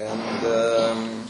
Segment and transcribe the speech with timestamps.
[0.00, 1.26] and um,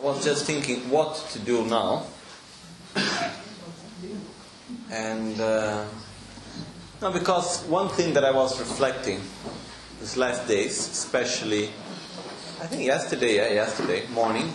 [0.00, 2.06] I was just thinking what to do now,
[4.90, 5.84] and uh,
[7.02, 9.20] no, because one thing that I was reflecting
[10.00, 11.66] these last days, especially,
[12.60, 14.52] I think yesterday, yeah, yesterday morning,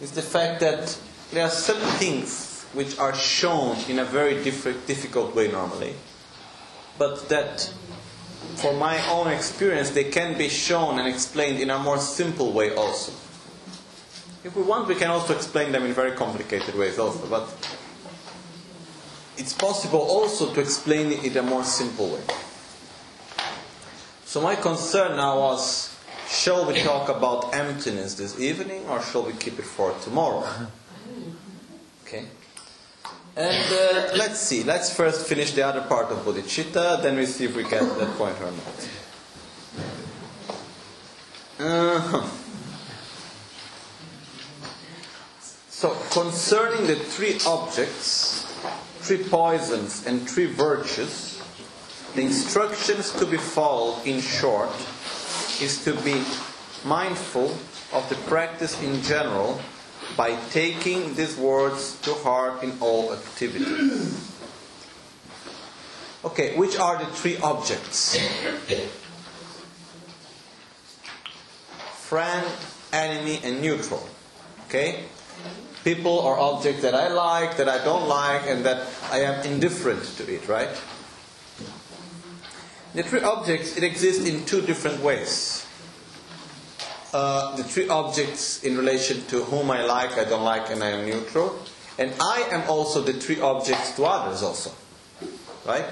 [0.00, 0.98] is the fact that
[1.30, 5.94] there are certain things which are shown in a very different, difficult way normally,
[6.98, 7.72] but that
[8.56, 12.74] for my own experience, they can be shown and explained in a more simple way
[12.74, 13.12] also.
[14.42, 17.48] If we want, we can also explain them in very complicated ways also, but
[19.36, 22.22] it's possible also to explain it in a more simple way.
[24.30, 25.92] So my concern now was,
[26.28, 30.46] shall we talk about emptiness this evening or shall we keep it for tomorrow?
[32.06, 32.26] Okay.
[33.36, 34.62] And uh, let's see.
[34.62, 37.86] Let's first finish the other part of bodhicitta, then we see if we get to
[37.86, 38.88] that point or not.
[41.58, 42.30] Uh-huh.
[45.68, 48.44] So, concerning the three objects,
[49.00, 51.39] three poisons, and three virtues,
[52.14, 54.70] the instructions to be followed, in short,
[55.60, 56.22] is to be
[56.84, 57.54] mindful
[57.92, 59.60] of the practice in general
[60.16, 64.26] by taking these words to heart in all activities.
[66.24, 68.18] Okay, which are the three objects?
[71.92, 72.46] Friend,
[72.92, 74.06] enemy, and neutral.
[74.66, 75.04] Okay?
[75.84, 80.04] People or objects that I like, that I don't like, and that I am indifferent
[80.18, 80.68] to it, right?
[82.92, 85.66] The three objects, it exists in two different ways.
[87.12, 90.90] Uh, the three objects in relation to whom I like, I don't like, and I
[90.90, 91.56] am neutral.
[91.98, 94.72] And I am also the three objects to others also.
[95.66, 95.86] Right?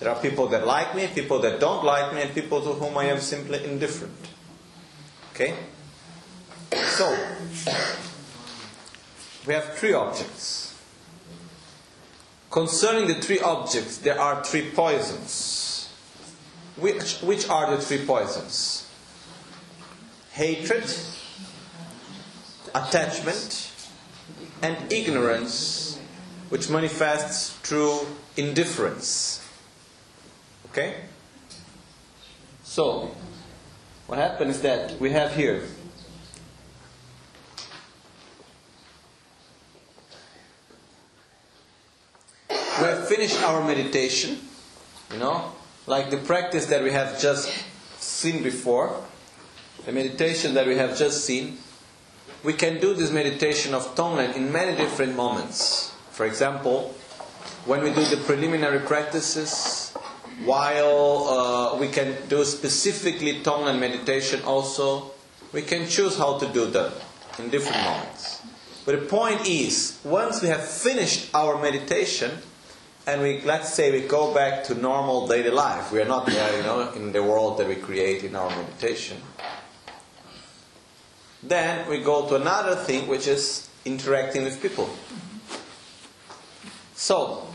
[0.00, 2.96] There are people that like me, people that don't like me, and people to whom
[2.96, 4.14] I am simply indifferent.
[5.32, 5.54] Okay?
[6.72, 7.16] So,
[9.46, 10.74] we have three objects.
[12.50, 15.53] Concerning the three objects, there are three poisons.
[16.76, 18.84] Which, which are the three poisons?
[20.34, 20.84] hatred,
[22.74, 23.70] attachment,
[24.62, 25.96] and ignorance,
[26.48, 28.00] which manifests through
[28.36, 29.46] indifference.
[30.70, 31.02] Okay?
[32.64, 33.14] So,
[34.08, 35.62] what happens is that we have here
[42.48, 42.56] we
[42.86, 44.40] have finished our meditation,
[45.12, 45.53] you know,
[45.86, 47.50] like the practice that we have just
[47.98, 49.02] seen before
[49.84, 51.58] the meditation that we have just seen,
[52.42, 55.92] we can do this meditation of Tonglen in many different moments.
[56.10, 56.94] For example,
[57.66, 59.92] when we do the preliminary practices,
[60.44, 65.12] while uh, we can do specifically Tonglen meditation also,
[65.52, 66.92] we can choose how to do that
[67.38, 68.42] in different moments.
[68.84, 72.30] But the point is, once we have finished our meditation,
[73.06, 76.56] and we let's say we go back to normal daily life, we are not there,
[76.56, 79.18] you know, in the world that we create in our meditation
[81.46, 84.88] then we go to another thing which is interacting with people.
[86.94, 87.46] So,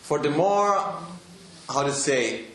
[0.00, 0.74] for the more,
[1.68, 2.46] how to say,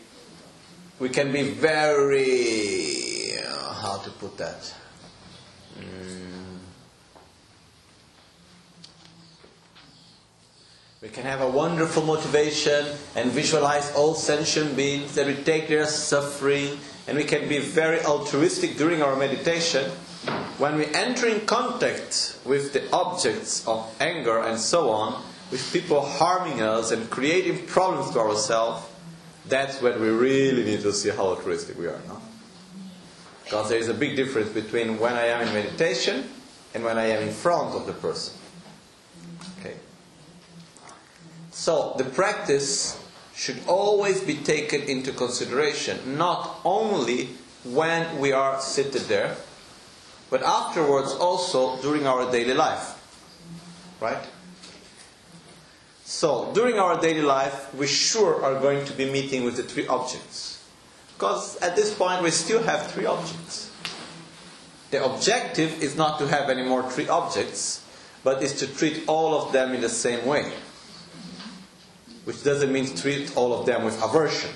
[0.98, 4.74] we can be very, how to put that?
[5.78, 6.25] Mm.
[11.02, 15.86] We can have a wonderful motivation and visualize all sentient beings that we take their
[15.86, 19.90] suffering and we can be very altruistic during our meditation.
[20.58, 26.00] When we enter in contact with the objects of anger and so on, with people
[26.00, 28.84] harming us and creating problems to ourselves,
[29.48, 32.00] that's when we really need to see how altruistic we are.
[32.08, 32.20] No?
[33.44, 36.28] Because there is a big difference between when I am in meditation
[36.74, 38.34] and when I am in front of the person.
[39.60, 39.76] Okay.
[41.56, 43.02] So the practice
[43.34, 47.30] should always be taken into consideration, not only
[47.64, 49.36] when we are seated there,
[50.28, 53.00] but afterwards also during our daily life.
[54.00, 54.22] Right?
[56.04, 59.86] So, during our daily life, we sure are going to be meeting with the three
[59.86, 60.62] objects.
[61.16, 63.70] Because at this point, we still have three objects.
[64.90, 67.82] The objective is not to have any more three objects,
[68.22, 70.52] but is to treat all of them in the same way.
[72.26, 74.50] Which doesn't mean treat all of them with aversion.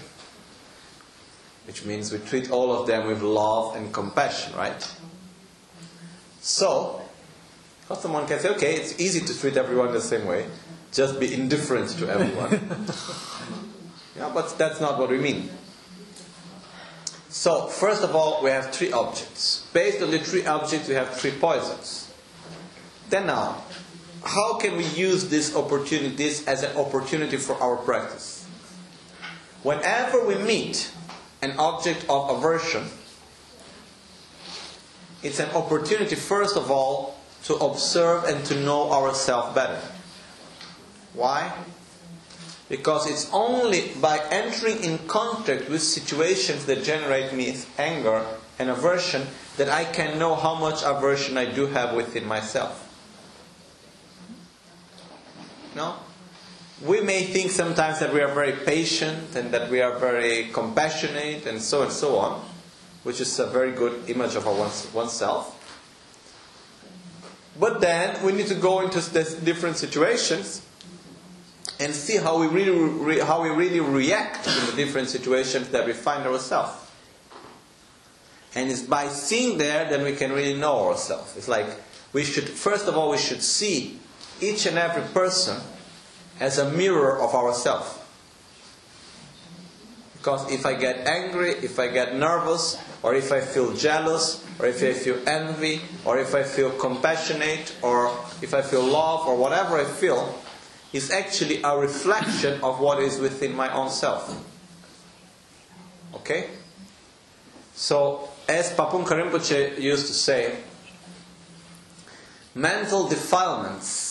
[1.66, 4.94] Which means we treat all of them with love and compassion, right?
[6.42, 7.00] So,
[7.98, 10.46] someone can say, okay, it's easy to treat everyone the same way
[10.92, 12.50] just be indifferent to everyone.
[14.16, 15.48] yeah, but that's not what we mean.
[17.28, 19.68] So, first of all, we have three objects.
[19.72, 22.12] Based on the three objects, we have three poisons.
[23.08, 23.62] Then now,
[24.24, 28.44] how can we use these opportunities as an opportunity for our practice?
[29.62, 30.90] Whenever we meet
[31.42, 32.84] an object of aversion,
[35.22, 39.80] it's an opportunity, first of all, to observe and to know ourselves better.
[41.14, 41.52] Why?
[42.68, 48.24] Because it's only by entering in contact with situations that generate me anger
[48.58, 52.89] and aversion that I can know how much aversion I do have within myself.
[55.74, 55.96] No?
[56.82, 61.46] We may think sometimes that we are very patient and that we are very compassionate
[61.46, 62.42] and so and so on,
[63.02, 64.54] which is a very good image of our
[64.94, 65.56] oneself.
[67.58, 68.98] But then we need to go into
[69.44, 70.62] different situations
[71.78, 75.84] and see how we really re, how we really react in the different situations that
[75.84, 76.72] we find ourselves.
[78.54, 81.36] And it's by seeing there that we can really know ourselves.
[81.36, 81.66] It's like
[82.14, 83.99] we should first of all we should see
[84.40, 85.60] each and every person
[86.40, 87.98] as a mirror of ourselves.
[90.20, 94.66] Because if I get angry, if I get nervous, or if I feel jealous, or
[94.66, 98.08] if I feel envy, or if I feel compassionate, or
[98.42, 100.38] if I feel love, or whatever I feel,
[100.92, 104.28] is actually a reflection of what is within my own self.
[106.14, 106.50] Okay?
[107.74, 110.56] So, as Papun Rinpoche used to say,
[112.54, 114.09] mental defilements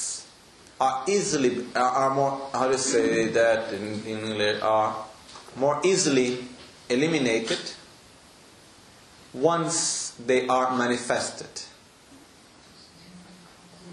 [0.80, 5.06] are easily, are more, how to say that in, English, are
[5.56, 6.46] more easily
[6.90, 7.60] eliminated
[9.34, 11.50] once they are manifested.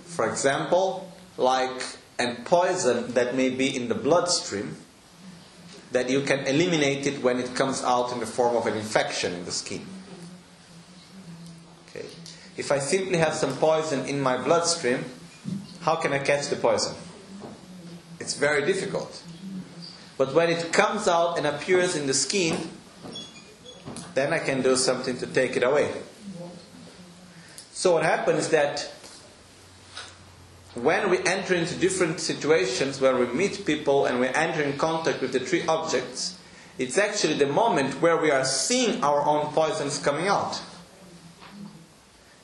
[0.05, 1.83] For example, like
[2.19, 4.77] a poison that may be in the bloodstream
[5.93, 9.33] that you can eliminate it when it comes out in the form of an infection
[9.35, 9.85] in the skin.
[11.89, 12.07] Okay.
[12.57, 15.05] If I simply have some poison in my bloodstream,
[15.87, 16.97] how can I catch the poison?
[18.19, 19.23] It's very difficult.
[20.19, 22.71] But when it comes out and appears in the skin,
[24.15, 25.93] then I can do something to take it away.
[27.71, 28.81] So what happens is that
[30.75, 35.23] when we enter into different situations where we meet people and we enter in contact
[35.23, 36.37] with the three objects,
[36.79, 40.61] it's actually the moment where we are seeing our own poisons coming out.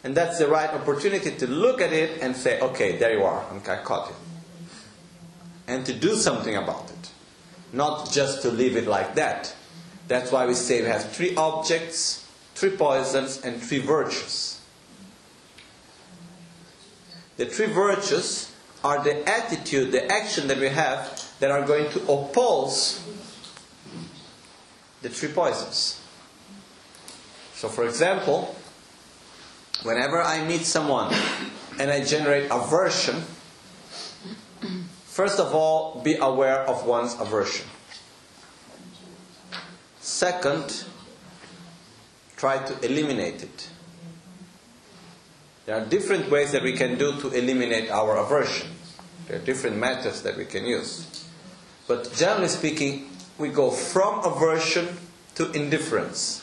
[0.05, 3.45] And that's the right opportunity to look at it and say, okay, there you are,
[3.53, 4.17] I caught it.
[5.69, 7.11] And to do something about it.
[7.73, 9.55] Not just to leave it like that.
[10.09, 14.61] That's why we say we have three objects, three poisons, and three virtues.
[17.37, 18.53] The three virtues
[18.85, 23.03] are the attitude, the action that we have that are going to oppose
[25.01, 26.01] the three poisons.
[27.55, 28.55] So, for example,
[29.83, 31.15] whenever I meet someone
[31.79, 33.23] and I generate aversion,
[35.05, 37.67] first of all, be aware of one's aversion.
[40.01, 40.85] Second,
[42.37, 43.69] try to eliminate it.
[45.67, 48.69] There are different ways that we can do to eliminate our aversion.
[49.29, 51.25] There are different methods that we can use.
[51.87, 54.89] But generally speaking, we go from aversion
[55.37, 56.42] to indifference.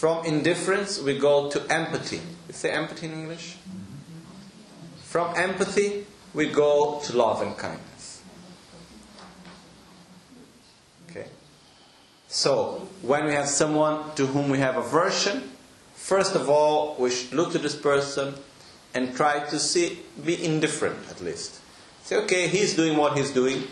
[0.00, 2.22] From indifference, we go to empathy.
[2.48, 3.56] You say empathy in English?
[5.02, 8.22] From empathy, we go to love and kindness.
[11.10, 11.26] Okay?
[12.28, 15.50] So, when we have someone to whom we have aversion,
[15.92, 18.32] first of all, we should look to this person
[18.94, 21.60] and try to see, be indifferent at least.
[22.04, 23.64] Say, okay, he's doing what he's doing.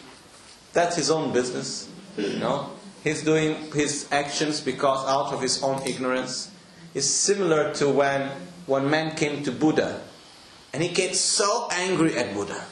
[0.75, 1.89] That's his own business.
[2.19, 2.73] You know?
[3.05, 6.51] He's doing his actions because out of his own ignorance.
[6.95, 8.31] It's similar to when
[8.67, 10.03] one man came to Buddha
[10.73, 12.65] and he gets so angry at Buddha.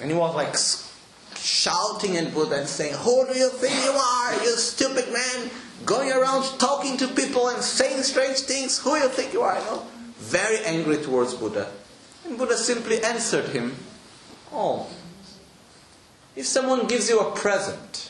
[0.00, 0.54] And he was like
[1.36, 5.50] shouting at Buddha and saying, Who do you think you are, you stupid man?
[5.84, 8.78] Going around talking to people and saying strange things.
[8.78, 9.58] Who do you think you are?
[9.58, 9.86] You know?
[10.18, 11.70] Very angry towards Buddha.
[12.24, 13.76] And Buddha simply answered him,
[14.52, 14.88] Oh,
[16.34, 18.07] if someone gives you a present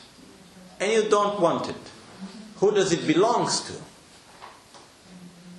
[0.79, 1.75] and you don't want it,
[2.57, 3.73] who does it belongs to?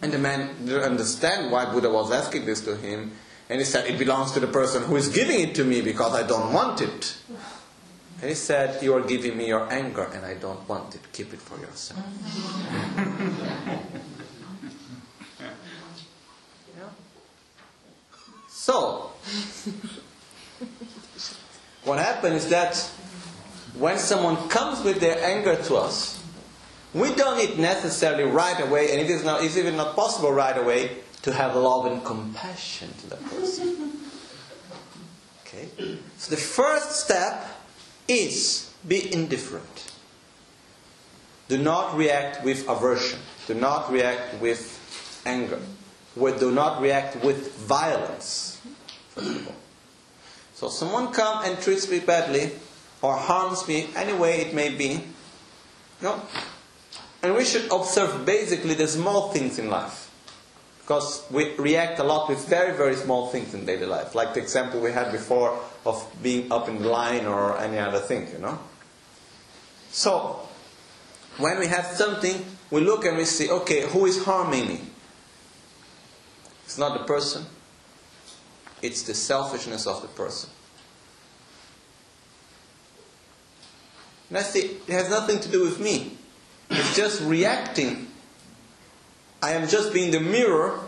[0.02, 3.12] And the man didn't understand why Buddha was asking this to him.
[3.48, 6.14] And he said, It belongs to the person who is giving it to me because
[6.14, 7.16] I don't want it.
[8.20, 11.00] And he said, You are giving me your anger and I don't want it.
[11.12, 12.00] Keep it for yourself.
[18.60, 19.10] So,
[21.84, 22.76] what happened is that
[23.78, 26.22] when someone comes with their anger to us,
[26.92, 30.56] we don't need necessarily right away, and it is not, it's even not possible right
[30.56, 33.92] away, to have love and compassion to that person.
[35.52, 35.98] Okay?
[36.16, 37.44] So the first step
[38.06, 39.92] is be indifferent.
[41.48, 43.18] Do not react with aversion.
[43.48, 44.78] Do not react with
[45.26, 45.58] anger.
[46.14, 48.60] Do not react with violence.
[50.54, 52.52] So someone comes and treats me badly
[53.02, 55.02] or harms me any way it may be.
[56.02, 56.20] No,
[57.22, 60.08] and we should observe basically the small things in life.
[60.80, 64.14] Because we react a lot with very, very small things in daily life.
[64.14, 68.00] Like the example we had before of being up in the line or any other
[68.00, 68.58] thing, you know.
[69.92, 70.48] So,
[71.38, 74.80] when we have something, we look and we see, okay, who is harming me?
[76.64, 77.46] It's not the person,
[78.80, 80.50] it's the selfishness of the person.
[84.30, 86.16] And I see, it has nothing to do with me.
[86.70, 88.06] It's just reacting.
[89.42, 90.80] I am just being the mirror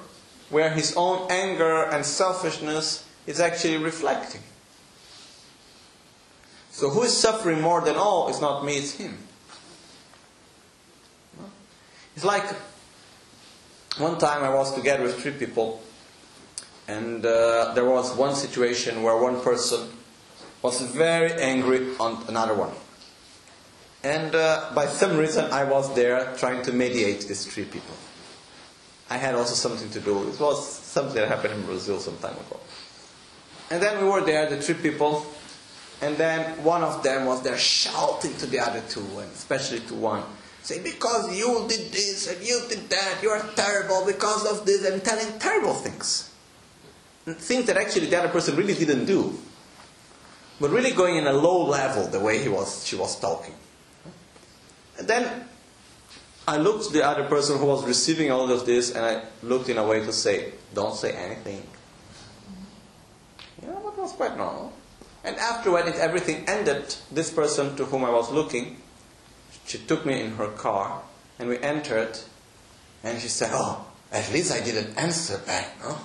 [0.49, 4.43] where his own anger and selfishness is actually reflecting.
[6.71, 9.19] So who is suffering more than all is not me, it's him.
[12.15, 12.45] It's like
[13.99, 15.83] one time I was together with three people,
[16.87, 19.89] and uh, there was one situation where one person
[20.63, 22.71] was very angry on another one.
[24.05, 27.95] And uh, by some reason, I was there trying to mediate these three people.
[29.09, 30.29] I had also something to do.
[30.29, 32.59] It was something that happened in Brazil some time ago.
[33.71, 35.25] And then we were there, the three people,
[36.01, 39.95] and then one of them was there shouting to the other two, and especially to
[39.95, 40.25] one,
[40.63, 44.85] saying, Because you did this and you did that, you are terrible because of this,
[44.85, 46.31] and telling terrible things.
[47.25, 49.39] And things that actually the other person really didn't do.
[50.61, 53.55] But really going in a low level the way he was, she was talking.
[55.03, 55.49] And then
[56.47, 59.77] I looked the other person who was receiving all of this and I looked in
[59.77, 61.61] a way to say, don't say anything.
[63.61, 64.73] You know, that was quite normal.
[65.25, 68.77] And after when it, everything ended, this person to whom I was looking,
[69.67, 71.03] she took me in her car
[71.41, 72.17] and we entered
[73.03, 75.99] and she said, oh, at least I didn't answer back, no?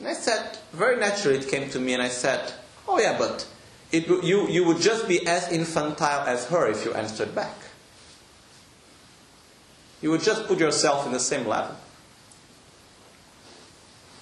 [0.00, 2.52] And I said, very naturally it came to me and I said,
[2.88, 3.46] oh yeah, but
[3.92, 7.54] it, you, you would just be as infantile as her if you answered back.
[10.00, 11.76] You would just put yourself in the same level.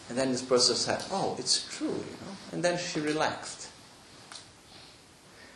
[0.08, 2.36] And then this person said, Oh, it's true, you know.
[2.52, 3.68] And then she relaxed.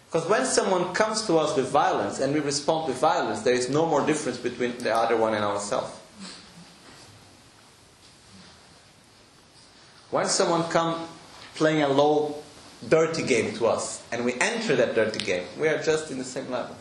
[0.06, 3.70] Because when someone comes to us with violence and we respond with violence, there is
[3.70, 5.96] no more difference between the other one and ourselves.
[10.10, 11.08] When someone comes
[11.54, 12.42] playing a low,
[12.88, 16.24] dirty game to us and we enter that dirty game, we are just in the
[16.24, 16.74] same level.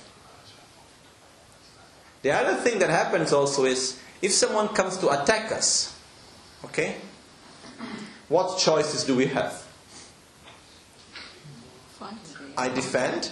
[2.22, 5.98] The other thing that happens also is if someone comes to attack us,
[6.66, 6.98] okay,
[8.28, 9.66] what choices do we have?
[12.58, 13.32] I defend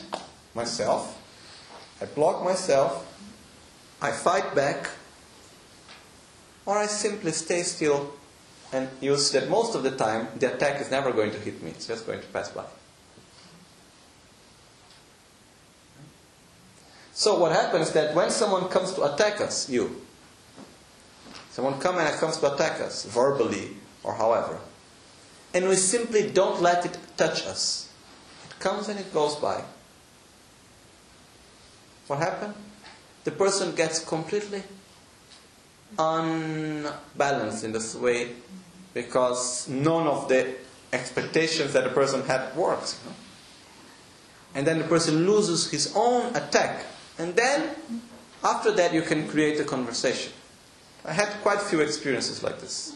[0.55, 1.21] myself,
[2.01, 3.03] I block myself,
[4.01, 4.89] I fight back,
[6.65, 8.13] or I simply stay still
[8.71, 11.71] and use that most of the time the attack is never going to hit me,
[11.71, 12.63] it's just going to pass by.
[17.17, 20.03] So what happens that when someone comes to attack us, you,
[21.49, 23.71] someone come and comes to attack us verbally
[24.03, 24.59] or however,
[25.51, 27.91] and we simply don't let it touch us.
[28.47, 29.63] It comes and it goes by.
[32.05, 32.53] What happened?
[33.23, 34.61] The person gets completely
[35.97, 38.33] unbalanced in this way
[38.93, 40.53] because none of the
[40.93, 43.01] expectations that the person had works.
[43.03, 43.15] You know?
[44.53, 46.85] And then the person loses his own attack.
[47.17, 47.75] And then,
[48.43, 50.31] after that, you can create a conversation.
[51.03, 52.95] I had quite a few experiences like this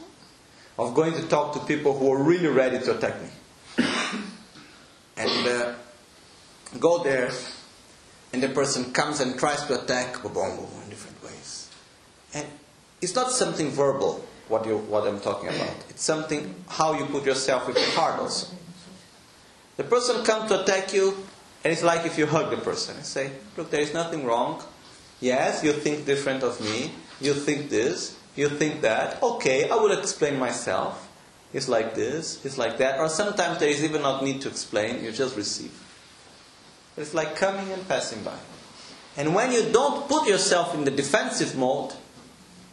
[0.78, 3.30] of going to talk to people who are really ready to attack me.
[5.18, 5.74] and uh,
[6.80, 7.32] go there,
[8.34, 11.70] and the person comes and tries to attack in different ways.
[12.34, 12.48] And
[13.02, 15.76] it's not something verbal, what, you, what I'm talking about.
[15.90, 18.48] It's something how you put yourself with your heart also.
[19.78, 21.16] The person comes to attack you,
[21.64, 24.64] and it's like if you hug the person and say, Look, there is nothing wrong.
[25.20, 26.92] Yes, you think different of me.
[27.20, 28.18] You think this.
[28.36, 29.22] You think that.
[29.22, 31.10] Okay, I will explain myself.
[31.54, 33.00] It's like this, it's like that.
[33.00, 35.72] Or sometimes there is even not need to explain, you just receive.
[36.96, 38.38] It's like coming and passing by.
[39.18, 41.94] And when you don't put yourself in the defensive mode,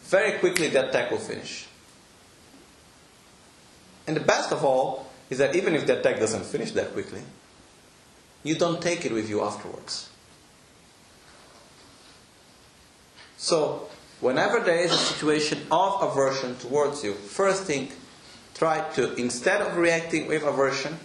[0.05, 1.67] very quickly that attack will finish.
[4.07, 7.21] And the best of all is that even if the attack doesn't finish that quickly,
[8.45, 10.09] you don't take it with you afterwards.
[13.37, 13.89] So,
[14.21, 17.91] whenever there is a situation of aversion towards you, first thing,
[18.55, 20.99] try to, instead of reacting with aversion,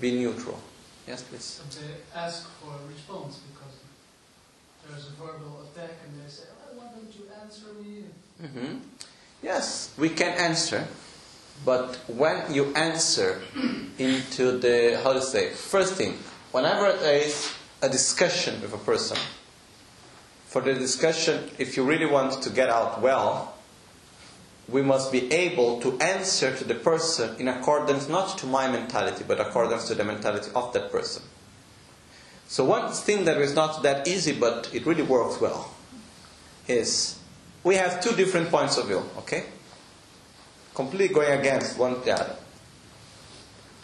[0.00, 0.58] be neutral.
[1.06, 1.60] Yes, please.
[1.62, 3.74] And to ask for a response because
[4.88, 8.04] there's a verbal attack and they say, oh, why don't you answer me?
[8.42, 8.78] Mm-hmm.
[9.42, 10.86] Yes, we can answer,
[11.64, 13.40] but when you answer
[13.98, 16.18] into the, how to say, first thing,
[16.56, 19.18] whenever there is a discussion with a person,
[20.46, 23.54] for the discussion, if you really want to get out well,
[24.66, 29.22] we must be able to answer to the person in accordance not to my mentality,
[29.28, 31.22] but accordance to the mentality of that person.
[32.48, 35.74] So, one thing that is not that easy, but it really works well,
[36.66, 37.18] is
[37.64, 39.44] we have two different points of view, okay?
[40.74, 42.36] Completely going against one the other.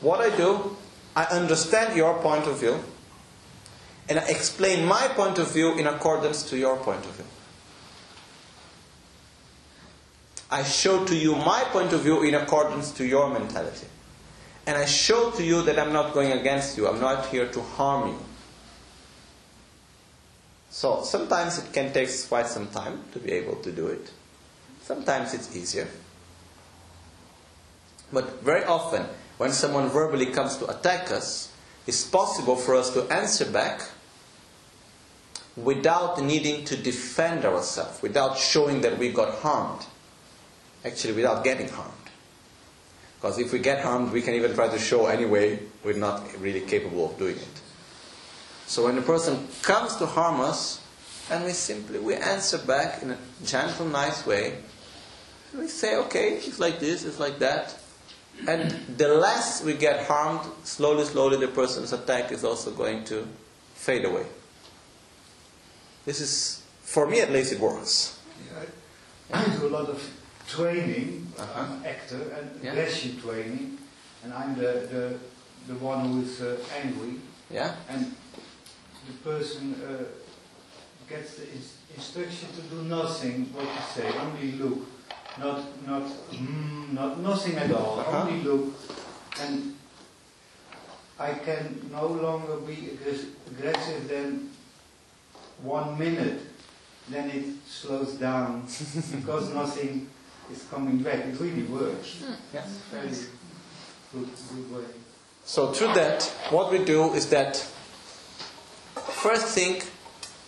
[0.00, 0.74] What I do,
[1.14, 2.78] I understand your point of view,
[4.08, 7.26] and I explain my point of view in accordance to your point of view.
[10.50, 13.86] I show to you my point of view in accordance to your mentality.
[14.66, 16.86] And I show to you that I'm not going against you.
[16.86, 18.18] I'm not here to harm you.
[20.70, 24.10] So sometimes it can take quite some time to be able to do it.
[24.82, 25.88] Sometimes it's easier.
[28.12, 29.06] But very often,
[29.38, 31.52] when someone verbally comes to attack us,
[31.86, 33.82] it's possible for us to answer back
[35.56, 39.84] without needing to defend ourselves, without showing that we got harmed
[40.84, 41.92] actually without getting harmed.
[43.16, 46.60] Because if we get harmed, we can even try to show anyway we're not really
[46.60, 47.60] capable of doing it.
[48.66, 50.80] So when a person comes to harm us,
[51.30, 54.58] and we simply we answer back in a gentle, nice way,
[55.56, 57.76] we say, okay, it's like this, it's like that.
[58.48, 63.26] And the less we get harmed, slowly, slowly the person's attack is also going to
[63.74, 64.26] fade away.
[66.04, 68.18] This is, for me at least, it works.
[68.50, 70.02] Yeah, I do a lot of
[70.48, 71.32] training.
[71.38, 71.60] Uh-huh.
[71.60, 73.20] I'm an actor and yeah.
[73.20, 73.78] training,
[74.24, 75.18] and I'm the, the,
[75.68, 77.20] the one who is uh, angry.
[77.50, 77.74] Yeah.
[77.88, 78.12] And
[79.06, 80.04] the person uh,
[81.08, 83.52] gets the ins- instruction to do nothing.
[83.52, 84.86] What you say, only look,
[85.38, 88.00] not not mm, not nothing at all.
[88.00, 88.22] Uh-huh.
[88.22, 88.74] Only look,
[89.40, 89.76] and
[91.18, 92.90] I can no longer be
[93.50, 94.50] aggressive than
[95.62, 96.40] one minute.
[97.08, 98.62] Then it slows down
[99.16, 100.08] because nothing
[100.52, 101.26] is coming back.
[101.26, 102.22] It really works.
[102.22, 102.34] Hmm.
[102.54, 102.68] Yes.
[102.90, 103.08] Very
[104.12, 104.84] good, good way.
[105.44, 107.56] So through that, what we do is that
[108.94, 109.82] first thing,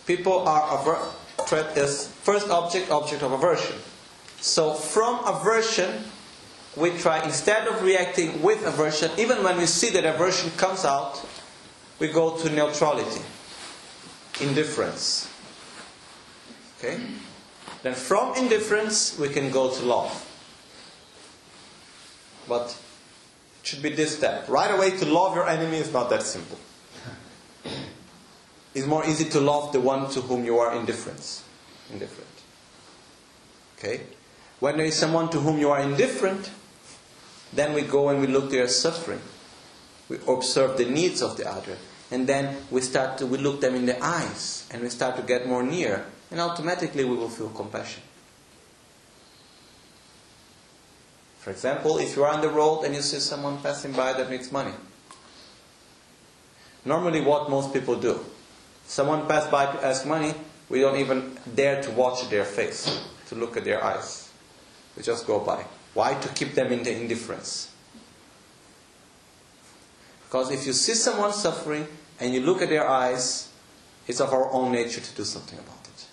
[0.07, 1.11] people are aver-
[1.45, 3.75] threat is first object, object of aversion.
[4.41, 6.03] So from aversion,
[6.75, 11.25] we try instead of reacting with aversion, even when we see that aversion comes out,
[11.99, 13.21] we go to neutrality,
[14.41, 15.29] indifference.
[16.77, 16.99] Okay?
[17.83, 20.21] Then from indifference, we can go to love.
[22.47, 22.77] But
[23.61, 24.49] it should be this step.
[24.49, 26.59] Right away, to love your enemy is not that simple.
[28.75, 31.41] It's more easy to love the one to whom you are indifferent.
[31.93, 32.29] Indifferent.
[33.77, 34.01] Okay?
[34.65, 36.49] When there is someone to whom you are indifferent,
[37.53, 39.21] then we go and we look their suffering.
[40.09, 41.77] We observe the needs of the other.
[42.09, 45.21] And then we start to we look them in the eyes and we start to
[45.21, 48.01] get more near and automatically we will feel compassion.
[51.41, 54.31] For example, if you are on the road and you see someone passing by that
[54.31, 54.73] needs money.
[56.83, 58.19] Normally, what most people do,
[58.87, 60.33] someone pass by to ask money,
[60.69, 64.24] we don't even dare to watch their face, to look at their eyes.
[64.95, 65.65] We just go by.
[65.93, 66.13] Why?
[66.13, 67.71] To keep them in the indifference.
[70.25, 71.87] Because if you see someone suffering
[72.19, 73.49] and you look at their eyes,
[74.07, 76.05] it's of our own nature to do something about it,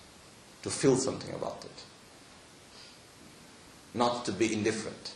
[0.63, 1.83] to feel something about it,
[3.93, 5.13] not to be indifferent.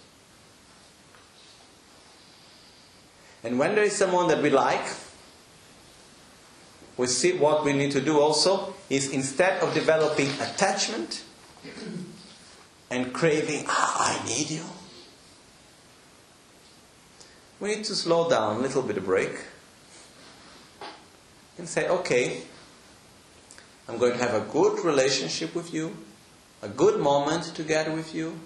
[3.44, 4.86] And when there is someone that we like,
[6.98, 11.24] we see what we need to do also is instead of developing attachment
[12.90, 14.64] and craving, ah, I need you,
[17.60, 19.32] we need to slow down a little bit of break
[21.58, 22.42] and say, okay,
[23.88, 25.96] I'm going to have a good relationship with you,
[26.62, 28.40] a good moment together with you,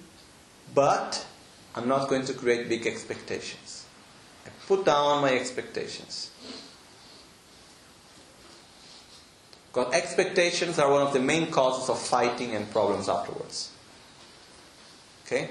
[0.73, 1.25] but
[1.75, 3.85] I'm not going to create big expectations.
[4.45, 6.31] I put down my expectations.
[9.67, 13.70] Because expectations are one of the main causes of fighting and problems afterwards.
[15.31, 15.49] Okay?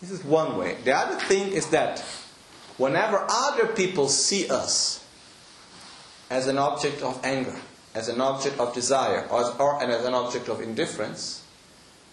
[0.00, 0.76] This is one way.
[0.84, 2.02] The other thing is that
[2.78, 5.04] whenever other people see us
[6.30, 7.54] as an object of anger,
[7.94, 11.44] as an object of desire, or as, or, and as an object of indifference,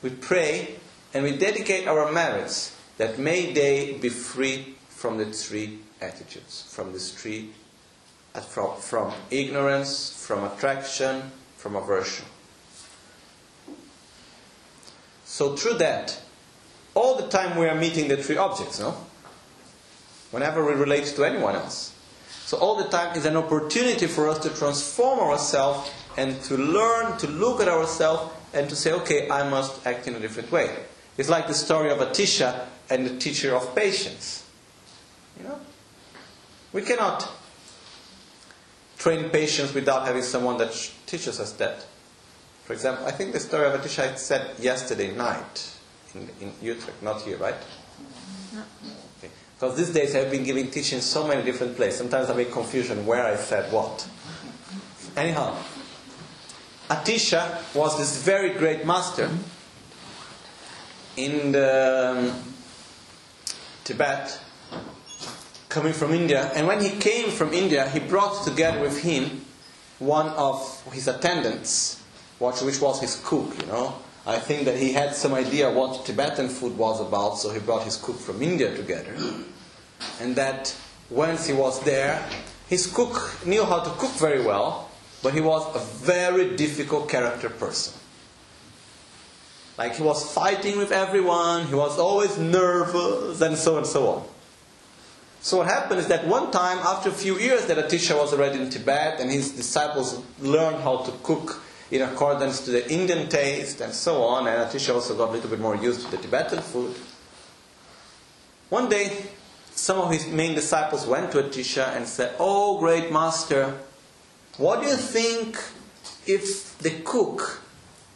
[0.01, 0.75] we pray
[1.13, 6.91] and we dedicate our merits that may they be free from the three attitudes, from
[6.91, 7.51] the three,
[8.35, 12.25] uh, from, from ignorance, from attraction, from aversion.
[15.23, 16.19] So through that,
[16.99, 18.93] all the time we are meeting the three objects, no?
[20.31, 21.93] Whenever we relate to anyone else.
[22.27, 27.17] So all the time is an opportunity for us to transform ourselves and to learn
[27.19, 30.75] to look at ourselves and to say, okay, I must act in a different way.
[31.17, 34.45] It's like the story of Atisha and the teacher of patience.
[35.37, 35.59] You know?
[36.73, 37.31] We cannot
[38.97, 41.85] train patience without having someone that teaches us that.
[42.65, 45.78] For example, I think the story of Atisha I said yesterday night
[46.15, 47.55] in, in Utrecht, not here, right?
[49.17, 49.31] Okay.
[49.55, 51.99] Because these days I've been giving teaching so many different places.
[51.99, 54.07] Sometimes I make confusion where I said what.
[55.15, 55.55] Anyhow,
[56.89, 59.29] Atisha was this very great master
[61.17, 62.43] in the, um,
[63.83, 64.39] Tibet,
[65.67, 66.51] coming from India.
[66.55, 69.45] And when he came from India, he brought together with him
[69.97, 71.99] one of his attendants,
[72.37, 73.95] which was his cook, you know.
[74.29, 77.81] I think that he had some idea what Tibetan food was about, so he brought
[77.81, 79.11] his cook from India together.
[80.21, 80.75] And that
[81.09, 82.23] once he was there,
[82.67, 84.91] his cook knew how to cook very well,
[85.23, 87.99] but he was a very difficult character person.
[89.79, 94.09] Like he was fighting with everyone, he was always nervous, and so on and so
[94.09, 94.23] on.
[95.41, 98.61] So what happened is that one time, after a few years that Atisha was already
[98.61, 103.81] in Tibet, and his disciples learned how to cook in accordance to the Indian taste
[103.81, 106.61] and so on, and Atisha also got a little bit more used to the Tibetan
[106.61, 106.95] food.
[108.69, 109.25] One day,
[109.71, 113.75] some of his main disciples went to Atisha and said, Oh, great master,
[114.57, 115.57] what do you think
[116.27, 117.61] if the cook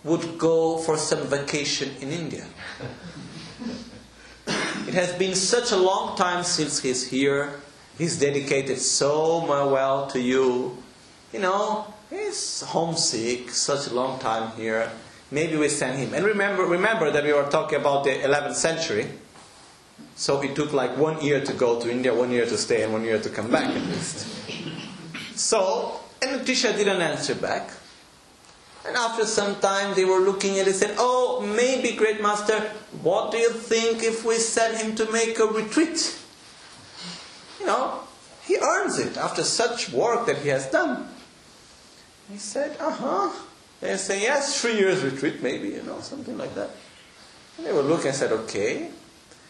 [0.04, 2.46] would go for some vacation in India?
[4.86, 7.62] It has been such a long time since he's here.
[7.98, 10.78] He's dedicated so well to you.
[11.32, 14.92] You know, he's homesick, such a long time here.
[15.32, 16.14] Maybe we send him.
[16.14, 19.08] And remember, remember that we were talking about the 11th century.
[20.16, 22.94] So it took like one year to go to India, one year to stay, and
[22.94, 24.28] one year to come back at least.
[25.36, 27.72] So, and Atisha didn't answer back.
[28.86, 32.60] And after some time, they were looking at it and said, Oh, maybe, Great Master,
[33.02, 36.20] what do you think if we send him to make a retreat?
[37.60, 38.02] You know,
[38.44, 41.08] he earns it after such work that he has done.
[42.32, 43.44] He said, Uh huh.
[43.82, 46.70] They say, Yes, three years retreat, maybe, you know, something like that.
[47.58, 48.90] And they were looking and said, Okay.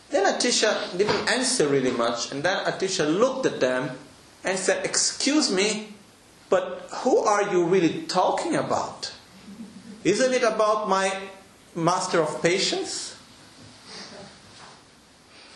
[0.09, 3.91] Then Atisha didn't answer really much, and then Atisha looked at them
[4.43, 5.93] and said, Excuse me,
[6.49, 9.11] but who are you really talking about?
[10.03, 11.11] Isn't it about my
[11.75, 13.15] master of patience?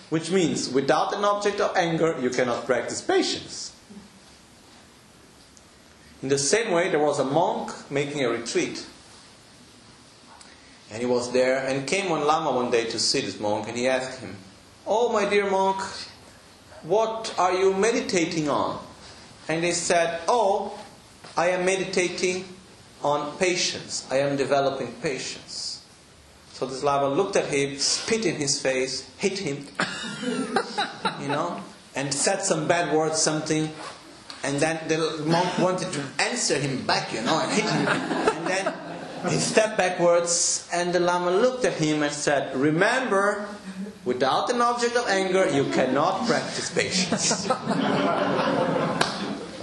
[0.09, 3.66] Which means, without an object of anger, you cannot practice patience.
[6.21, 8.85] In the same way, there was a monk making a retreat.
[10.89, 13.77] And he was there, and came one Lama one day to see this monk, and
[13.77, 14.35] he asked him,
[14.85, 15.81] Oh, my dear monk,
[16.83, 18.79] what are you meditating on?
[19.49, 20.79] And they said, Oh,
[21.35, 22.45] I am meditating
[23.03, 24.07] on patience.
[24.09, 25.83] I am developing patience.
[26.53, 29.67] So this Lama looked at him, spit in his face, hit him,
[31.21, 31.61] you know,
[31.95, 33.69] and said some bad words, something.
[34.47, 37.85] And then the monk wanted to answer him back, you know, and hit him.
[37.85, 38.73] And then
[39.29, 43.45] he stepped backwards, and the Lama looked at him and said, Remember,
[44.05, 47.49] without an object of anger, you cannot practice patience.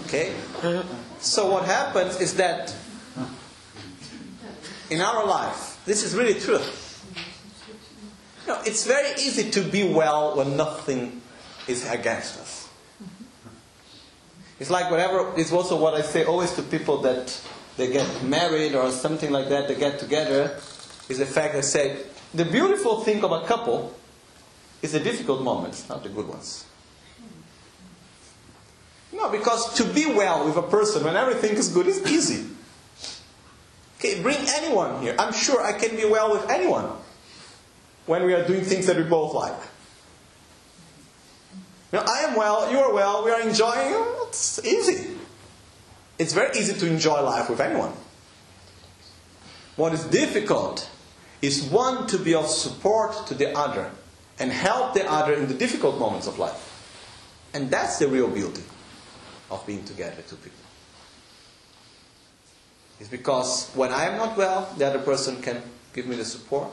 [0.04, 0.34] okay?
[1.18, 2.76] So, what happens is that
[4.90, 6.60] in our life, this is really true.
[8.44, 11.22] You know, it's very easy to be well when nothing
[11.66, 12.63] is against us.
[14.60, 17.40] It's like whatever, it's also what I say always to people that
[17.76, 20.56] they get married or something like that, they get together,
[21.08, 23.94] is the fact I say, the beautiful thing of a couple
[24.82, 26.66] is the difficult moments, not the good ones.
[29.12, 32.50] No, because to be well with a person when everything is good is easy.
[33.98, 35.14] Okay, bring anyone here.
[35.18, 36.90] I'm sure I can be well with anyone
[38.06, 39.58] when we are doing things that we both like.
[41.94, 43.94] You know, I am well, you are well, we are enjoying.
[44.26, 45.16] It's easy.
[46.18, 47.92] It's very easy to enjoy life with anyone.
[49.76, 50.90] What is difficult
[51.40, 53.92] is one to be of support to the other
[54.40, 56.58] and help the other in the difficult moments of life.
[57.54, 58.64] And that's the real beauty
[59.48, 60.58] of being together, two people.
[62.98, 66.70] It's because when I am not well, the other person can give me the support,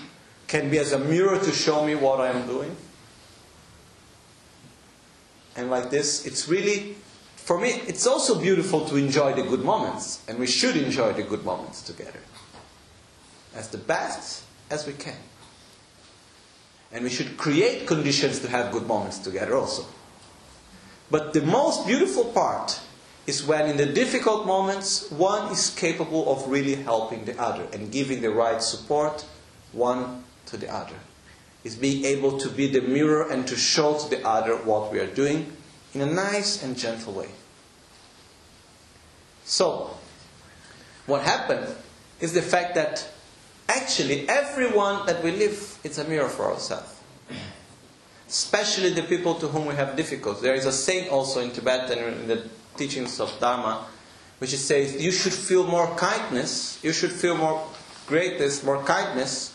[0.46, 2.76] can be as a mirror to show me what I am doing.
[5.60, 6.96] And like this, it's really,
[7.36, 10.22] for me, it's also beautiful to enjoy the good moments.
[10.26, 12.20] And we should enjoy the good moments together
[13.54, 15.20] as the best as we can.
[16.90, 19.84] And we should create conditions to have good moments together also.
[21.10, 22.80] But the most beautiful part
[23.26, 27.92] is when, in the difficult moments, one is capable of really helping the other and
[27.92, 29.26] giving the right support
[29.72, 30.96] one to the other.
[31.62, 34.98] Is being able to be the mirror and to show to the other what we
[34.98, 35.52] are doing
[35.92, 37.28] in a nice and gentle way.
[39.44, 39.90] So,
[41.06, 41.74] what happened
[42.20, 43.06] is the fact that
[43.68, 47.00] actually everyone that we live, it's a mirror for ourselves
[48.30, 50.40] especially the people to whom we have difficulties.
[50.40, 53.86] There is a saying also in Tibet and in the teachings of Dharma,
[54.38, 57.66] which says you should feel more kindness, you should feel more
[58.06, 59.49] greatness, more kindness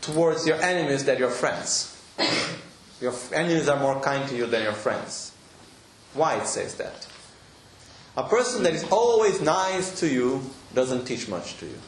[0.00, 1.96] towards your enemies than your friends.
[3.00, 5.32] Your enemies are more kind to you than your friends.
[6.14, 7.06] Why it says that?
[8.16, 10.42] A person that is always nice to you
[10.74, 11.78] doesn't teach much to you.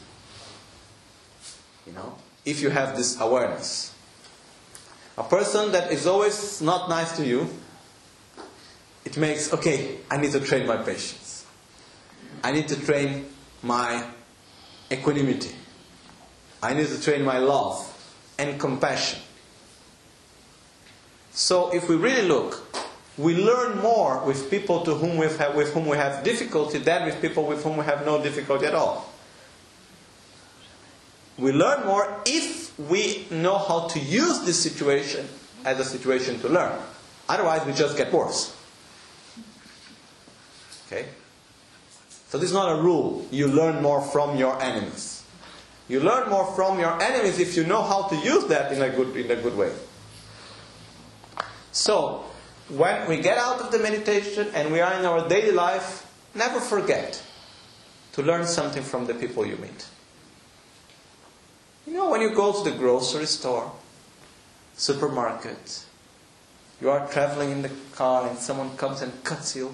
[1.85, 3.93] You know, if you have this awareness.
[5.17, 7.49] A person that is always not nice to you,
[9.05, 11.45] it makes, okay, I need to train my patience.
[12.43, 13.25] I need to train
[13.61, 14.07] my
[14.91, 15.53] equanimity.
[16.63, 17.92] I need to train my love
[18.37, 19.19] and compassion.
[21.31, 22.61] So if we really look,
[23.17, 27.05] we learn more with people to whom we have, with whom we have difficulty than
[27.05, 29.11] with people with whom we have no difficulty at all.
[31.37, 35.27] We learn more if we know how to use this situation
[35.65, 36.79] as a situation to learn.
[37.27, 38.55] Otherwise, we just get worse.
[40.87, 41.07] Okay?
[42.29, 43.25] So, this is not a rule.
[43.31, 45.12] You learn more from your enemies.
[45.87, 48.89] You learn more from your enemies if you know how to use that in a
[48.89, 49.71] good, in a good way.
[51.71, 52.23] So,
[52.69, 56.59] when we get out of the meditation and we are in our daily life, never
[56.59, 57.21] forget
[58.13, 59.87] to learn something from the people you meet.
[61.85, 63.71] You know, when you go to the grocery store,
[64.75, 65.83] supermarket,
[66.79, 69.73] you are traveling in the car and someone comes and cuts you.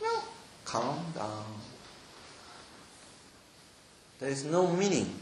[0.00, 0.24] Well,
[0.64, 1.44] calm down.
[4.20, 5.14] There is no meaning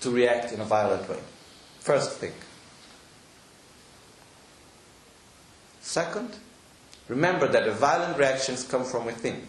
[0.00, 1.18] to react in a violent way.
[1.78, 2.32] First thing.
[5.80, 6.36] Second,
[7.08, 9.46] remember that the violent reactions come from within.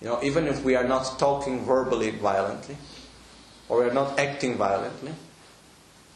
[0.00, 2.76] You know, even if we are not talking verbally violently,
[3.68, 5.12] or we are not acting violently,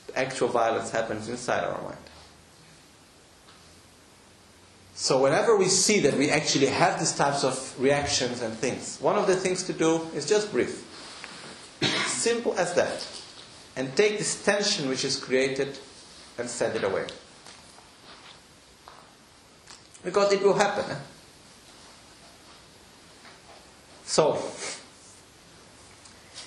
[0.07, 1.99] the actual violence happens inside our mind.
[4.95, 9.17] So whenever we see that we actually have these types of reactions and things, one
[9.17, 10.75] of the things to do is just breathe.
[12.07, 13.07] Simple as that.
[13.77, 15.79] And take this tension which is created
[16.38, 17.07] and send it away.
[20.05, 20.90] Because it will happen.
[20.90, 20.99] Eh?
[24.05, 24.35] So,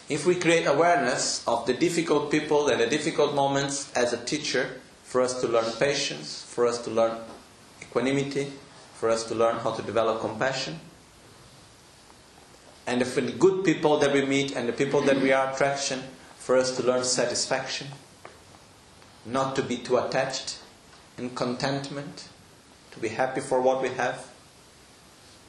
[0.10, 4.80] if we create awareness of the difficult people and the difficult moments as a teacher,
[5.04, 7.17] for us to learn patience, for us to learn
[7.82, 8.52] equanimity,
[8.93, 10.80] for us to learn how to develop compassion,
[12.88, 16.02] and the good people that we meet and the people that we are attraction
[16.38, 17.88] for us to learn satisfaction,
[19.26, 20.60] not to be too attached,
[21.17, 22.30] and contentment,
[22.91, 24.30] to be happy for what we have,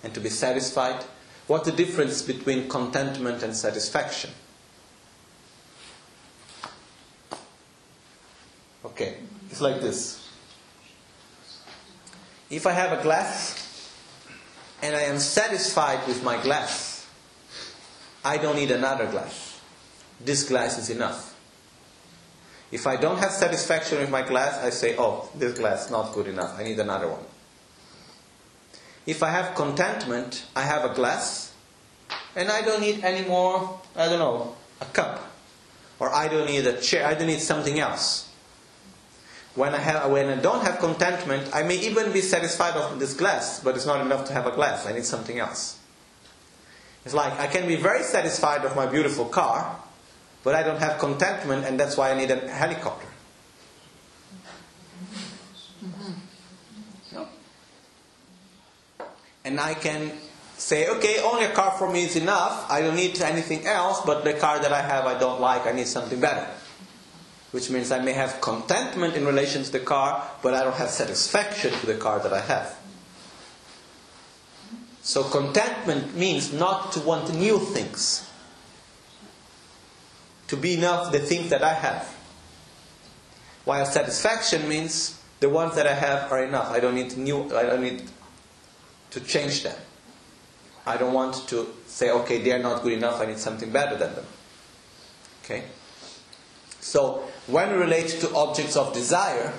[0.03, 1.05] and to be satisfied.
[1.47, 4.31] What's the difference between contentment and satisfaction?
[8.85, 10.29] Okay, it's like this.
[12.51, 13.93] If I have a glass
[14.83, 16.88] and I am satisfied with my glass,
[18.25, 19.61] I don't need another glass.
[20.21, 21.37] This glass is enough.
[22.71, 26.27] If I don't have satisfaction with my glass, I say, oh, this glass not good
[26.27, 26.59] enough.
[26.59, 27.25] I need another one.
[29.07, 31.55] If I have contentment, I have a glass
[32.37, 35.25] and I don't need any more, I don't know, a cup.
[35.99, 38.29] Or I don't need a chair, I don't need something else.
[39.55, 43.15] When I, have, when I don't have contentment, I may even be satisfied of this
[43.15, 44.87] glass, but it's not enough to have a glass.
[44.87, 45.79] I need something else.
[47.05, 49.79] It's like I can be very satisfied of my beautiful car,
[50.45, 53.07] but I don't have contentment, and that's why I need a helicopter.
[57.13, 57.29] No?
[59.45, 60.13] And I can
[60.57, 62.71] say, okay, only a car for me is enough.
[62.71, 65.67] I don't need anything else, but the car that I have I don't like.
[65.67, 66.47] I need something better
[67.51, 70.91] which means I may have contentment in relation to the car, but I don't have
[70.91, 72.77] satisfaction to the car that I have.
[75.09, 78.29] So contentment means not to want new things,
[80.49, 82.15] to be enough the things that I have.
[83.65, 86.71] While satisfaction means the ones that I have are enough.
[86.71, 87.45] I don't need new.
[87.57, 88.03] I don't need
[89.13, 89.79] to change them.
[90.85, 93.19] I don't want to say, okay, they are not good enough.
[93.19, 94.27] I need something better than them.
[95.43, 95.65] Okay.
[96.81, 99.55] So, when we relate to objects of desire,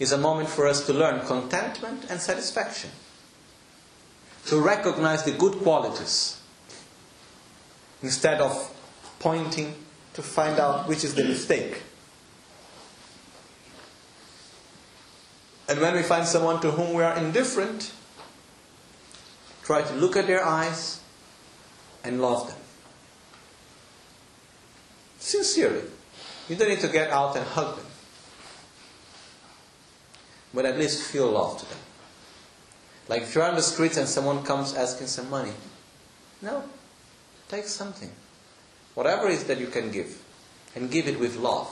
[0.00, 2.90] is a moment for us to learn contentment and satisfaction.
[4.46, 6.40] To recognize the good qualities
[8.02, 8.72] instead of
[9.18, 9.74] pointing
[10.14, 11.82] to find out which is the mistake.
[15.68, 17.92] And when we find someone to whom we are indifferent,
[19.64, 21.00] try to look at their eyes
[22.04, 22.56] and love them.
[25.18, 25.82] Sincerely.
[26.48, 27.86] You don't need to get out and hug them.
[30.54, 31.78] But at least feel love to them.
[33.08, 35.52] Like if you're on the streets and someone comes asking some money.
[36.42, 36.64] No.
[37.48, 38.10] Take something.
[38.94, 40.22] Whatever it is that you can give.
[40.74, 41.70] And give it with love.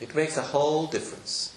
[0.00, 1.54] It makes a whole difference.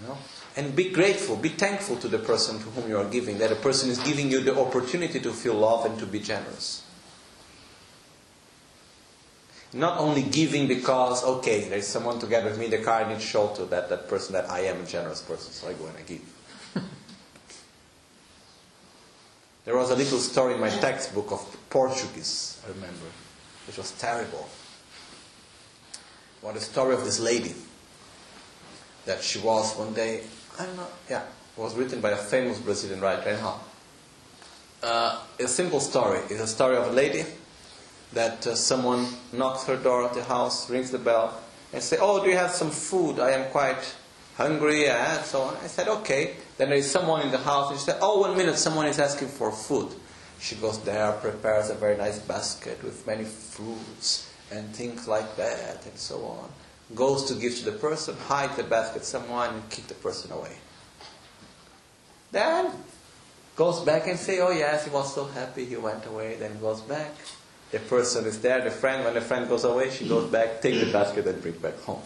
[0.00, 0.18] You know?
[0.56, 3.56] And be grateful, be thankful to the person to whom you are giving, that a
[3.56, 6.83] person is giving you the opportunity to feel love and to be generous.
[9.74, 13.08] Not only giving because, okay, there's someone to get with me in the car, I
[13.08, 15.72] need to show to that, that person that I am a generous person, so I
[15.72, 16.22] go and I give.
[19.64, 23.06] there was a little story in my textbook of Portuguese, I remember,
[23.66, 24.48] which was terrible.
[26.40, 27.54] What a story of this lady
[29.06, 30.22] that she was one day,
[30.56, 33.36] I don't know, yeah, it was written by a famous Brazilian writer,
[34.84, 36.20] Uh, a simple story.
[36.30, 37.24] It's a story of a lady
[38.14, 41.40] that uh, someone knocks her door at the house, rings the bell,
[41.72, 43.18] and say, "Oh, do you have some food?
[43.18, 43.94] I am quite
[44.36, 45.56] hungry," and so on.
[45.62, 48.36] I said, "Okay." Then there is someone in the house, and she said, "Oh, one
[48.36, 49.88] minute, someone is asking for food."
[50.40, 55.84] She goes there, prepares a very nice basket with many fruits and things like that,
[55.86, 56.48] and so on.
[56.94, 60.56] Goes to give to the person, hide the basket somewhere, and keep the person away.
[62.30, 62.70] Then
[63.56, 66.80] goes back and say, "Oh yes, he was so happy, he went away." Then goes
[66.82, 67.10] back
[67.74, 70.78] the person is there, the friend, when the friend goes away, she goes back, take
[70.78, 72.00] the basket and bring back home.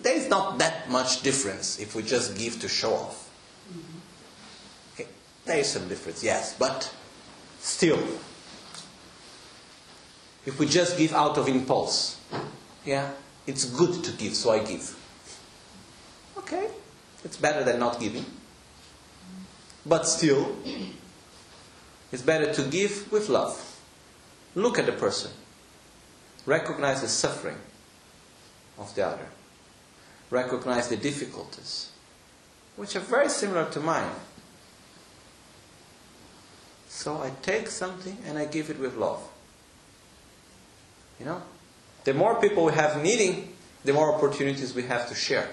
[0.00, 3.28] There is not that much difference if we just give to show off.
[4.94, 5.08] Okay.
[5.44, 6.88] There is some difference, yes, but
[7.58, 7.98] still,
[10.46, 12.20] if we just give out of impulse,
[12.84, 13.10] yeah,
[13.44, 14.96] it's good to give, so I give.
[16.36, 16.68] Okay,
[17.24, 18.24] it's better than not giving.
[19.84, 20.54] But still,
[22.12, 23.80] it's better to give with love.
[24.54, 25.30] Look at the person.
[26.46, 27.58] Recognize the suffering
[28.78, 29.26] of the other.
[30.30, 31.90] Recognize the difficulties,
[32.76, 34.10] which are very similar to mine.
[36.88, 39.22] So I take something and I give it with love.
[41.18, 41.42] You know?
[42.04, 43.52] The more people we have needing,
[43.84, 45.48] the more opportunities we have to share.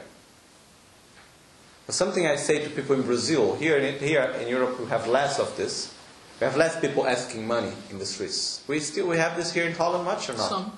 [1.88, 5.39] Something I say to people in Brazil, here in, here in Europe we have less
[5.39, 5.95] of this,
[6.40, 8.64] we have less people asking money in the streets.
[8.68, 10.50] We still we have this here in Holland much or not?
[10.50, 10.78] Some.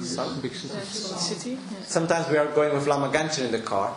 [0.00, 0.40] Some.
[0.40, 1.58] Big city.
[1.82, 3.96] Sometimes we are going with Lama Gangchen in the car,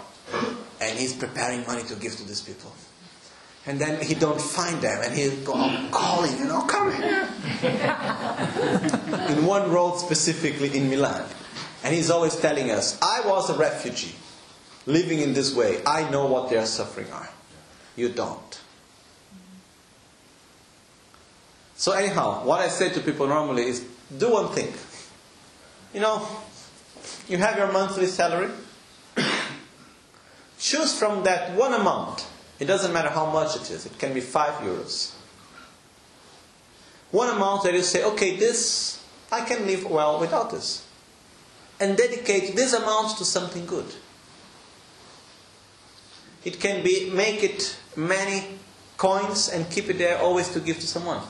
[0.80, 2.72] and he's preparing money to give to these people.
[3.68, 6.92] And then he don't find them, and he'll go oh, out calling, you know, come
[6.92, 7.30] here.
[9.38, 11.24] in one road specifically in Milan.
[11.84, 14.16] And he's always telling us, I was a refugee
[14.88, 15.82] living in this way.
[15.86, 17.30] I know what their suffering are.
[17.96, 18.61] You don't.
[21.82, 23.84] So anyhow, what I say to people normally is
[24.16, 24.72] do one thing.
[25.96, 26.28] You know,
[27.28, 28.52] you have your monthly salary.
[30.60, 32.28] Choose from that one amount.
[32.60, 33.88] It doesn't matter how much it is.
[33.88, 35.16] It can be five euros.
[37.10, 40.86] One amount that you say, okay, this, I can live well without this.
[41.80, 43.88] And dedicate this amount to something good.
[46.46, 48.44] It can be, make it many
[48.98, 51.22] coins and keep it there always to give to someone.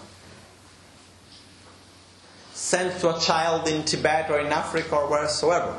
[2.62, 5.76] Send to a child in Tibet or in Africa or wheresoever.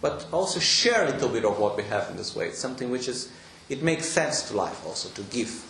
[0.00, 2.48] But also share a little bit of what we have in this way.
[2.48, 3.30] It's something which is,
[3.68, 5.62] it makes sense to life also to give.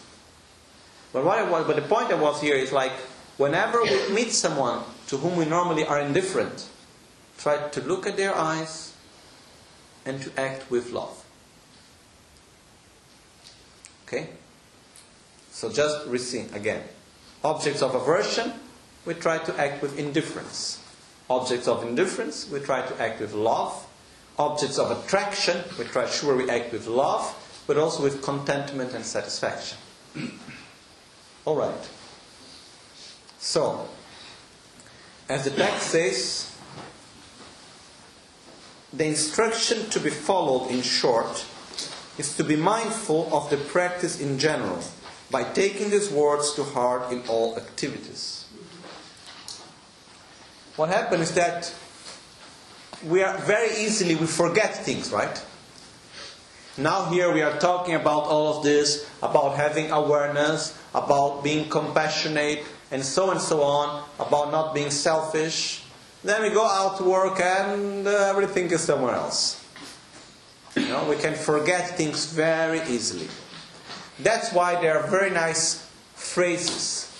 [1.13, 2.93] But what I was, but the point I was here is like,
[3.39, 6.69] whenever we meet someone to whom we normally are indifferent,
[7.37, 8.95] try to look at their eyes
[10.05, 11.25] and to act with love.
[14.07, 14.29] Okay?
[15.51, 16.85] So just receive again.
[17.43, 18.53] Objects of aversion,
[19.07, 20.83] we try to act with indifference.
[21.31, 23.87] Objects of indifference, we try to act with love.
[24.39, 27.25] Objects of attraction, we try sure we act with love,
[27.67, 29.79] but also with contentment and satisfaction.
[31.45, 31.89] All right.
[33.39, 33.89] So,
[35.29, 36.57] as the text says,
[38.93, 41.45] the instruction to be followed in short
[42.19, 44.81] is to be mindful of the practice in general
[45.31, 48.36] by taking these words to heart in all activities.
[50.77, 51.75] What happens is that
[53.05, 55.43] we are very easily we forget things, right?
[56.79, 62.65] Now here we are talking about all of this, about having awareness, about being compassionate,
[62.91, 65.83] and so and so on, about not being selfish.
[66.23, 69.65] Then we go out to work and uh, everything is somewhere else.
[70.77, 73.29] You know, we can forget things very easily.
[74.19, 77.11] That's why there are very nice phrases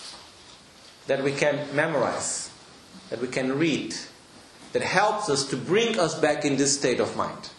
[1.07, 2.46] that we can memorize,
[3.11, 3.95] that we can read,
[4.73, 7.51] that helps us to bring us back in this state of mind.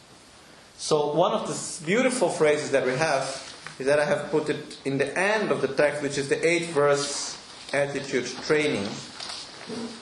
[0.78, 3.44] So one of the beautiful phrases that we have
[3.80, 6.48] is that I have put it in the end of the text, which is the
[6.48, 7.38] eighth verse
[7.74, 8.88] attitude training.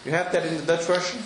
[0.05, 1.19] You have that in the Dutch version?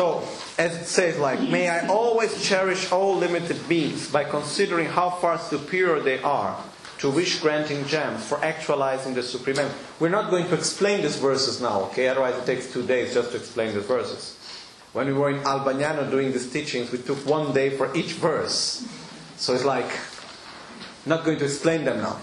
[0.00, 0.26] So,
[0.56, 5.36] as it says, like, may I always cherish all limited beings by considering how far
[5.36, 6.58] superior they are
[7.00, 9.70] to wish granting gems for actualizing the supreme end.
[9.98, 12.08] We're not going to explain these verses now, okay?
[12.08, 14.38] Otherwise, it takes two days just to explain the verses.
[14.94, 18.88] When we were in Albagnano doing these teachings, we took one day for each verse.
[19.36, 19.90] So it's like,
[21.04, 22.18] not going to explain them now.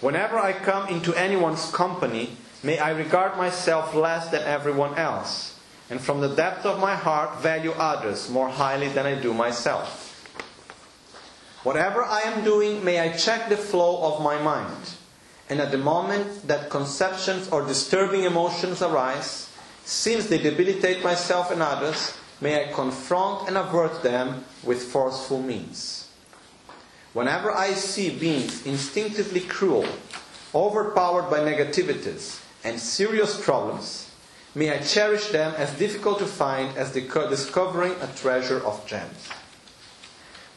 [0.00, 5.53] Whenever I come into anyone's company, may I regard myself less than everyone else,
[5.94, 10.10] and from the depth of my heart value others more highly than I do myself.
[11.62, 14.90] Whatever I am doing, may I check the flow of my mind,
[15.48, 19.48] and at the moment that conceptions or disturbing emotions arise,
[19.84, 26.10] since they debilitate myself and others, may I confront and avert them with forceful means.
[27.12, 29.86] Whenever I see beings instinctively cruel,
[30.52, 34.03] overpowered by negativities and serious problems,
[34.54, 39.28] may I cherish them as difficult to find as discovering a treasure of gems.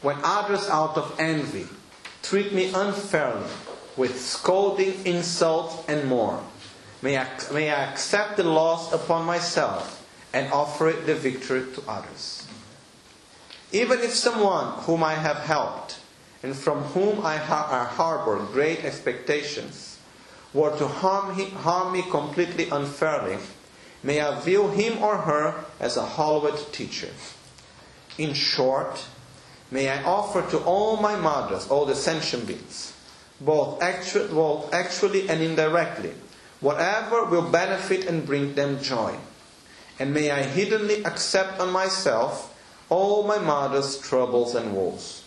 [0.00, 1.66] When others, out of envy,
[2.22, 3.50] treat me unfairly
[3.96, 6.40] with scolding, insult, and more,
[7.02, 12.46] may I, may I accept the loss upon myself and offer the victory to others.
[13.72, 15.98] Even if someone whom I have helped
[16.42, 19.98] and from whom I ha- harbor great expectations
[20.54, 23.38] were to harm, he, harm me completely unfairly,
[24.02, 27.10] may I view him or her as a hallowed teacher.
[28.16, 29.06] In short,
[29.70, 32.92] may I offer to all my mothers, all the sentient beings,
[33.40, 36.12] both actually and indirectly,
[36.60, 39.16] whatever will benefit and bring them joy.
[39.98, 42.54] And may I hiddenly accept on myself
[42.88, 45.22] all my mother's troubles and woes.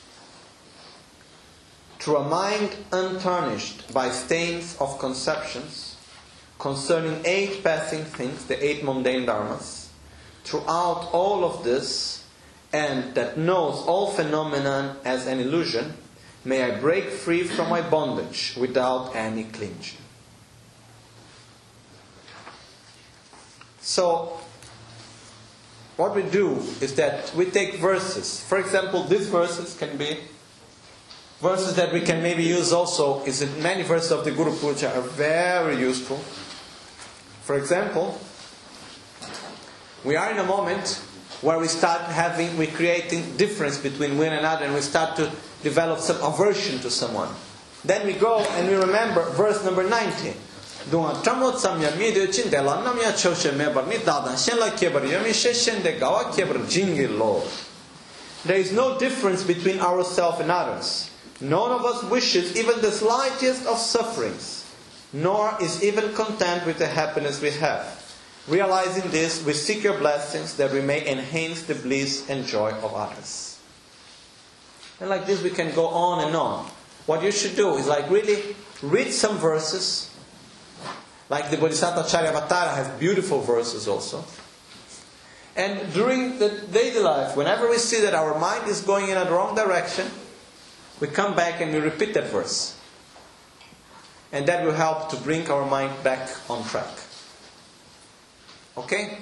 [1.99, 5.90] Through a mind untarnished by stains of conceptions
[6.61, 9.87] concerning eight passing things, the eight mundane dharmas,
[10.43, 12.23] throughout all of this,
[12.71, 15.91] and that knows all phenomenon as an illusion,
[16.45, 19.97] may I break free from my bondage without any clinging.
[23.81, 24.39] So,
[25.97, 28.39] what we do is that we take verses.
[28.39, 30.19] For example, these verses can be
[31.41, 33.23] verses that we can maybe use also.
[33.25, 36.21] Is many verses of the Guru Puja are very useful.
[37.51, 38.17] For example,
[40.05, 41.03] we are in a moment
[41.41, 45.29] where we start having, we're creating difference between one another and we start to
[45.61, 47.27] develop some aversion to someone.
[47.83, 50.33] Then we go and we remember verse number 19.
[50.91, 53.03] Dunga tramo tsamya mi de chin de la me
[53.97, 55.33] bar ni shen la yami
[56.95, 57.43] de lo.
[58.45, 61.09] There is no difference between ourselves and others.
[61.41, 64.60] None of us wishes even the slightest of sufferings,
[65.13, 67.97] nor is even content with the happiness we have.
[68.47, 72.93] Realizing this, we seek your blessings that we may enhance the bliss and joy of
[72.93, 73.59] others.
[74.99, 76.65] And like this, we can go on and on.
[77.05, 80.09] What you should do is like really read some verses.
[81.29, 84.23] Like the Bodhisattva Charyavatara has beautiful verses also.
[85.55, 89.29] And during the daily life, whenever we see that our mind is going in a
[89.29, 90.07] wrong direction,
[90.99, 92.77] we come back and we repeat that verse.
[94.31, 96.87] And that will help to bring our mind back on track.
[98.77, 99.17] Okay?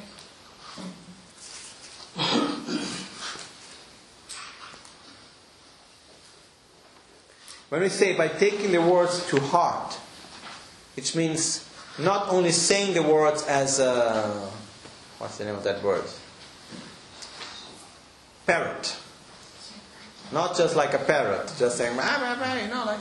[7.70, 9.94] When we say by taking the words to heart,
[10.96, 11.68] which means
[12.00, 14.50] not only saying the words as a,
[15.20, 16.04] what's the name of that word?
[18.48, 18.96] Parrot.
[20.32, 23.00] Not just like a parrot, just saying, bah, bah, bah, you know, like,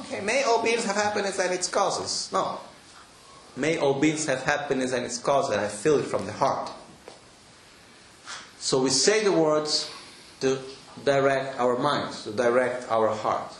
[0.00, 2.30] okay, may all beings have happiness and its causes.
[2.32, 2.60] No.
[3.56, 6.70] May all beings have happiness and its causes, and I feel it from the heart.
[8.58, 9.90] So we say the words
[10.40, 10.58] to
[11.04, 13.52] direct our minds, to direct our heart.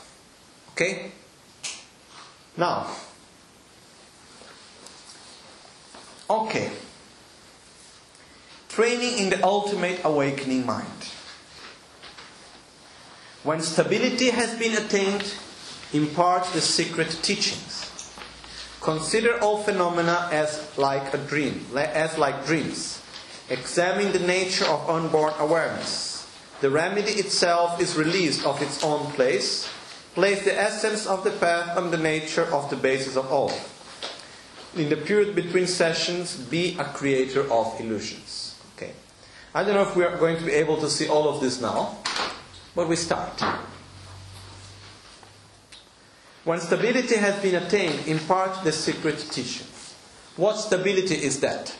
[0.72, 1.12] Okay?
[2.56, 2.86] Now,
[6.30, 6.70] okay.
[8.68, 10.86] Training in the ultimate awakening mind.
[13.42, 15.34] When stability has been attained,
[15.92, 17.88] impart the secret teachings.
[18.80, 23.00] Consider all phenomena as like a dream, as like dreams.
[23.48, 26.26] Examine the nature of unborn awareness.
[26.60, 29.68] The remedy itself is released of its own place.
[30.14, 33.52] Place the essence of the path on the nature of the basis of all.
[34.74, 38.58] In the period between sessions, be a creator of illusions.
[38.76, 38.92] Okay.
[39.54, 41.60] I don't know if we are going to be able to see all of this
[41.60, 41.98] now,
[42.74, 43.42] but we start.
[46.44, 49.66] When stability has been attained, impart the secret teaching.
[50.36, 51.76] What stability is that?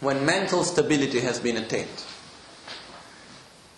[0.00, 1.88] When mental stability has been attained.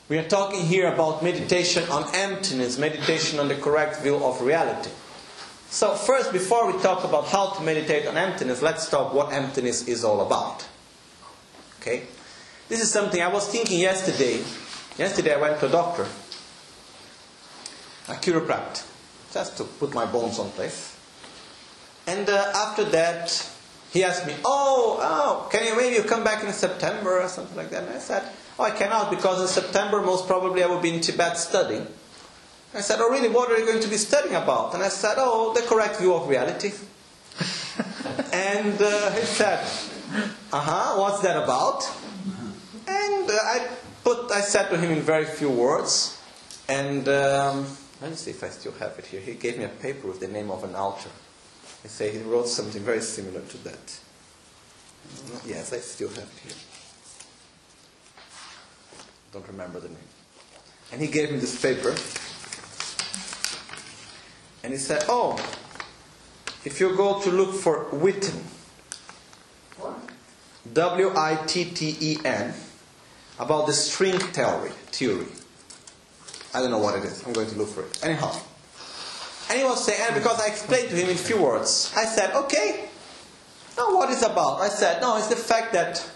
[0.08, 4.90] We are talking here about meditation on emptiness, meditation on the correct view of reality.
[5.70, 9.88] So, first, before we talk about how to meditate on emptiness, let's talk what emptiness
[9.88, 10.66] is all about.
[11.80, 12.02] Okay?
[12.68, 14.42] This is something I was thinking yesterday.
[14.98, 16.02] Yesterday I went to a doctor,
[18.08, 18.91] a chiropractor
[19.32, 20.96] just to put my bones on place.
[22.06, 23.48] And uh, after that,
[23.92, 27.56] he asked me, "Oh, oh, can you maybe you come back in September or something
[27.56, 28.22] like that?" And I said,
[28.58, 31.86] "Oh, I cannot because in September most probably I will be in Tibet studying."
[32.74, 33.28] I said, "Oh, really?
[33.28, 36.14] What are you going to be studying about?" And I said, "Oh, the correct view
[36.14, 36.72] of reality."
[38.32, 39.60] and uh, he said,
[40.52, 41.00] "Uh huh.
[41.00, 41.88] What's that about?"
[42.88, 43.68] And uh, I
[44.02, 46.18] put, I said to him in very few words,
[46.68, 47.08] and.
[47.08, 47.66] Um,
[48.02, 49.20] let me see if I still have it here.
[49.20, 51.10] He gave me a paper with the name of an author.
[51.84, 54.00] I say he wrote something very similar to that.
[55.06, 56.56] Mm, yes, I still have it here.
[59.32, 59.98] Don't remember the name.
[60.90, 61.94] And he gave me this paper.
[64.64, 65.36] And he said, Oh,
[66.64, 68.42] if you go to look for Witten,
[70.72, 72.52] W I T T E N,
[73.38, 75.26] about the string theory, theory.
[76.54, 77.24] I don't know what it is.
[77.26, 78.04] I'm going to look for it.
[78.04, 78.32] Anyhow.
[79.48, 82.34] And he was saying, and because I explained to him in few words, I said,
[82.34, 82.88] okay,
[83.76, 84.60] now what is about?
[84.60, 86.08] I said, no, it's the fact that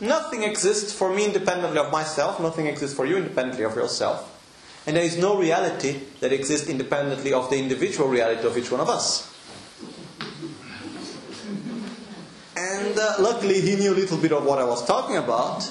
[0.00, 4.32] nothing exists for me independently of myself, nothing exists for you independently of yourself.
[4.86, 8.80] And there is no reality that exists independently of the individual reality of each one
[8.80, 9.35] of us.
[12.56, 15.70] And uh, luckily, he knew a little bit of what I was talking about.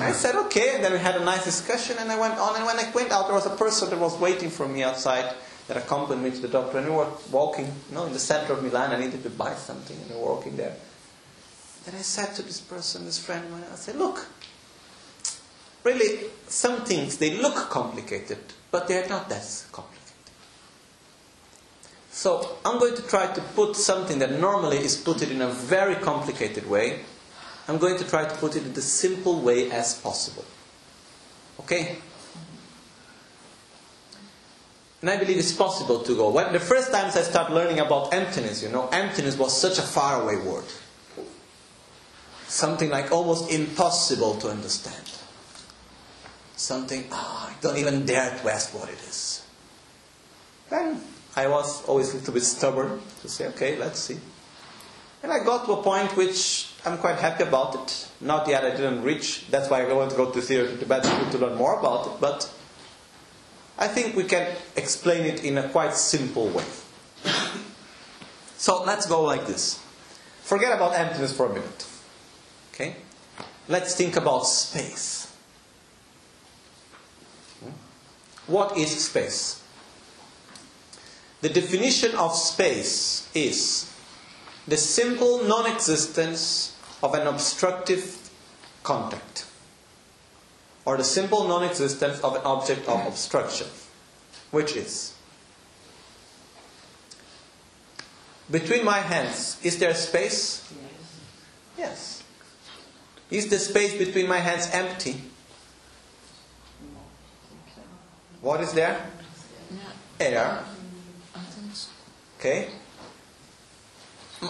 [0.00, 0.74] I said, okay.
[0.74, 2.56] And then we had a nice discussion, and I went on.
[2.56, 5.32] And when I went out, there was a person that was waiting for me outside
[5.68, 6.78] that accompanied me to the doctor.
[6.78, 8.90] And we were walking, you know, in the center of Milan.
[8.90, 10.74] I needed to buy something, and we were walking there.
[11.84, 14.26] Then I said to this person, this friend, I said, look,
[15.84, 18.38] really, some things, they look complicated,
[18.70, 19.99] but they are not that complicated.
[22.10, 25.48] So I'm going to try to put something that normally is put it in a
[25.48, 27.00] very complicated way.
[27.68, 30.44] I'm going to try to put it in the simple way as possible.
[31.60, 31.98] Okay?
[35.00, 36.30] And I believe it's possible to go.
[36.30, 39.82] When the first times I started learning about emptiness, you know, emptiness was such a
[39.82, 40.64] faraway word.
[42.48, 45.12] Something like almost impossible to understand.
[46.56, 49.46] Something, oh, I don't even dare to ask what it is.
[50.68, 51.00] Then
[51.40, 54.18] I was always a little bit stubborn to say, okay, let's see.
[55.22, 58.08] And I got to a point which I'm quite happy about it.
[58.20, 59.46] Not yet, I didn't reach.
[59.50, 62.12] That's why I want to go to theater to school to learn more about it.
[62.20, 62.52] But
[63.78, 66.64] I think we can explain it in a quite simple way.
[68.58, 69.82] So let's go like this.
[70.42, 71.86] Forget about emptiness for a minute.
[72.74, 72.96] Okay?
[73.66, 75.34] Let's think about space.
[78.46, 79.59] What is space?
[81.40, 83.90] The definition of space is
[84.68, 88.30] the simple non existence of an obstructive
[88.82, 89.46] contact,
[90.84, 93.66] or the simple non existence of an object of obstruction,
[94.50, 95.14] which is
[98.50, 100.66] between my hands, is there space?
[101.78, 102.22] Yes.
[103.30, 105.22] Is the space between my hands empty?
[108.40, 109.06] What is there?
[110.18, 110.64] Air.
[112.40, 112.68] Okay.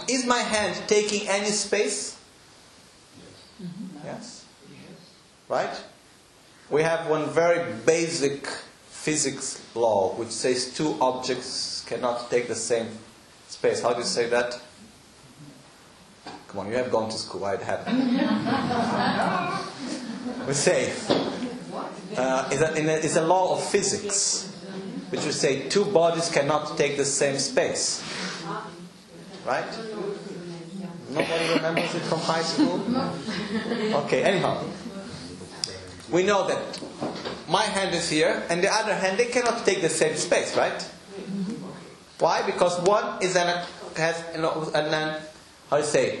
[0.07, 2.17] Is my hand taking any space?
[4.05, 4.45] Yes.
[4.71, 5.09] Yes.
[5.49, 5.83] Right?
[6.69, 8.47] We have one very basic
[8.87, 12.87] physics law which says two objects cannot take the same
[13.49, 13.81] space.
[13.81, 14.57] How do you say that?
[16.47, 17.43] Come on, you have gone to school.
[17.43, 18.07] I haven't.
[20.47, 20.93] we say
[22.15, 24.50] uh, it's, a, it's a law of physics
[25.11, 28.01] which would say two bodies cannot take the same space.
[29.45, 29.67] Right?
[31.09, 32.79] Nobody remembers it from high school?
[34.05, 34.63] Okay, anyhow.
[36.09, 36.79] We know that
[37.49, 40.81] my hand is here and the other hand, they cannot take the same space, right?
[42.19, 42.45] Why?
[42.45, 43.65] Because one is an,
[43.97, 45.21] has an, an,
[45.69, 46.19] how do you say,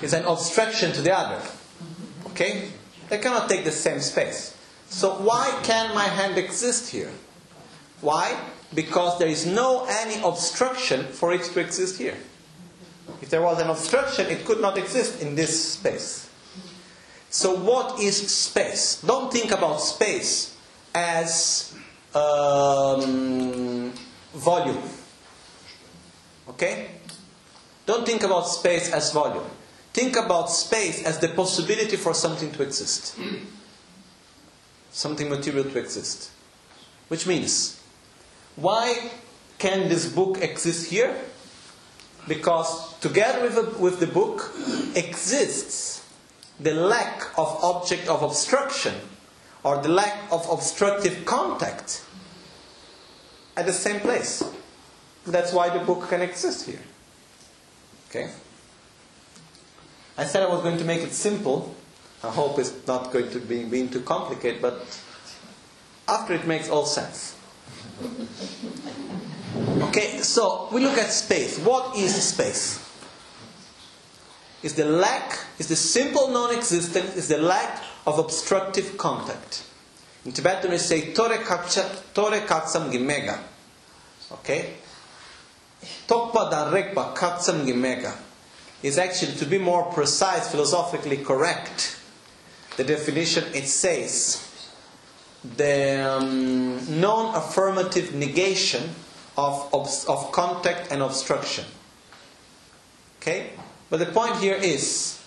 [0.00, 1.42] is an obstruction to the other.
[2.28, 2.70] Okay?
[3.10, 4.56] They cannot take the same space.
[4.88, 7.10] So why can my hand exist here?
[8.00, 8.36] Why?
[8.74, 12.16] Because there is no any obstruction for it to exist here.
[13.22, 16.28] If there was an obstruction, it could not exist in this space.
[17.30, 19.00] So, what is space?
[19.02, 20.56] Don't think about space
[20.94, 21.74] as
[22.14, 23.92] um,
[24.34, 24.82] volume.
[26.48, 26.90] Okay?
[27.86, 29.44] Don't think about space as volume.
[29.92, 33.16] Think about space as the possibility for something to exist.
[34.90, 36.30] Something material to exist.
[37.08, 37.80] Which means,
[38.56, 39.10] why
[39.58, 41.14] can this book exist here?
[42.26, 44.52] Because together with the, with the book
[44.94, 46.04] exists
[46.60, 48.94] the lack of object of obstruction
[49.62, 52.04] or the lack of obstructive contact
[53.56, 54.42] at the same place.
[55.26, 56.82] That's why the book can exist here.
[58.08, 58.30] Okay?
[60.16, 61.74] I said I was going to make it simple.
[62.22, 64.86] I hope it's not going to be being too complicated, but
[66.06, 67.33] after it makes all sense.
[69.88, 71.58] Okay, so we look at space.
[71.58, 72.80] What is space?
[74.62, 79.62] Is the lack, is the simple non-existence, is the lack of obstructive contact.
[80.24, 83.38] In Tibetan we say tore katsam gimega.
[84.32, 84.74] Okay?
[86.08, 88.16] Tokpa dan rekpa katsam gimega
[88.82, 91.98] is actually, to be more precise, philosophically correct.
[92.76, 94.43] The definition it says
[95.56, 98.82] the um, non affirmative negation
[99.36, 101.64] of, of, of contact and obstruction.
[103.20, 103.50] Okay?
[103.90, 105.20] But the point here is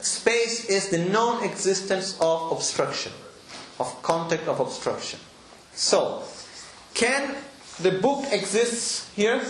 [0.00, 3.12] space is the non existence of obstruction,
[3.80, 5.18] of contact of obstruction.
[5.74, 6.22] So,
[6.94, 7.34] can
[7.80, 9.42] the book exist here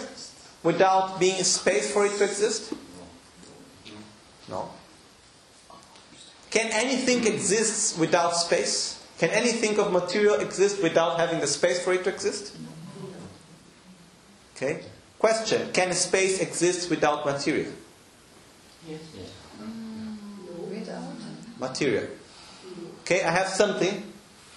[0.63, 2.73] without being a space for it to exist?
[4.49, 4.71] No.
[6.51, 9.02] Can anything exist without space?
[9.23, 12.57] Can anything of material exist without having the space for it to exist?
[14.57, 14.83] Okay.
[15.17, 17.71] Question Can space exist without material?
[18.89, 18.99] Yes.
[20.69, 21.15] Without?
[21.61, 22.09] Material.
[23.03, 24.03] Okay, I have something.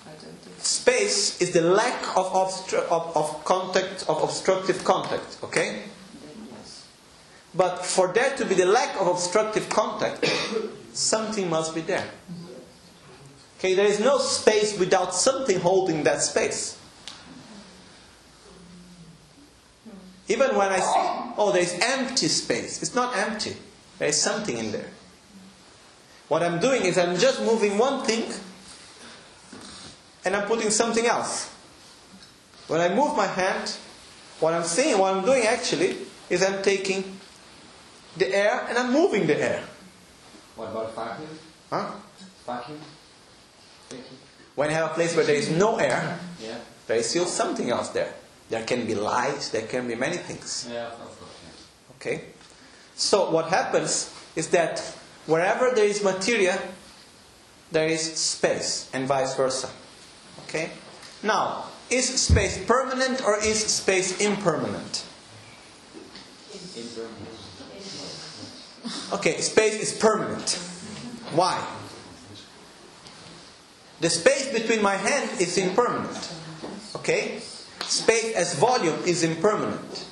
[0.07, 0.65] I don't.
[0.65, 5.37] Space is the lack of, obstru- of, of contact, of obstructive contact.
[5.43, 5.83] Okay?
[6.49, 6.87] Yes.
[7.53, 10.25] But for there to be the lack of obstructive contact,
[10.93, 12.01] something must be there.
[12.01, 12.44] Mm-hmm.
[13.65, 16.77] Okay, there is no space without something holding that space.
[20.27, 23.57] Even when I say, oh, there is empty space, it's not empty.
[23.97, 24.91] There is something in there.
[26.27, 28.31] What I'm doing is I'm just moving one thing
[30.23, 31.51] and I'm putting something else.
[32.67, 33.75] When I move my hand,
[34.41, 35.97] what I'm saying, what I'm doing actually,
[36.29, 37.17] is I'm taking
[38.15, 39.63] the air and I'm moving the air.
[40.55, 41.29] What about vacuum?
[41.71, 41.91] Huh?
[42.45, 42.77] Vacuum?
[44.55, 46.57] When you have a place where there is no air, Yeah.
[46.87, 48.13] there is still something else there.
[48.49, 50.67] There can be light, there can be many things.
[50.69, 51.31] Yeah, of course.
[51.99, 52.21] Okay?
[52.95, 54.79] So what happens is that
[55.25, 56.61] wherever there is materia,
[57.71, 59.69] there is space, and vice versa.
[60.47, 60.69] Okay?
[61.23, 65.03] Now, is space permanent or is space impermanent?
[66.75, 67.35] Impermanent.
[69.13, 70.51] Okay, space is permanent.
[71.33, 71.65] Why?
[73.99, 76.33] The space between my hand is impermanent.
[76.95, 77.39] Okay?
[77.81, 80.05] Space as volume is impermanent.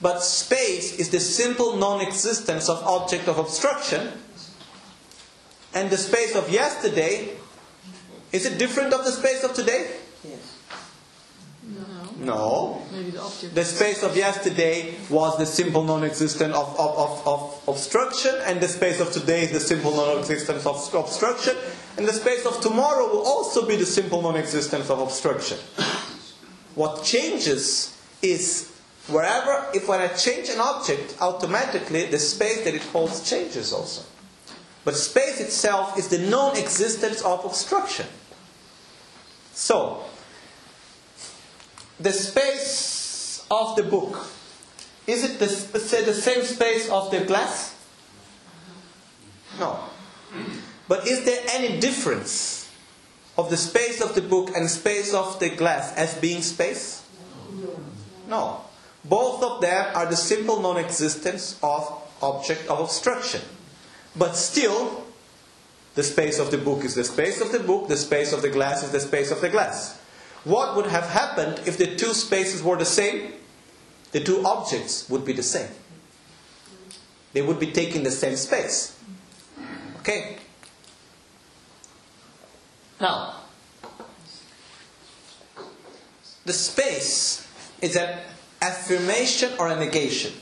[0.00, 4.12] But space is the simple non existence of object of obstruction.
[5.74, 7.36] And the space of yesterday,
[8.32, 10.01] is it different of the space of today?
[12.24, 12.82] No.
[12.92, 13.54] The object.
[13.54, 18.68] The space of yesterday was the simple non-existence of, of, of, of obstruction, and the
[18.68, 21.56] space of today is the simple non-existence of obstruction,
[21.96, 25.58] and the space of tomorrow will also be the simple non-existence of obstruction.
[26.74, 28.70] What changes is
[29.08, 34.02] wherever, if when I change an object, automatically the space that it holds changes also.
[34.84, 38.06] But space itself is the non-existence of obstruction.
[39.52, 40.04] So,
[42.02, 44.26] the space of the book,
[45.06, 47.74] is it the, say the same space of the glass?
[49.58, 49.78] No.
[50.88, 52.70] But is there any difference
[53.36, 57.06] of the space of the book and space of the glass as being space?
[58.28, 58.62] No.
[59.04, 63.40] Both of them are the simple non existence of object of obstruction.
[64.16, 65.04] But still,
[65.94, 68.50] the space of the book is the space of the book, the space of the
[68.50, 70.01] glass is the space of the glass.
[70.44, 73.32] What would have happened if the two spaces were the same?
[74.10, 75.70] The two objects would be the same.
[77.32, 78.98] They would be taking the same space.
[80.00, 80.36] Okay?
[83.00, 83.36] Now,
[86.44, 87.46] the space
[87.80, 88.18] is an
[88.60, 90.32] affirmation or a negation.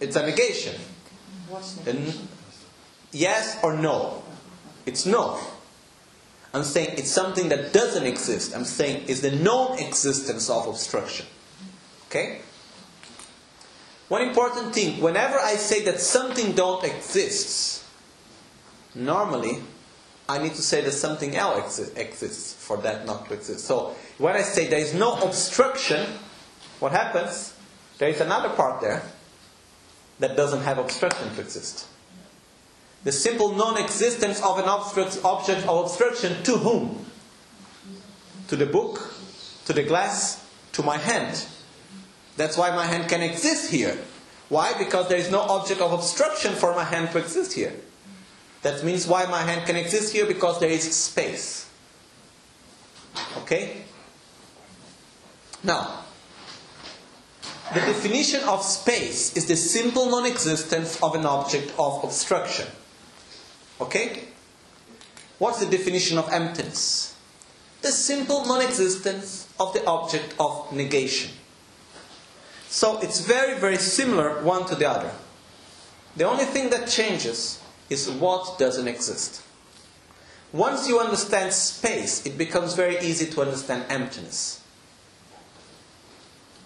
[0.00, 0.74] It's a negation.
[1.48, 2.28] What's The n-
[3.12, 4.21] yes or no?
[4.86, 5.38] It's no.
[6.54, 8.54] I'm saying it's something that doesn't exist.
[8.54, 11.26] I'm saying it's the non existence of obstruction.
[12.08, 12.40] Okay?
[14.08, 17.84] One important thing whenever I say that something don't exist,
[18.94, 19.60] normally
[20.28, 23.64] I need to say that something else exi- exists for that not to exist.
[23.64, 26.06] So when I say there is no obstruction,
[26.80, 27.54] what happens?
[27.98, 29.02] There is another part there
[30.18, 31.86] that doesn't have obstruction to exist.
[33.04, 37.04] The simple non existence of an object of obstruction to whom?
[38.48, 39.14] To the book,
[39.66, 41.44] to the glass, to my hand.
[42.36, 43.98] That's why my hand can exist here.
[44.48, 44.76] Why?
[44.78, 47.74] Because there is no object of obstruction for my hand to exist here.
[48.62, 51.68] That means why my hand can exist here because there is space.
[53.38, 53.82] Okay?
[55.64, 56.04] Now,
[57.74, 62.66] the definition of space is the simple non existence of an object of obstruction.
[63.82, 64.24] Okay?
[65.38, 67.16] What's the definition of emptiness?
[67.82, 71.32] The simple non existence of the object of negation.
[72.68, 75.10] So it's very, very similar one to the other.
[76.16, 77.60] The only thing that changes
[77.90, 79.42] is what doesn't exist.
[80.52, 84.62] Once you understand space, it becomes very easy to understand emptiness.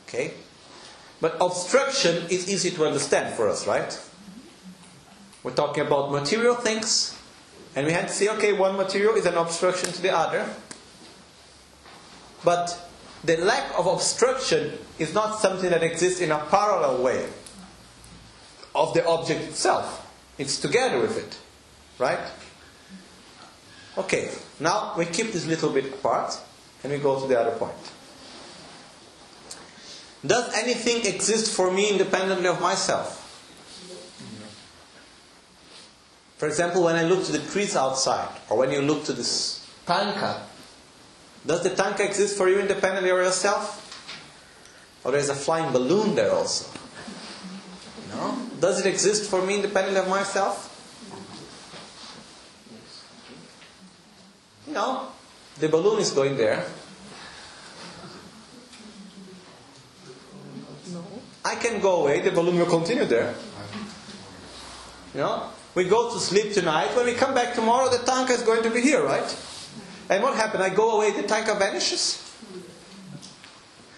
[0.07, 0.35] Okay?
[1.21, 3.99] But obstruction is easy to understand for us, right?
[5.47, 7.17] We're talking about material things,
[7.77, 10.45] and we had to say, okay, one material is an obstruction to the other.
[12.43, 12.77] But
[13.23, 17.29] the lack of obstruction is not something that exists in a parallel way
[18.75, 20.13] of the object itself.
[20.37, 21.39] It's together with it.
[22.01, 22.29] Right?
[23.99, 26.41] Okay, now we keep this little bit apart
[26.83, 27.93] and we go to the other point.
[30.27, 33.23] Does anything exist for me independently of myself?
[36.37, 39.67] For example, when I look to the trees outside, or when you look to this
[39.87, 40.43] tanka,
[41.47, 43.83] does the tanka exist for you independently of yourself?
[45.05, 46.67] Or there's a flying balloon there also?
[48.11, 48.49] No?
[48.61, 50.73] Does it exist for me independently of myself?
[54.67, 55.09] No.
[55.59, 56.67] The balloon is going there.
[60.93, 61.05] No.
[61.45, 63.35] I I can go away, the balloon will continue there.
[65.15, 65.51] You know?
[65.77, 66.97] We go to sleep tonight.
[66.97, 69.29] When we come back tomorrow, the tanka is going to be here, right?
[70.09, 70.63] And what happened?
[70.63, 72.23] I go away, the tanka vanishes.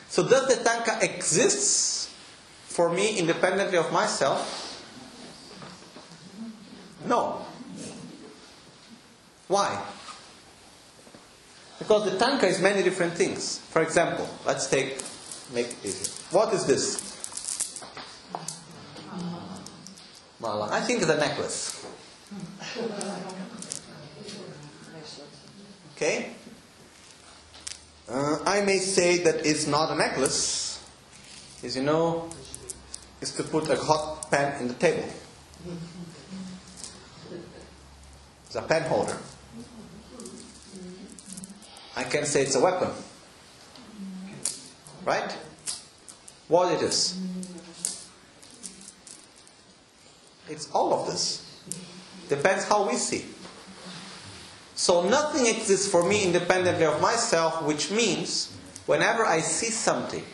[0.09, 2.11] So does the tanka exist
[2.65, 4.67] for me independently of myself?
[7.07, 7.47] No.
[9.47, 9.81] Why?
[11.79, 13.59] Because the tanka is many different things.
[13.71, 15.01] For example, let's take
[15.55, 16.11] make it easy.
[16.33, 17.08] What is this?
[20.41, 20.69] Mala.
[20.71, 21.85] I think it's a necklace.
[25.97, 26.31] Okay?
[28.09, 30.83] Uh, I may say that it's not a necklace.
[31.63, 32.31] As you know,
[33.21, 35.09] is to put a hot pan in the table.
[38.47, 39.19] It's a pen holder.
[41.97, 42.91] I can say it's a weapon.
[45.05, 45.37] Right?
[46.47, 47.19] What it is?
[50.49, 51.45] It's all of this.
[52.29, 53.25] Depends how we see.
[54.75, 58.53] So nothing exists for me independently of myself, which means
[58.87, 60.25] whenever I see something,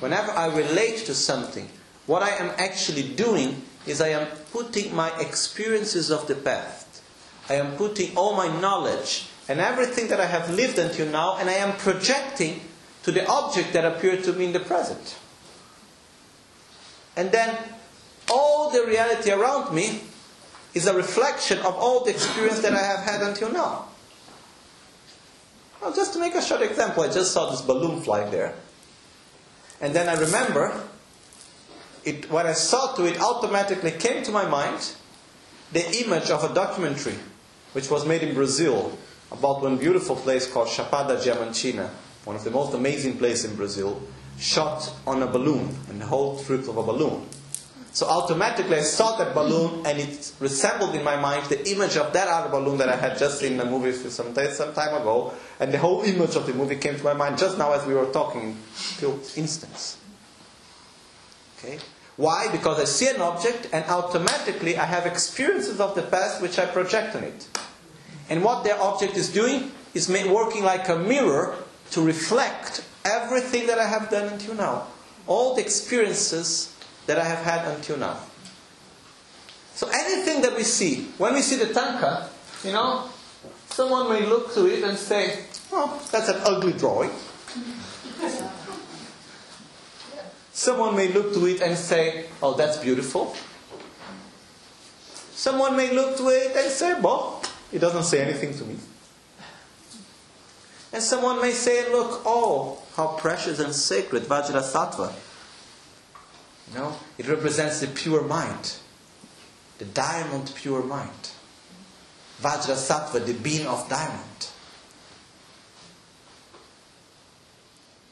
[0.00, 1.68] whenever I relate to something,
[2.06, 6.86] what I am actually doing is I am putting my experiences of the past,
[7.48, 11.48] I am putting all my knowledge and everything that I have lived until now, and
[11.48, 12.60] I am projecting
[13.04, 15.16] to the object that appeared to me in the present.
[17.16, 17.56] And then
[18.30, 20.02] all the reality around me
[20.74, 23.86] is a reflection of all the experience that I have had until now.
[25.80, 28.54] Well, just to make a short example, I just saw this balloon flying there.
[29.80, 30.82] And then I remember,
[32.04, 34.94] it, when I saw to it, automatically came to my mind
[35.72, 37.14] the image of a documentary
[37.72, 38.96] which was made in Brazil
[39.30, 41.90] about one beautiful place called Chapada Diamantina,
[42.24, 44.02] one of the most amazing places in Brazil,
[44.38, 47.26] shot on a balloon, and the whole trip of a balloon.
[47.98, 52.12] So automatically I saw that balloon and it resembled in my mind the image of
[52.12, 54.94] that other balloon that I had just seen in the movie some, time, some time
[54.94, 55.34] ago.
[55.58, 57.94] And the whole image of the movie came to my mind just now as we
[57.94, 59.96] were talking, in a few instance.
[61.58, 61.80] Okay?
[62.14, 62.46] Why?
[62.52, 66.66] Because I see an object and automatically I have experiences of the past which I
[66.66, 67.48] project on it.
[68.30, 71.56] And what that object is doing is working like a mirror
[71.90, 74.86] to reflect everything that I have done until now.
[75.26, 76.76] All the experiences
[77.08, 78.20] that I have had until now.
[79.74, 82.28] So anything that we see, when we see the tanka,
[82.62, 83.08] you know,
[83.70, 87.10] someone may look to it and say, oh, that's an ugly drawing.
[90.52, 93.34] Someone may look to it and say, oh, that's beautiful.
[95.32, 97.40] Someone may look to it and say, well,
[97.72, 98.76] it doesn't say anything to me.
[100.92, 105.14] And someone may say, look, oh, how precious and sacred Vajrasattva.
[106.70, 108.76] You know, it represents the pure mind,
[109.78, 111.30] the diamond pure mind.
[112.42, 114.48] Vajrasattva, the beam of diamond.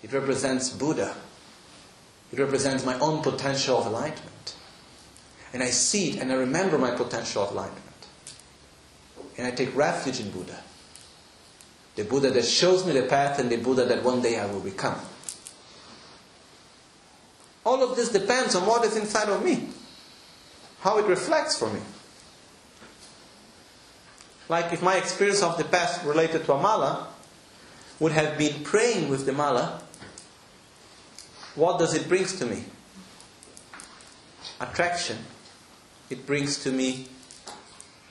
[0.03, 1.17] It represents Buddha.
[2.33, 4.55] It represents my own potential of enlightenment.
[5.53, 7.83] And I see it and I remember my potential of enlightenment.
[9.39, 10.63] And I take refuge in Buddha.
[11.95, 14.61] The Buddha that shows me the path and the Buddha that one day I will
[14.61, 15.01] become.
[17.67, 19.67] All of this depends on what is inside of me,
[20.83, 21.81] how it reflects for me.
[24.49, 27.09] Like if my experience of the past related to a mala
[27.99, 29.83] would have been praying with the mala,
[31.57, 32.63] what does it bring to me?
[34.61, 35.19] Attraction.
[36.09, 37.09] It brings to me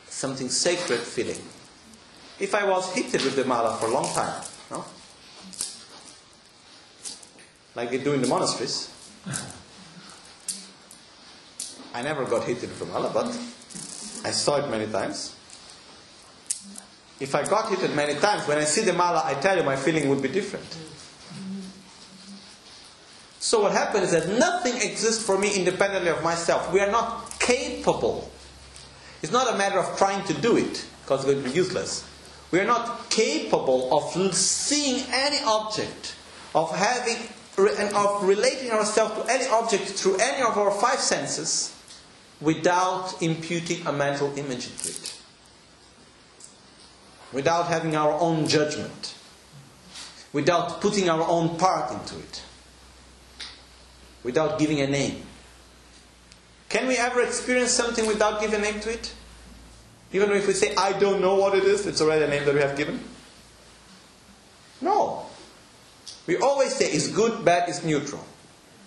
[0.09, 1.41] something sacred feeling.
[2.41, 4.83] If I was heated with the mala for a long time, no?
[7.73, 8.91] like they do in the monasteries,
[11.93, 13.27] I never got hit with the mala, but
[14.27, 15.35] I saw it many times.
[17.19, 19.77] If I got hit many times, when I see the mala, I tell you my
[19.77, 20.65] feeling would be different.
[23.39, 26.73] So what happens is that nothing exists for me independently of myself.
[26.73, 28.29] We are not capable.
[29.21, 32.03] It's not a matter of trying to do it, because it would be useless.
[32.51, 36.15] We are not capable of seeing any object,
[36.53, 37.17] of having
[37.57, 41.73] and of relating ourselves to any object through any of our five senses
[42.41, 45.21] without imputing a mental image to it.
[47.31, 49.15] Without having our own judgment.
[50.33, 52.43] Without putting our own part into it.
[54.23, 55.21] Without giving a name.
[56.67, 59.13] Can we ever experience something without giving a name to it?
[60.11, 62.53] Even if we say, I don't know what it is, it's already a name that
[62.53, 62.99] we have given?
[64.81, 65.24] No.
[66.27, 68.23] We always say it's good, bad, it's neutral.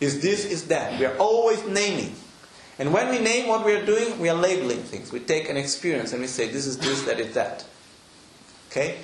[0.01, 0.99] is this, is that.
[0.99, 2.15] We are always naming.
[2.79, 5.13] And when we name what we are doing, we are labeling things.
[5.13, 7.65] We take an experience and we say, this is this, that is that.
[8.71, 8.99] Okay?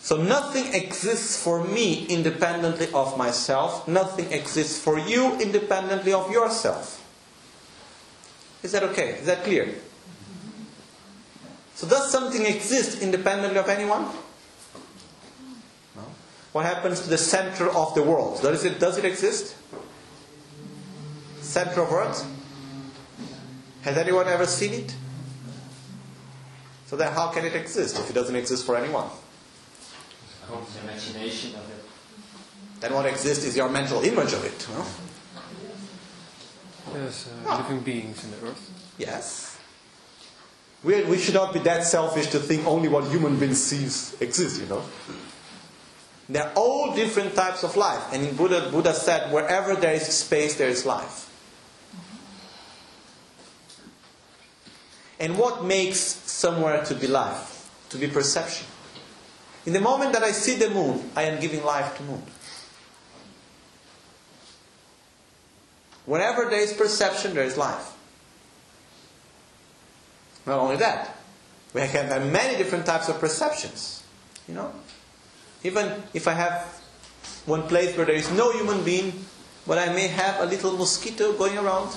[0.00, 3.88] So nothing exists for me independently of myself.
[3.88, 7.00] Nothing exists for you independently of yourself.
[8.62, 9.10] Is that okay?
[9.20, 9.74] Is that clear?
[11.74, 14.06] So does something exist independently of anyone?
[16.54, 16.60] No.
[16.60, 18.40] What happens to the center of the world?
[18.40, 19.56] Does it, does it exist?
[21.40, 22.24] Center of Earth?
[23.82, 24.94] Has anyone ever seen it?
[26.86, 29.08] So then how can it exist if it doesn't exist for anyone?
[30.44, 31.84] According to the imagination of it.
[32.80, 34.68] Then what exists is your mental image of it.
[34.70, 34.84] no?
[36.92, 38.94] There's uh, living beings in the earth.
[38.98, 39.58] Yes.
[40.84, 44.60] We, we should not be that selfish to think only what human beings sees exists,
[44.60, 44.82] you know.
[46.28, 48.02] There are all different types of life.
[48.12, 51.30] And in Buddha, Buddha said, wherever there is space, there is life.
[55.20, 57.70] And what makes somewhere to be life?
[57.90, 58.66] To be perception.
[59.66, 62.22] In the moment that I see the moon, I am giving life to moon.
[66.06, 67.92] Whenever there is perception, there is life.
[70.46, 71.16] Not only that,
[71.72, 74.02] we have many different types of perceptions.
[74.46, 74.72] You know?
[75.64, 76.80] Even if I have
[77.46, 79.24] one place where there is no human being,
[79.66, 81.96] but I may have a little mosquito going around,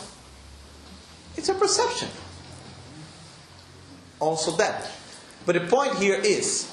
[1.35, 2.09] it's a perception.
[4.19, 4.89] Also that.
[5.45, 6.71] But the point here is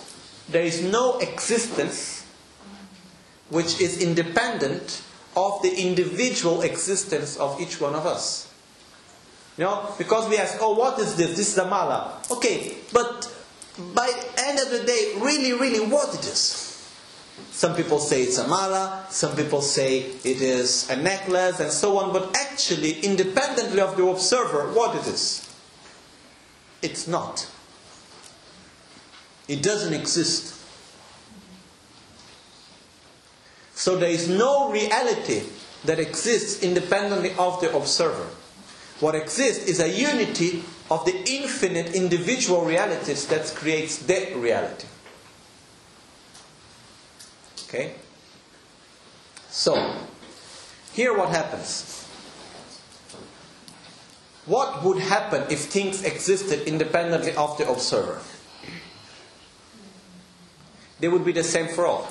[0.49, 2.25] there is no existence
[3.51, 5.03] which is independent
[5.37, 8.53] of the individual existence of each one of us.
[9.57, 11.37] You know, because we ask, oh, what is this?
[11.37, 12.21] This is a mala.
[12.31, 13.31] Okay, but
[13.95, 16.64] by the end of the day, really, really, what is?
[17.51, 21.99] Some people say it's a mala, some people say it is a necklace, and so
[21.99, 25.49] on, but actually, independently of the observer, what it is?
[26.83, 27.49] It's not.
[29.49, 30.55] It doesn't exist.
[33.75, 35.43] So there is no reality
[35.85, 38.29] that exists independently of the observer.
[39.01, 44.87] What exists is a unity of the infinite individual realities that creates the reality.
[47.75, 47.95] Okay?
[49.51, 49.75] So,
[50.93, 52.07] here what happens.
[54.47, 58.21] What would happen if things existed independently of the observer?
[61.01, 62.09] They would be the same for all.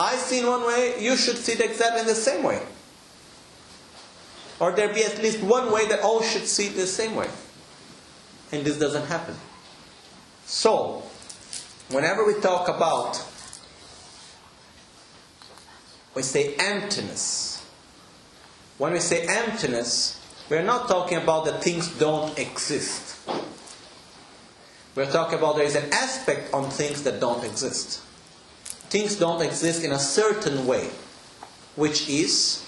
[0.00, 2.60] I see in one way, you should see it exactly the same way.
[4.58, 7.28] Or there be at least one way that all should see it the same way.
[8.50, 9.36] And this doesn't happen.
[10.44, 11.04] So,
[11.90, 13.22] whenever we talk about,
[16.14, 17.64] we say emptiness.
[18.78, 23.18] When we say emptiness, we're not talking about that things don't exist.
[24.94, 28.00] We're talking about there is an aspect on things that don't exist.
[28.90, 30.90] Things don't exist in a certain way,
[31.76, 32.64] which is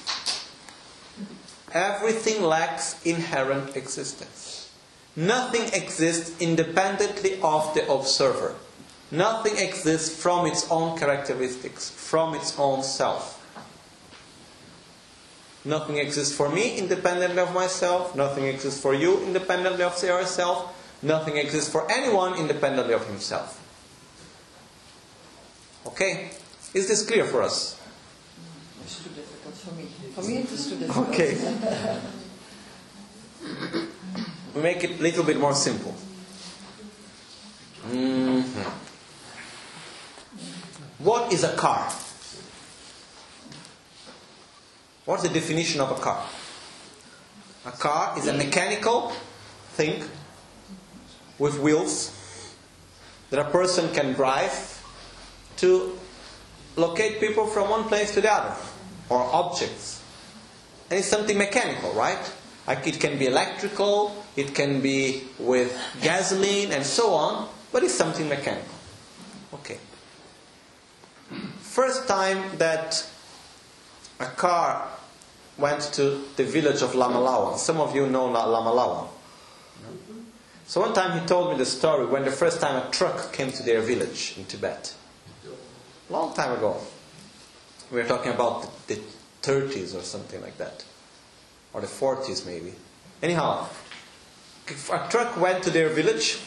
[1.73, 4.71] everything lacks inherent existence.
[5.17, 8.55] Nothing exists independently of the observer.
[9.11, 13.37] Nothing exists from its own characteristics, from its own self.
[15.65, 18.15] Nothing exists for me independently of myself.
[18.15, 20.77] Nothing exists for you independently of yourself.
[21.03, 23.59] Nothing exists for anyone independently of himself.
[25.87, 26.31] Okay?
[26.73, 27.79] Is this clear for us?
[28.85, 29.85] It's too difficult for me.
[30.15, 31.09] For me, it is too difficult.
[31.09, 31.37] Okay.
[34.55, 35.95] we make it a little bit more simple.
[37.89, 38.45] Mhm.
[41.03, 41.91] What is a car?
[45.07, 46.27] What's the definition of a car?
[47.65, 49.13] A car is a mechanical
[49.73, 50.05] thing
[51.39, 52.17] with wheels
[53.31, 54.53] that a person can drive
[55.57, 55.99] to
[56.77, 58.55] locate people from one place to the other,
[59.09, 60.03] or objects.
[60.91, 62.33] And it's something mechanical, right?
[62.67, 67.95] Like it can be electrical, it can be with gasoline, and so on, but it's
[67.95, 68.75] something mechanical.
[69.55, 69.79] Okay.
[71.71, 73.07] First time that
[74.19, 74.89] a car
[75.57, 77.59] went to the village of Lamalawan.
[77.59, 79.07] Some of you know La- Lamalawan.
[80.67, 83.53] So one time he told me the story when the first time a truck came
[83.53, 84.93] to their village in Tibet.
[86.09, 86.77] Long time ago.
[87.93, 89.01] We are talking about the, the
[89.43, 90.85] 30s or something like that.
[91.73, 92.75] Or the 40s maybe.
[93.23, 93.69] Anyhow,
[94.93, 96.41] a truck went to their village.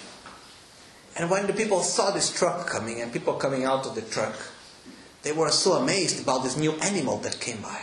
[1.15, 4.35] And when the people saw this truck coming and people coming out of the truck,
[5.23, 7.81] they were so amazed about this new animal that came by.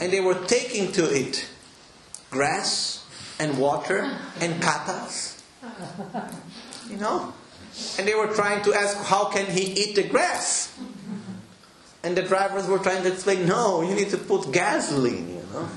[0.00, 1.48] and they were taking to it
[2.30, 3.04] grass
[3.38, 5.40] and water and katas.
[6.90, 7.32] You know?
[7.98, 10.76] And they were trying to ask, how can he eat the grass?
[12.02, 15.68] And the drivers were trying to explain, no, you need to put gasoline, you know.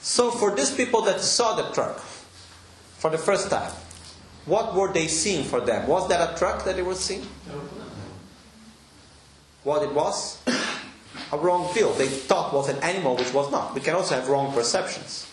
[0.00, 1.98] So for these people that saw the truck
[2.98, 3.72] for the first time,
[4.44, 5.86] what were they seeing for them?
[5.86, 7.26] Was that a truck that they were seeing?
[9.64, 10.40] What it was?
[11.32, 11.92] A wrong view.
[11.96, 13.74] They thought was an animal which was not.
[13.74, 15.26] We can also have wrong perceptions.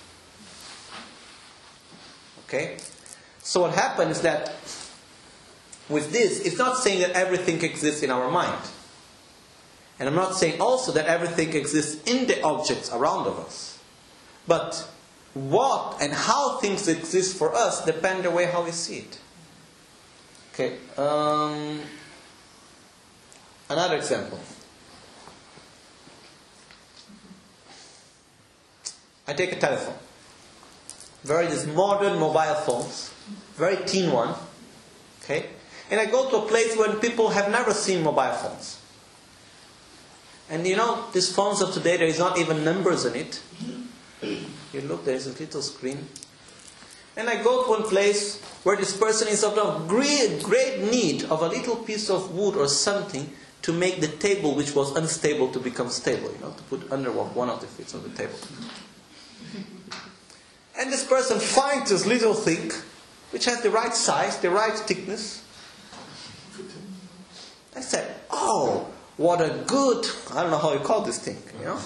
[2.48, 2.78] Okay?
[3.40, 4.49] So what happens is that
[5.90, 8.62] with this, it's not saying that everything exists in our mind.
[9.99, 13.80] And I'm not saying also that everything exists in the objects around of us.
[14.48, 14.88] But
[15.34, 19.20] what and how things exist for us depend the way how we see it.
[20.53, 20.78] Okay.
[20.98, 21.82] Um,
[23.72, 24.39] another example.
[29.27, 29.95] I take a telephone.
[31.23, 33.14] Very these modern mobile phones,
[33.56, 34.35] very thin one.
[35.23, 35.45] Okay?
[35.89, 38.80] And I go to a place where people have never seen mobile phones.
[40.49, 43.41] And you know, these phones of today, there is not even numbers in it.
[44.22, 46.07] You look, there is a little screen.
[47.15, 51.41] And I go to one place where this person is of great, great need of
[51.41, 53.30] a little piece of wood or something
[53.62, 57.12] to make the table which was unstable to become stable, you know, to put under
[57.12, 58.38] one of the feet on the table.
[60.80, 62.72] And this person finds this little thing
[63.32, 65.44] which has the right size, the right thickness.
[67.76, 71.66] I said, Oh, what a good, I don't know how you call this thing, you
[71.66, 71.78] know,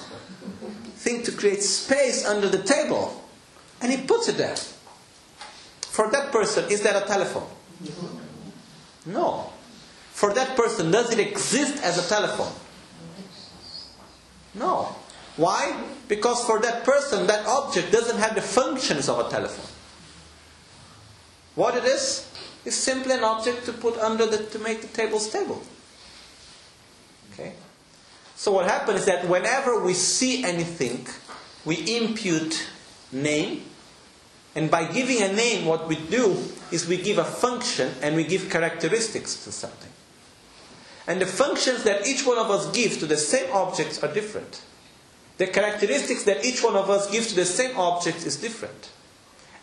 [0.96, 3.24] thing to create space under the table.
[3.82, 4.56] And he puts it there.
[4.56, 7.48] For that person, is that a telephone?
[9.06, 9.52] No.
[10.16, 12.54] For that person, does it exist as a telephone?
[14.54, 14.96] No.
[15.36, 15.78] Why?
[16.08, 19.70] Because for that person, that object doesn't have the functions of a telephone.
[21.56, 22.32] What it is,
[22.64, 25.62] is simply an object to put under the, to make the table stable.
[27.34, 27.52] Okay?
[28.38, 31.08] So what happens is that whenever we see anything,
[31.66, 32.70] we impute
[33.12, 33.64] name,
[34.56, 38.24] and by giving a name, what we do is we give a function and we
[38.24, 39.85] give characteristics to something.
[41.07, 44.61] And the functions that each one of us gives to the same objects are different.
[45.38, 48.90] The characteristics that each one of us gives to the same object is different.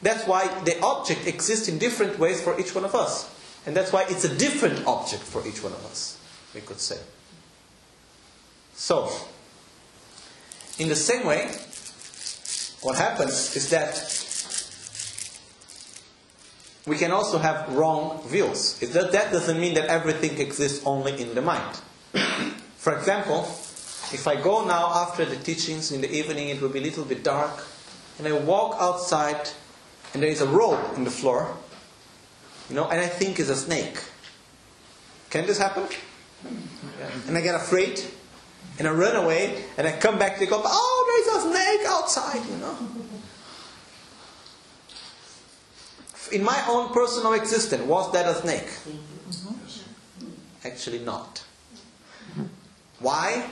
[0.03, 3.31] That's why the object exists in different ways for each one of us.
[3.67, 6.19] And that's why it's a different object for each one of us,
[6.55, 6.99] we could say.
[8.75, 9.11] So,
[10.79, 11.51] in the same way,
[12.83, 13.95] what happens is that
[16.87, 18.79] we can also have wrong views.
[18.81, 21.81] That, doesn't mean that everything exists only in the mind.
[22.77, 23.43] For example,
[24.13, 27.05] if I go now after the teachings in the evening, it will be a little
[27.05, 27.65] bit dark,
[28.19, 29.49] and I walk outside,
[30.13, 31.57] and there is a rope in the floor,
[32.69, 34.03] you know, and I think it's a snake.
[35.31, 35.87] Can this happen?
[37.29, 38.03] And I get afraid,
[38.79, 42.45] and I run away, and I come back to go, oh, there's a snake outside,
[42.51, 42.77] you know.
[46.33, 48.69] In my own personal existence, was that a snake?
[50.65, 51.45] Actually, not.
[53.01, 53.47] Why?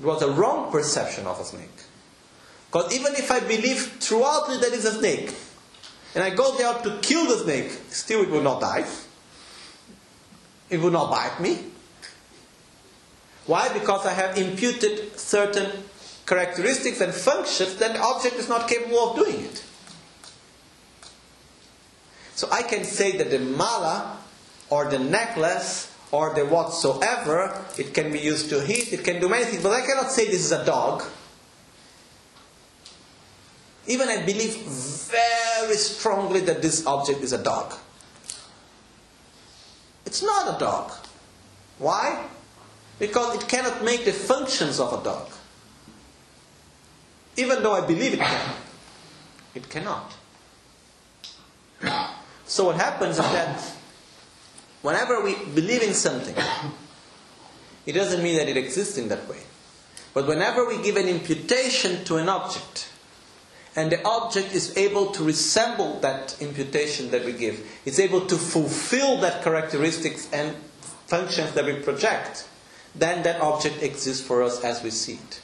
[0.00, 1.68] It was a wrong perception of a snake.
[2.66, 5.32] Because even if I believe throughout that it's a snake,
[6.14, 8.84] and I go there to kill the snake, still it will not die.
[10.68, 11.58] It will not bite me.
[13.46, 13.72] Why?
[13.72, 15.70] Because I have imputed certain
[16.26, 19.62] characteristics and functions that the object is not capable of doing it.
[22.36, 24.18] So I can say that the mala
[24.68, 29.28] or the necklace or the whatsoever, it can be used to hit, it can do
[29.28, 31.02] many things, but I cannot say this is a dog.
[33.86, 37.72] Even I believe very strongly that this object is a dog.
[40.04, 40.92] It's not a dog.
[41.78, 42.26] Why?
[42.98, 45.28] Because it cannot make the functions of a dog.
[47.36, 48.54] Even though I believe it can.
[49.54, 50.15] It cannot.
[52.46, 53.60] So what happens is that
[54.82, 56.36] whenever we believe in something,
[57.86, 59.40] it doesn't mean that it exists in that way.
[60.14, 62.88] But whenever we give an imputation to an object,
[63.74, 68.36] and the object is able to resemble that imputation that we give, it's able to
[68.36, 70.56] fulfill that characteristics and
[71.06, 72.48] functions that we project,
[72.94, 75.40] then that object exists for us as we see it.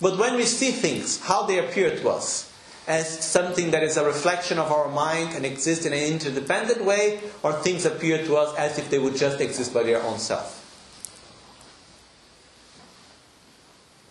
[0.00, 2.47] But when we see things, how they appear to us,
[2.88, 7.20] as something that is a reflection of our mind and exists in an interdependent way,
[7.42, 10.64] or things appear to us as if they would just exist by their own self.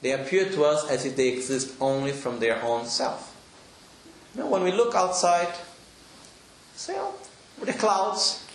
[0.01, 3.35] They appear to us as if they exist only from their own self.
[4.35, 5.51] You know, when we look outside,
[6.75, 7.15] say, oh,
[7.63, 8.45] the clouds,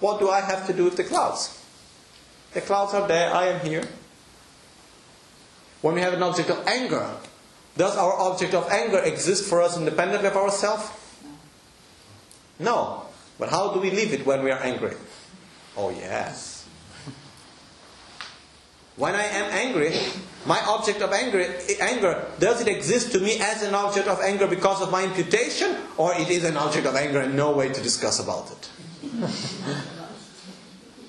[0.00, 1.58] what do I have to do with the clouds?
[2.52, 3.88] The clouds are there, I am here.
[5.80, 7.10] When we have an object of anger,
[7.76, 10.90] does our object of anger exist for us independently of ourselves?
[12.58, 13.04] No.
[13.38, 14.94] But how do we leave it when we are angry?
[15.76, 16.68] Oh, yes.
[18.96, 19.98] When I am angry,
[20.44, 21.40] my object of anger,
[21.80, 25.76] anger, does it exist to me as an object of anger because of my imputation,
[25.96, 28.68] or it is an object of anger and no way to discuss about it?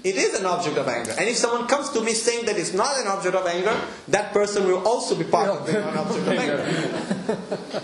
[0.03, 1.11] it is an object of anger.
[1.17, 4.33] And if someone comes to me saying that it's not an object of anger, that
[4.33, 7.81] person will also be part of being an object of anger.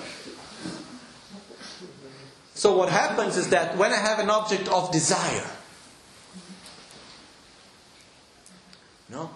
[2.54, 5.50] so what happens is that when I have an object of desire,
[9.10, 9.30] no,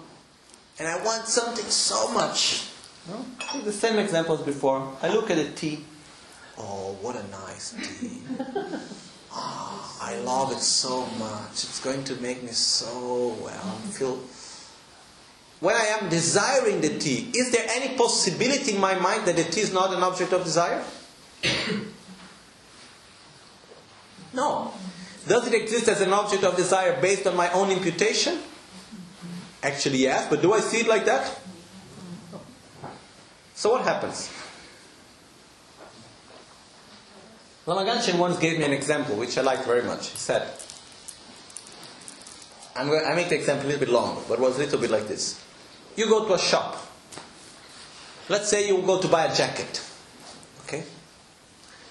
[0.77, 2.67] and I want something so much,
[3.07, 3.25] no,
[3.63, 4.95] the same example as before.
[5.01, 5.85] I look at a tea.
[6.57, 8.21] Oh, what a nice tea.
[9.35, 11.51] Oh, I love it so much.
[11.51, 13.77] It's going to make me so well.
[13.91, 14.19] Feel.
[15.59, 19.43] When I am desiring the tea, is there any possibility in my mind that the
[19.43, 20.83] tea is not an object of desire?
[24.33, 24.73] no.
[25.27, 28.39] Does it exist as an object of desire based on my own imputation?
[29.63, 31.39] Actually, yes, but do I see it like that?
[33.55, 34.29] So what happens?
[37.65, 40.09] Lama Gangchen once gave me an example which I liked very much.
[40.09, 40.47] He said,
[42.75, 44.79] I'm going, I make the example a little bit long, but it was a little
[44.79, 45.41] bit like this.
[45.95, 46.77] You go to a shop.
[48.29, 49.81] Let's say you go to buy a jacket.
[50.63, 50.83] Okay?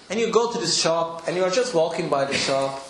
[0.09, 2.85] And you go to this shop and you are just walking by the shop,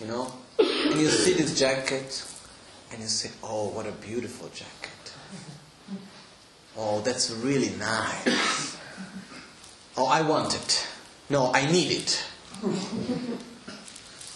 [0.00, 2.24] you know, and you see this jacket
[2.92, 4.90] and you say, Oh, what a beautiful jacket.
[6.76, 8.76] Oh, that's really nice.
[9.96, 10.88] Oh, I want it.
[11.30, 12.24] No, I need it.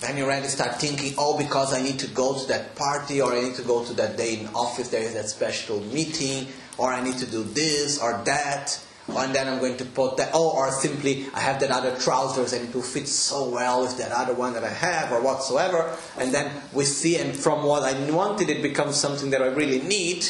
[0.01, 3.32] then you already start thinking, oh, because I need to go to that party, or
[3.32, 6.47] I need to go to that day in office, there is that special meeting,
[6.78, 10.31] or I need to do this or that, and then I'm going to put that,
[10.35, 13.97] oh, or simply I have that other trousers and it will fit so well with
[13.98, 15.97] that other one that I have, or whatsoever.
[16.19, 19.81] And then we see, and from what I wanted, it becomes something that I really
[19.81, 20.27] need,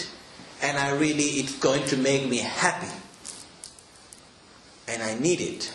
[0.62, 2.93] and I really, it's going to make me happy.
[4.86, 5.72] And I need it.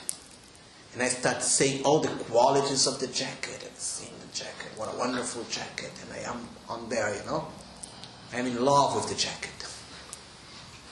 [0.93, 4.71] And I start saying all the qualities of the jacket and seeing the jacket.
[4.75, 5.91] What a wonderful jacket.
[6.03, 7.47] And I am on there, you know.
[8.31, 9.49] I am in love with the jacket.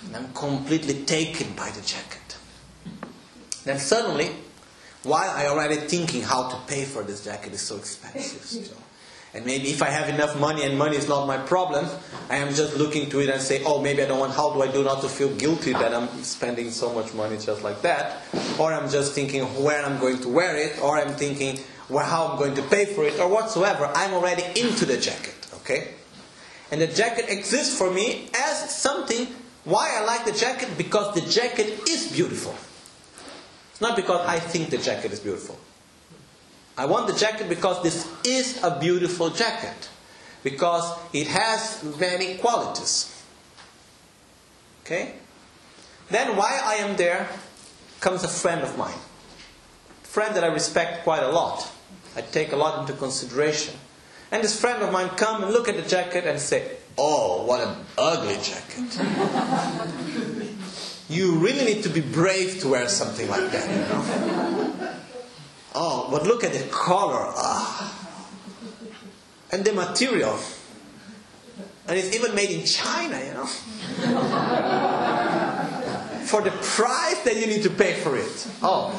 [0.05, 2.37] And I'm completely taken by the jacket.
[3.63, 4.31] Then suddenly,
[5.03, 8.75] while I already thinking how to pay for this jacket is so expensive.
[9.33, 11.87] And maybe if I have enough money and money is not my problem,
[12.29, 14.61] I am just looking to it and say, oh, maybe I don't want, how do
[14.61, 18.23] I do not to feel guilty that I'm spending so much money just like that?
[18.59, 22.27] Or I'm just thinking where I'm going to wear it, or I'm thinking well, how
[22.27, 23.89] I'm going to pay for it, or whatsoever.
[23.93, 25.93] I'm already into the jacket, okay?
[26.71, 29.27] And the jacket exists for me as something.
[29.63, 30.69] Why I like the jacket?
[30.77, 32.55] Because the jacket is beautiful.
[33.71, 35.57] It's not because I think the jacket is beautiful.
[36.81, 39.87] I want the jacket because this is a beautiful jacket.
[40.41, 43.23] Because it has many qualities.
[44.83, 45.13] Okay?
[46.09, 47.29] Then while I am there,
[47.99, 48.97] comes a friend of mine.
[50.01, 51.71] Friend that I respect quite a lot.
[52.15, 53.75] I take a lot into consideration.
[54.31, 57.61] And this friend of mine come and look at the jacket and say, Oh, what
[57.61, 58.89] an ugly jacket.
[61.09, 64.97] you really need to be brave to wear something like that, you know.
[65.73, 67.31] Oh, but look at the color.
[67.35, 67.97] Ah.
[69.51, 70.37] And the material.
[71.87, 73.47] And it's even made in China, you know.
[76.31, 78.47] for the price that you need to pay for it.
[78.61, 78.95] Oh,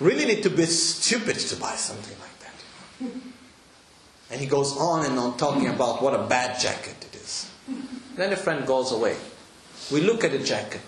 [0.00, 3.12] really need to be stupid to buy something like that.
[4.30, 7.50] And he goes on and on talking about what a bad jacket it is.
[8.16, 9.16] Then the friend goes away.
[9.90, 10.82] We look at the jacket.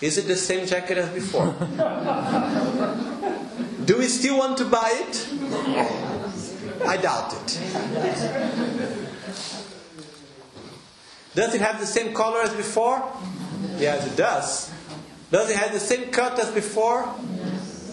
[0.00, 1.54] Is it the same jacket as before?
[3.84, 5.28] Do we still want to buy it?
[6.86, 7.60] I doubt it.
[11.34, 13.02] Does it have the same color as before?
[13.78, 14.70] Yes, it does.
[15.30, 17.08] Does it have the same cut as before?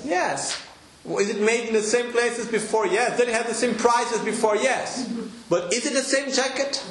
[0.03, 0.61] Yes.
[1.05, 2.87] Is it made in the same place as before?
[2.87, 3.17] Yes.
[3.17, 4.55] Does it have the same price as before?
[4.55, 5.09] Yes.
[5.49, 6.83] But is it the same jacket?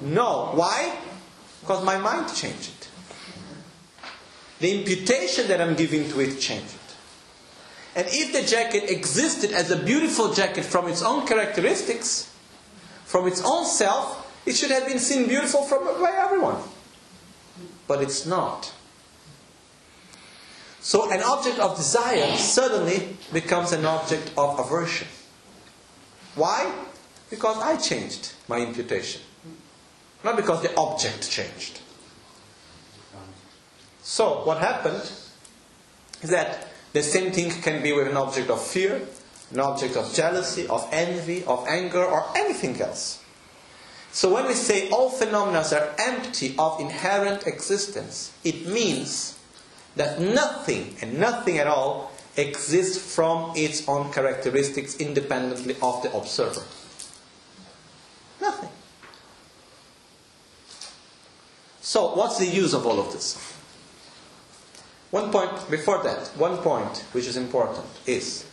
[0.00, 0.52] No.
[0.54, 0.96] Why?
[1.60, 2.75] Because my mind changed.
[4.60, 6.72] The imputation that I'm giving to it changed.
[7.94, 12.30] And if the jacket existed as a beautiful jacket from its own characteristics,
[13.04, 16.62] from its own self, it should have been seen beautiful from, by everyone.
[17.88, 18.72] But it's not.
[20.80, 25.08] So an object of desire suddenly becomes an object of aversion.
[26.34, 26.70] Why?
[27.30, 29.22] Because I changed my imputation.
[30.22, 31.80] Not because the object changed.
[34.08, 35.02] So what happened
[36.22, 39.02] is that the same thing can be with an object of fear,
[39.50, 43.20] an object of jealousy, of envy, of anger, or anything else.
[44.12, 49.36] So when we say all phenomena are empty of inherent existence, it means
[49.96, 56.62] that nothing and nothing at all exists from its own characteristics independently of the observer.
[58.40, 58.70] Nothing.
[61.80, 63.55] So, what's the use of all of this?
[65.10, 68.44] One point before that, one point which is important is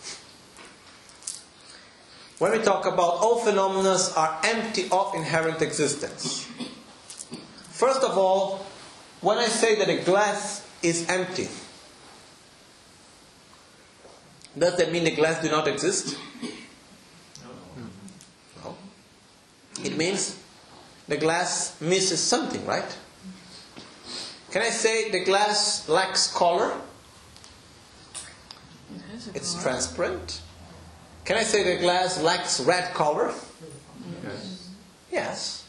[2.37, 6.47] when we talk about all phenomena are empty of inherent existence.
[7.69, 8.65] First of all,
[9.21, 11.47] when I say that a glass is empty,
[14.57, 16.17] does that mean the glass do not exist?
[18.63, 18.75] No.
[19.83, 20.37] It means
[21.07, 22.97] the glass misses something, right?
[24.53, 26.79] Can I say the glass lacks color?
[29.33, 30.41] It's transparent.
[31.25, 33.33] Can I say the glass lacks red color?
[34.23, 34.69] Yes.
[35.11, 35.67] Yes.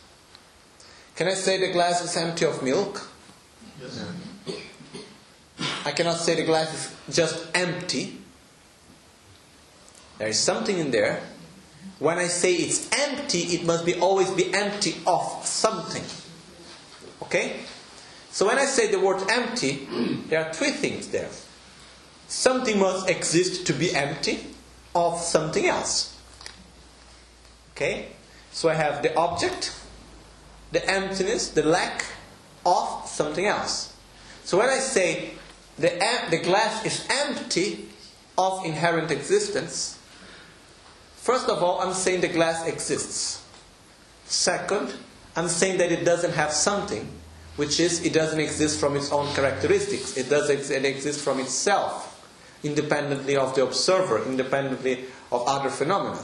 [1.16, 3.08] Can I say the glass is empty of milk?
[3.80, 4.04] Yes.
[5.86, 6.74] I cannot say the glass
[7.08, 8.18] is just empty.
[10.18, 11.22] There is something in there.
[12.00, 16.04] When I say it's empty, it must be always be empty of something.
[17.22, 17.60] Okay?
[18.34, 19.86] So when I say the word empty,
[20.26, 21.28] there are three things there.
[22.26, 24.40] Something must exist to be empty
[24.92, 26.18] of something else.
[27.70, 28.08] Okay?
[28.50, 29.72] So I have the object,
[30.72, 32.06] the emptiness, the lack
[32.66, 33.94] of something else.
[34.42, 35.34] So when I say
[35.78, 35.90] the,
[36.30, 37.88] the glass is empty
[38.36, 39.96] of inherent existence,
[41.14, 43.44] first of all, I'm saying the glass exists.
[44.24, 44.92] Second,
[45.36, 47.08] I'm saying that it doesn't have something,
[47.56, 50.16] which is it doesn't exist from its own characteristics.
[50.16, 52.10] It does ex- it exist from itself,
[52.62, 56.22] independently of the observer, independently of other phenomena.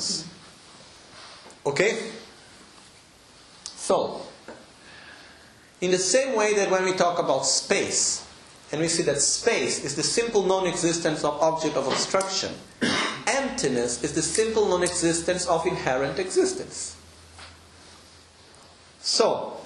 [1.67, 2.11] Okay?
[3.65, 4.23] So,
[5.81, 8.27] in the same way that when we talk about space,
[8.73, 12.53] and we see that space is the simple non existence of object of obstruction,
[13.27, 16.97] emptiness is the simple non existence of inherent existence.
[19.01, 19.60] So,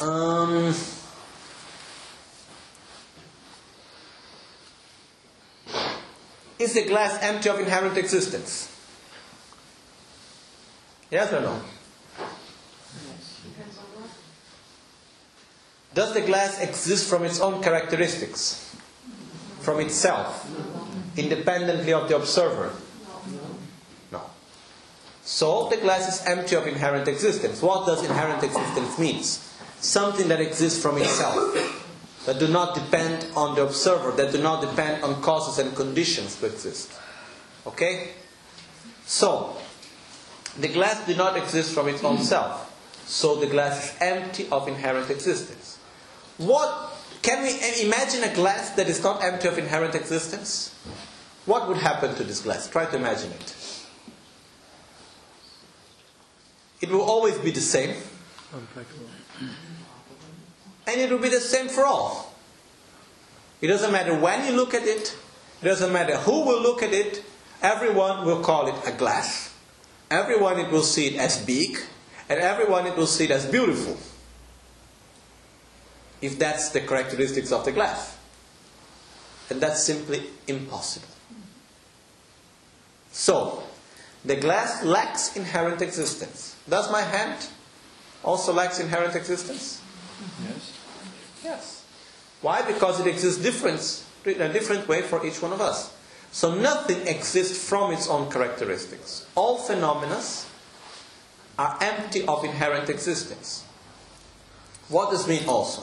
[0.00, 0.74] um,
[6.58, 8.70] is the glass empty of inherent existence?
[11.10, 11.60] Yes or no?
[15.94, 18.74] Does the glass exist from its own characteristics?
[19.60, 20.44] From itself?
[21.16, 22.72] Independently of the observer?
[24.10, 24.22] No.
[25.22, 27.62] So the glass is empty of inherent existence.
[27.62, 29.22] What does inherent existence mean?
[29.84, 31.52] Something that exists from itself.
[32.24, 36.36] That do not depend on the observer, that do not depend on causes and conditions
[36.36, 36.90] to exist.
[37.66, 38.12] Okay?
[39.04, 39.56] So,
[40.58, 42.70] the glass do not exist from its own self.
[43.06, 45.76] So the glass is empty of inherent existence.
[46.38, 47.50] What can we
[47.82, 50.74] imagine a glass that is not empty of inherent existence?
[51.44, 52.68] What would happen to this glass?
[52.70, 53.54] Try to imagine it.
[56.80, 57.94] It will always be the same.
[60.86, 62.34] And it will be the same for all.
[63.60, 65.16] It doesn't matter when you look at it,
[65.62, 67.24] it doesn't matter who will look at it,
[67.62, 69.54] everyone will call it a glass.
[70.10, 71.78] Everyone it will see it as big,
[72.28, 73.96] and everyone it will see it as beautiful.
[76.20, 78.16] If that's the characteristics of the glass.
[79.50, 81.08] And that's simply impossible.
[83.12, 83.62] So,
[84.24, 86.56] the glass lacks inherent existence.
[86.68, 87.46] Does my hand
[88.22, 89.80] also lacks inherent existence?
[90.42, 90.78] Yes.
[91.42, 91.84] Yes.
[92.40, 92.62] Why?
[92.62, 95.92] Because it exists different, in a different way for each one of us.
[96.32, 99.26] So nothing exists from its own characteristics.
[99.34, 100.20] All phenomena
[101.58, 103.64] are empty of inherent existence.
[104.88, 105.82] What does mean also?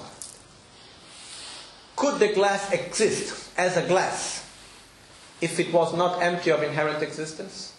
[1.96, 4.46] Could the glass exist as a glass
[5.40, 7.74] if it was not empty of inherent existence?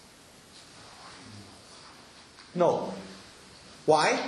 [2.54, 2.92] No.
[3.84, 4.18] Why?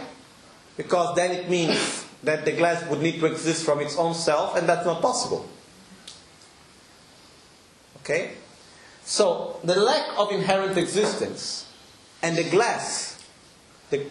[0.77, 4.57] Because then it means that the glass would need to exist from its own self,
[4.57, 5.49] and that's not possible.
[8.01, 8.33] Okay?
[9.05, 11.67] So, the lack of inherent existence
[12.23, 13.15] and the glass
[13.91, 14.07] the,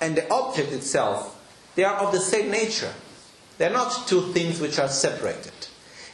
[0.00, 1.34] and the object itself,
[1.74, 2.92] they are of the same nature.
[3.58, 5.52] They're not two things which are separated.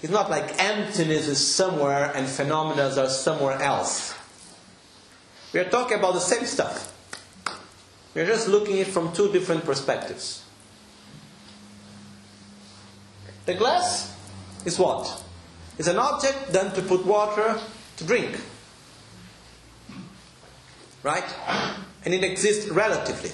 [0.02, 4.14] It's not like emptiness is somewhere and phenomena are somewhere else.
[5.52, 6.90] We are talking about the same stuff.
[8.14, 10.43] We are just looking at it from two different perspectives.
[13.46, 14.16] The glass
[14.64, 15.22] is what?
[15.78, 17.58] It's an object done to put water
[17.96, 18.40] to drink.
[21.02, 21.24] Right?
[22.04, 23.32] And it exists relatively.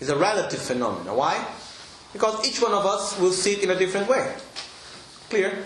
[0.00, 1.16] It's a relative phenomenon.
[1.16, 1.44] Why?
[2.12, 4.34] Because each one of us will see it in a different way.
[5.28, 5.64] Clear?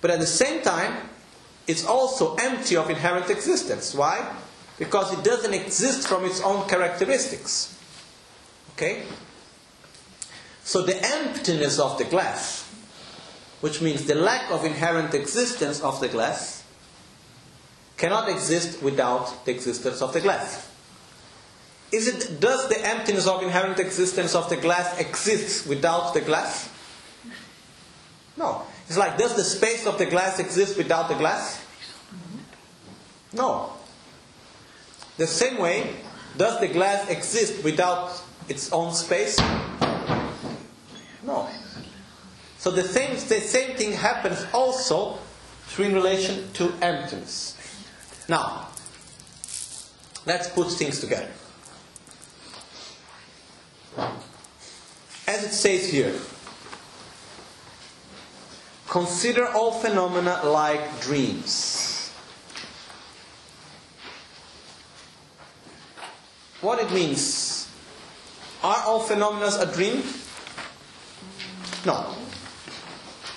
[0.00, 1.08] But at the same time,
[1.66, 3.94] it's also empty of inherent existence.
[3.94, 4.36] Why?
[4.78, 7.76] Because it doesn't exist from its own characteristics.
[8.72, 9.04] Okay?
[10.64, 12.68] So the emptiness of the glass,
[13.60, 16.64] which means the lack of inherent existence of the glass,
[17.96, 20.70] cannot exist without the existence of the glass.
[21.92, 26.68] Is it, does the emptiness of inherent existence of the glass exist without the glass?
[28.36, 28.62] No.
[28.88, 31.64] It's like, does the space of the glass exist without the glass?
[33.32, 33.74] No.
[35.18, 35.94] The same way,
[36.36, 39.38] does the glass exist without its own space?
[41.24, 41.48] No.
[42.58, 45.18] So the same, the same thing happens also
[45.78, 47.56] in relation to emptiness.
[48.28, 48.68] Now,
[50.26, 51.28] let's put things together.
[55.26, 56.14] As it says here,
[58.88, 62.12] consider all phenomena like dreams.
[66.60, 67.68] What it means?
[68.62, 70.02] Are all phenomena a dream?
[71.84, 72.14] No.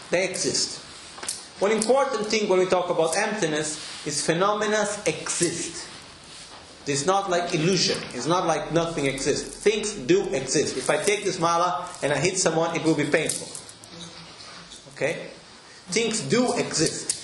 [0.10, 0.80] They exist.
[1.60, 5.88] One important thing when we talk about emptiness is phenomena exist.
[6.86, 7.98] It's not like illusion.
[8.14, 9.57] It's not like nothing exists.
[9.57, 10.78] Things do exist.
[10.78, 13.48] If I take this mala and I hit someone, it will be painful.
[14.95, 15.28] Okay?
[15.90, 17.15] Things do exist.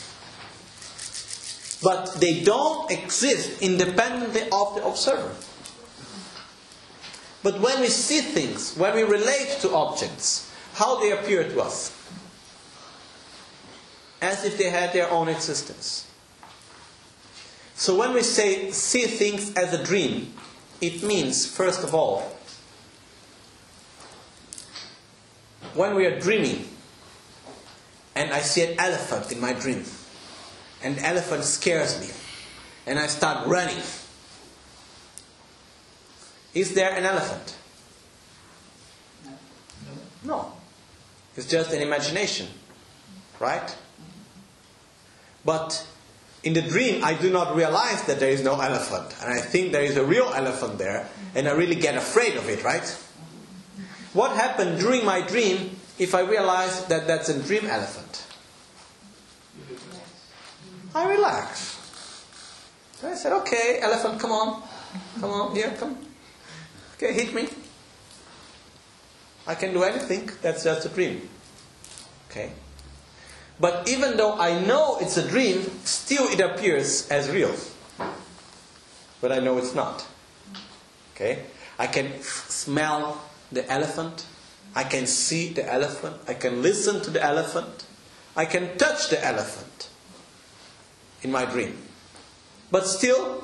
[1.82, 5.36] But they don't exist independently of the observer.
[7.44, 11.92] But when we see things, when we relate to objects, how they appear to us?
[14.22, 16.08] As if they had their own existence.
[17.76, 20.34] So when we say see things as a dream,
[20.82, 22.36] it means, first of all,
[25.74, 26.68] when we are dreaming,
[28.16, 29.84] and I see an elephant in my dream,
[30.84, 32.10] and the elephant scares me,
[32.86, 33.82] and I start running.
[36.54, 37.56] Is there an elephant?
[40.24, 40.54] No.
[41.36, 42.48] It's just an imagination.
[43.40, 43.76] Right?
[45.46, 45.86] But
[46.44, 49.16] in the dream, I do not realize that there is no elephant.
[49.22, 52.50] And I think there is a real elephant there, and I really get afraid of
[52.50, 52.86] it, right?
[54.14, 58.26] What happened during my dream if I realize that that's a dream elephant?
[60.94, 61.80] I relax.
[63.04, 64.64] I said, okay, elephant, come on.
[65.20, 65.98] Come on, here, come.
[66.96, 67.50] Okay, hit me.
[69.46, 70.30] I can do anything.
[70.42, 71.28] That's just a dream.
[72.30, 72.52] Okay?
[73.60, 77.54] But even though I know it's a dream, still it appears as real.
[79.22, 80.06] But I know it's not.
[81.16, 81.44] Okay?
[81.78, 83.22] I can smell
[83.52, 84.26] the elephant.
[84.76, 86.18] I can see the elephant.
[86.28, 87.86] I can listen to the elephant.
[88.36, 89.90] I can touch the elephant
[91.22, 91.78] in my dream.
[92.72, 93.44] But still,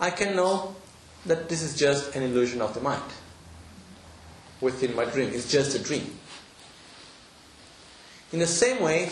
[0.00, 0.74] I can know
[1.26, 3.02] that this is just an illusion of the mind
[4.60, 5.30] within my dream.
[5.32, 6.18] It's just a dream.
[8.32, 9.10] In the same way,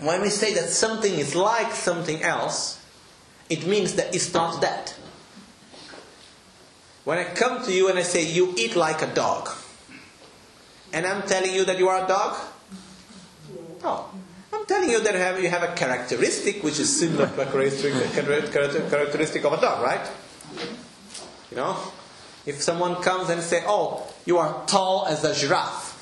[0.00, 2.80] when we say that something is like something else,
[3.50, 4.96] it means that it's not that.
[7.04, 9.50] When I come to you and I say, You eat like a dog,
[10.92, 12.36] and I'm telling you that you are a dog?
[13.82, 13.84] No.
[13.84, 14.14] Oh.
[14.52, 17.46] I'm telling you that you have a characteristic which is similar to a
[18.90, 20.06] characteristic of a dog, right?
[21.50, 21.76] You know?
[22.44, 25.94] If someone comes and say, "Oh, you are tall as a giraffe,"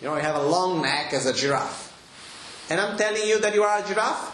[0.00, 1.92] you know, you have a long neck as a giraffe,
[2.68, 4.32] and I'm telling you that you are a giraffe.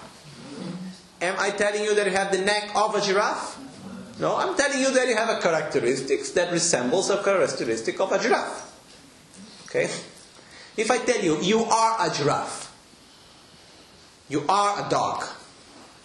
[1.20, 3.56] Am I telling you that you have the neck of a giraffe?
[4.18, 8.18] No, I'm telling you that you have a characteristics that resembles a characteristic of a
[8.18, 8.72] giraffe.
[9.66, 9.90] Okay?
[10.76, 12.72] If I tell you you are a giraffe,
[14.28, 15.24] you are a dog,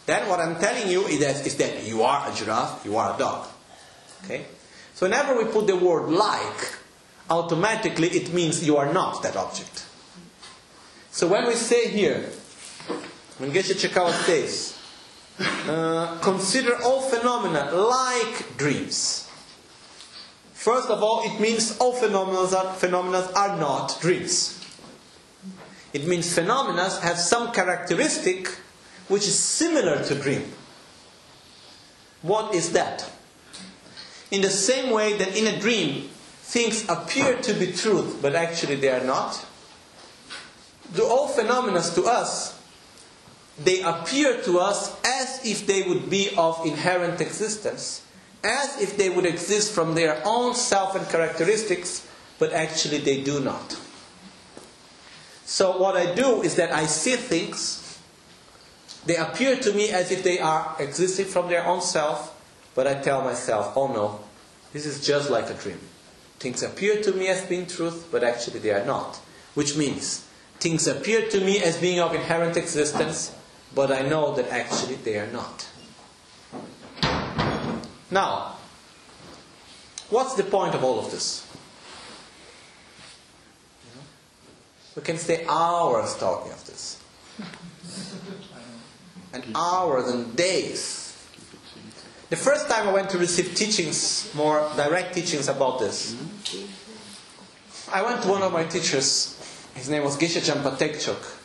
[0.05, 3.15] then what I'm telling you is that, is that you are a giraffe, you are
[3.15, 3.47] a dog.
[4.23, 4.45] Okay?
[4.95, 6.77] So whenever we put the word like,
[7.29, 9.85] automatically it means you are not that object.
[11.11, 12.29] So when we say here,
[13.37, 14.77] when Geshe Chekawa says,
[15.39, 19.27] uh, consider all phenomena like dreams.
[20.53, 24.63] First of all, it means all phenomena are, phenomena are not dreams.
[25.93, 28.47] It means phenomena have some characteristic
[29.11, 30.51] which is similar to dream.
[32.21, 33.11] What is that?
[34.31, 36.09] In the same way that in a dream,
[36.41, 39.45] things appear to be truth, but actually they are not,
[40.95, 42.57] do all phenomena to us,
[43.61, 48.03] they appear to us as if they would be of inherent existence,
[48.43, 52.07] as if they would exist from their own self and characteristics,
[52.39, 53.77] but actually they do not.
[55.45, 57.80] So, what I do is that I see things,
[59.05, 62.37] they appear to me as if they are existing from their own self,
[62.75, 64.19] but I tell myself, oh no,
[64.73, 65.79] this is just like a dream.
[66.39, 69.17] Things appear to me as being truth, but actually they are not.
[69.53, 70.25] Which means,
[70.59, 73.35] things appear to me as being of inherent existence,
[73.73, 75.67] but I know that actually they are not.
[78.09, 78.57] Now,
[80.09, 81.47] what's the point of all of this?
[84.95, 87.00] We can stay hours talking of this.
[89.33, 91.01] And hours and days.
[92.29, 96.15] The first time I went to receive teachings, more direct teachings about this,
[97.91, 99.37] I went to one of my teachers.
[99.75, 101.39] His name was Geshe Jampa Tegchok.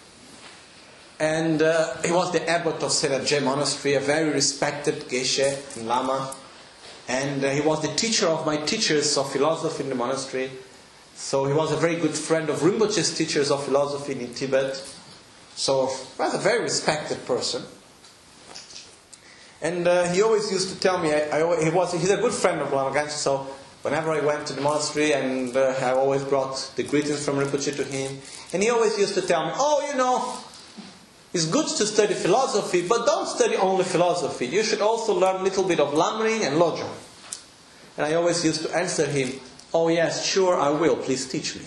[1.19, 5.89] And uh, he was the abbot of Sera Je Monastery, a very respected Geshe in
[5.89, 6.35] Lama.
[7.09, 10.51] And uh, he was the teacher of my teachers of philosophy in the monastery.
[11.17, 14.77] So he was a very good friend of Rinpoche's teachers of philosophy in Tibet.
[15.55, 17.63] So he was a very respected person.
[19.63, 22.33] And uh, he always used to tell me, I, I, he was, he's a good
[22.33, 23.47] friend of Lama so
[23.83, 27.77] whenever I went to the monastery and uh, I always brought the greetings from Rinpoche
[27.77, 28.19] to him,
[28.53, 30.37] and he always used to tell me, oh, you know,
[31.33, 34.47] it's good to study philosophy, but don't study only philosophy.
[34.47, 36.95] You should also learn a little bit of Lamrim and Lojong.
[37.97, 39.41] And I always used to answer him,
[39.73, 41.63] oh yes, sure, I will, please teach me.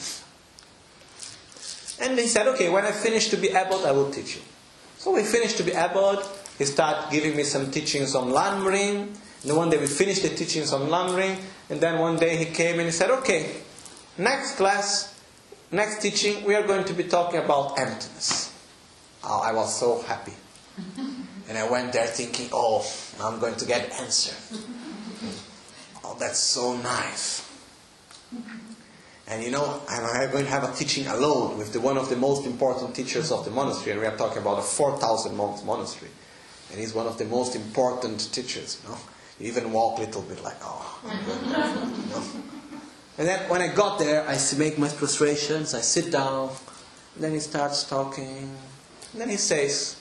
[2.02, 4.41] And he said, okay, when I finish to be abbot, I will teach you.
[4.98, 6.20] So we finished to be abbot,
[6.60, 9.15] he started giving me some teachings on Lamrim.
[9.44, 11.40] And one day we finished the teachings on Lamrim.
[11.69, 13.56] And then one day he came and he said, okay,
[14.18, 15.19] next class,
[15.72, 18.53] next teaching, we are going to be talking about emptiness.
[19.23, 20.34] Oh, I was so happy.
[21.49, 22.86] And I went there thinking, oh,
[23.19, 24.36] I'm going to get an answer.
[26.03, 27.44] Oh, that's so nice.
[29.27, 32.15] And you know, I'm going to have a teaching alone with the, one of the
[32.15, 36.11] most important teachers of the monastery, and we are talking about a 4,000 monks monastery.
[36.72, 38.98] And he's one of the most important teachers, you know.
[39.40, 41.00] You even walk a little bit like, oh.
[41.04, 41.10] You
[41.52, 42.24] know?
[43.18, 46.52] And then when I got there, I make my prostrations, I sit down,
[47.18, 48.56] then he starts talking.
[49.14, 49.98] then he says,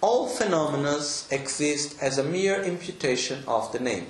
[0.00, 1.00] all phenomena
[1.30, 4.06] exist as a mere imputation of the name.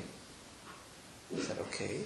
[1.34, 2.00] I said, okay.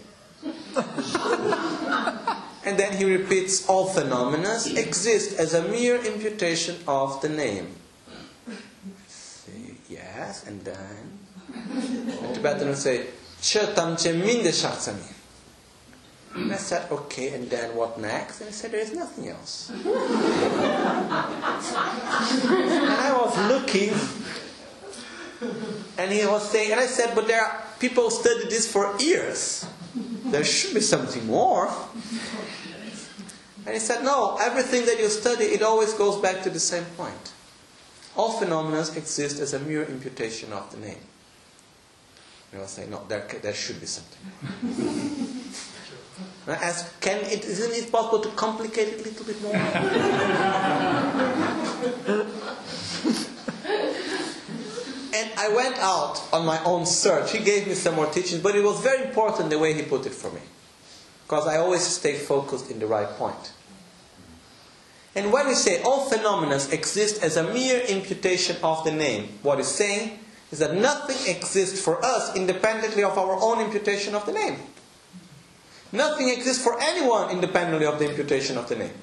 [2.64, 7.74] and then he repeats, all phenomena exist as a mere imputation of the name.
[9.92, 13.06] Yes, and then the Tibetan will say,
[13.40, 15.18] Chetam che minde shaksami.
[16.34, 18.40] And I said, okay, and then what next?
[18.40, 19.68] And he said, there is nothing else.
[19.68, 19.82] and
[22.96, 23.92] I was looking,
[25.98, 29.66] and he was saying, and I said, but there are people study this for years.
[30.24, 31.68] There should be something more.
[33.66, 36.84] And he said, no, everything that you study, it always goes back to the same
[36.96, 37.32] point.
[38.16, 40.98] All phenomena exist as a mere imputation of the name.
[42.52, 44.20] You I was saying, no, there, there should be something.
[46.46, 49.54] I asked, can it, isn't it possible to complicate it a little bit more?
[55.14, 57.32] and I went out on my own search.
[57.32, 60.04] He gave me some more teachings, but it was very important the way he put
[60.04, 60.40] it for me.
[61.24, 63.52] Because I always stay focused in the right point.
[65.14, 69.58] And when we say all phenomena exist as a mere imputation of the name, what
[69.58, 70.18] it's saying
[70.50, 74.58] is that nothing exists for us independently of our own imputation of the name.
[75.92, 78.94] Nothing exists for anyone independently of the imputation of the name.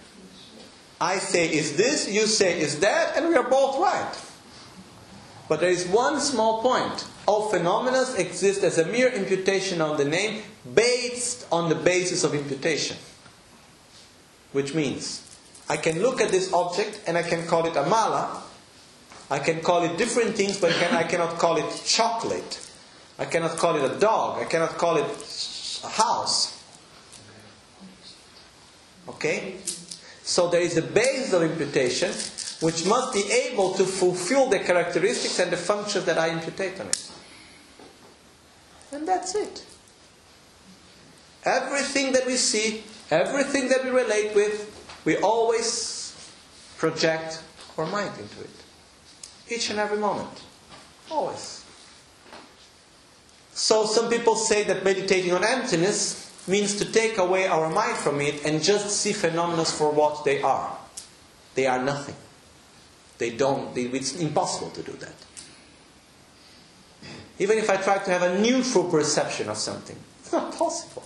[0.99, 4.26] I say is this, you say is that, and we are both right.
[5.48, 7.07] But there is one small point.
[7.27, 10.41] All phenomena exist as a mere imputation of the name
[10.76, 12.98] based on the basis of imputation.
[14.52, 15.29] Which means
[15.70, 18.41] I can look at this object and I can call it a mala.
[19.30, 22.68] I can call it different things, but I cannot call it chocolate.
[23.20, 24.41] I cannot call it a dog.
[24.41, 25.06] I cannot call it
[25.84, 26.64] a house.
[29.08, 29.58] Okay?
[30.24, 32.12] So there is a base of imputation
[32.62, 36.88] which must be able to fulfill the characteristics and the functions that I imputate on
[36.88, 37.12] it.
[38.91, 39.64] And that's it.
[41.46, 46.16] Everything that we see, everything that we relate with, we always
[46.78, 47.42] project
[47.78, 48.50] our mind into it.
[49.50, 50.30] Each and every moment.
[51.10, 51.66] Always.
[53.54, 58.22] So some people say that meditating on emptiness means to take away our mind from
[58.22, 60.78] it and just see phenomena for what they are.
[61.56, 62.16] They are nothing.
[63.18, 65.14] They don't, they, it's impossible to do that.
[67.38, 71.04] Even if I try to have a neutral perception of something, it's not possible.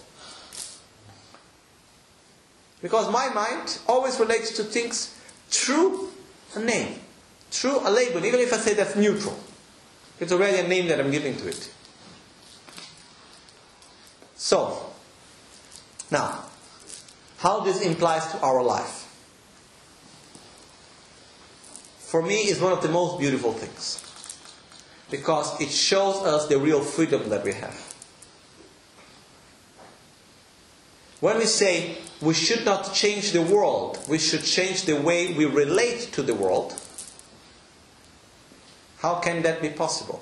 [2.84, 6.10] Because my mind always relates to things through
[6.54, 7.00] a name,
[7.50, 9.40] through a label, even if I say that's neutral.
[10.20, 11.72] It's already a name that I'm giving to it.
[14.36, 14.92] So,
[16.12, 16.44] now,
[17.38, 19.00] how this implies to our life.
[22.00, 24.04] For me, is one of the most beautiful things.
[25.10, 27.93] Because it shows us the real freedom that we have.
[31.24, 35.46] When we say we should not change the world, we should change the way we
[35.46, 36.78] relate to the world,
[38.98, 40.22] how can that be possible?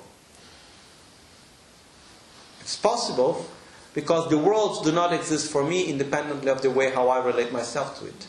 [2.60, 3.44] It's possible
[3.94, 7.52] because the worlds do not exist for me independently of the way how I relate
[7.52, 8.28] myself to it.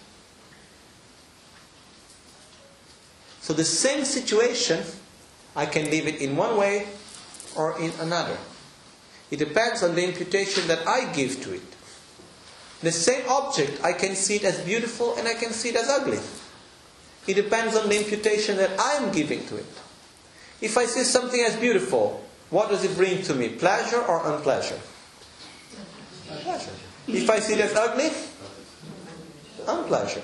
[3.42, 4.84] So the same situation,
[5.56, 6.88] I can live it in one way
[7.56, 8.40] or in another.
[9.30, 11.73] It depends on the imputation that I give to it.
[12.84, 15.88] The same object, I can see it as beautiful and I can see it as
[15.88, 16.20] ugly.
[17.26, 19.66] It depends on the imputation that I'm giving to it.
[20.60, 23.50] If I see something as beautiful, what does it bring to me?
[23.50, 24.80] Pleasure or unpleasure?
[26.28, 26.72] Pleasure.
[27.08, 28.12] If I see it as ugly,
[29.66, 30.22] unpleasure.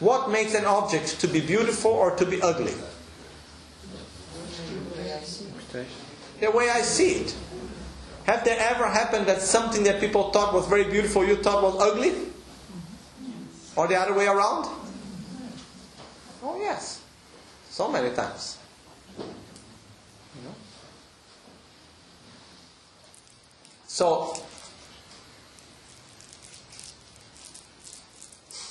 [0.00, 2.72] What makes an object to be beautiful or to be ugly?
[6.40, 7.34] The way I see it.
[8.30, 11.74] Have there ever happened that something that people thought was very beautiful you thought was
[11.80, 12.14] ugly?
[13.74, 14.68] Or the other way around?
[16.40, 17.02] Oh, yes.
[17.70, 18.56] So many times.
[19.18, 19.24] You
[20.44, 20.54] know?
[23.88, 24.40] So,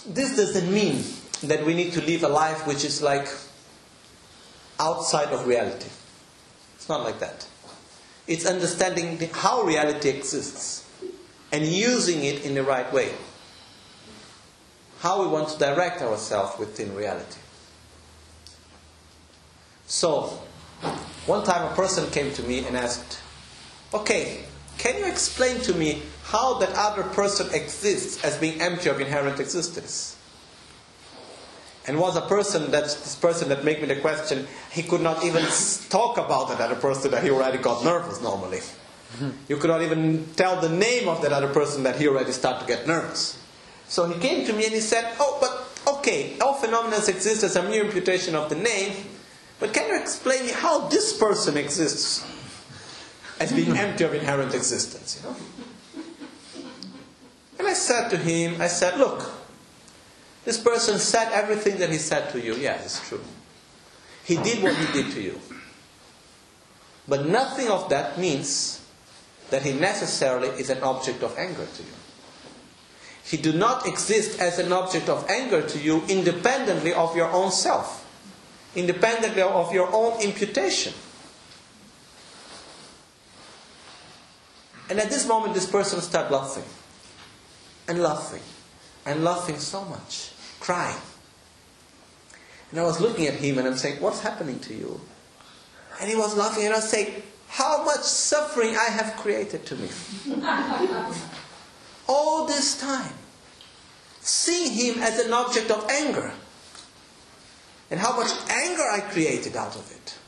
[0.08, 1.04] this doesn't mean
[1.44, 3.28] that we need to live a life which is like
[4.80, 5.90] outside of reality.
[6.76, 7.46] It's not like that.
[8.30, 10.88] It's understanding the, how reality exists
[11.52, 13.12] and using it in the right way.
[15.00, 17.40] How we want to direct ourselves within reality.
[19.88, 20.40] So,
[21.26, 23.20] one time a person came to me and asked,
[23.96, 24.44] Okay,
[24.78, 29.40] can you explain to me how that other person exists as being empty of inherent
[29.40, 30.19] existence?
[31.88, 35.24] And was a person that this person that made me the question, he could not
[35.24, 35.46] even
[35.90, 38.60] talk about that other person that he already got nervous normally.
[39.48, 42.62] You could not even tell the name of that other person that he already started
[42.62, 43.40] to get nervous.
[43.88, 47.56] So he came to me and he said, Oh, but okay, all phenomena exist as
[47.56, 48.94] a mere imputation of the name,
[49.60, 52.24] but can you explain me how this person exists
[53.40, 55.36] as being empty of inherent existence, you know?
[57.58, 59.39] And I said to him, I said, look,
[60.50, 62.56] this person said everything that he said to you.
[62.56, 63.22] Yes, it's true.
[64.24, 65.40] He did what he did to you.
[67.08, 68.84] But nothing of that means
[69.52, 71.94] that he necessarily is an object of anger to you.
[73.24, 77.52] He do not exist as an object of anger to you independently of your own
[77.52, 78.04] self,
[78.76, 80.94] independently of your own imputation.
[84.90, 86.66] And at this moment, this person started laughing
[87.88, 88.42] and laughing
[89.06, 90.29] and laughing so much,
[90.70, 91.02] crying.
[92.70, 95.02] And I was looking at him and I'm saying, What's happening to you?
[96.00, 99.76] And he was laughing and I was saying, How much suffering I have created to
[99.76, 99.90] me.
[102.08, 103.14] All this time.
[104.22, 106.32] Seeing him as an object of anger.
[107.90, 110.20] And how much anger I created out of it.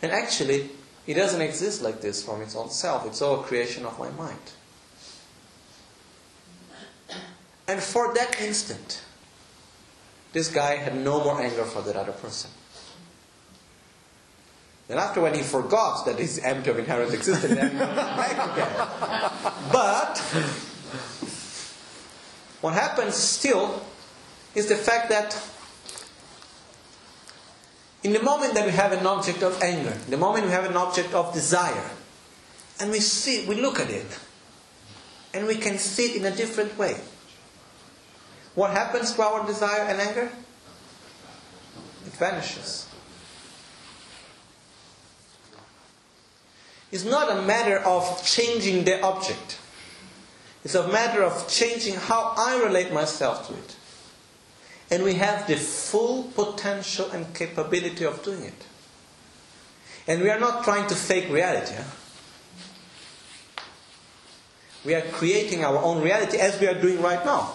[0.00, 0.70] And actually,
[1.08, 3.04] it doesn't exist like this from its own self.
[3.04, 4.52] It's all a creation of my mind.
[7.66, 9.02] And for that instant,
[10.34, 12.50] this guy had no more anger for that other person.
[14.88, 19.52] Then after when he forgot that he's empty of inherent existence, then back again.
[19.72, 20.18] But
[22.60, 23.82] what happens still
[24.54, 25.40] is the fact that
[28.02, 30.76] in the moment that we have an object of anger, the moment we have an
[30.76, 31.90] object of desire,
[32.80, 34.18] and we see, we look at it,
[35.32, 37.00] and we can see it in a different way.
[38.54, 40.30] What happens to our desire and anger?
[42.06, 42.86] It vanishes.
[46.92, 49.58] It's not a matter of changing the object.
[50.64, 53.76] It's a matter of changing how I relate myself to it.
[54.90, 58.66] And we have the full potential and capability of doing it.
[60.06, 61.74] And we are not trying to fake reality.
[61.74, 61.82] Huh?
[64.84, 67.54] We are creating our own reality as we are doing right now.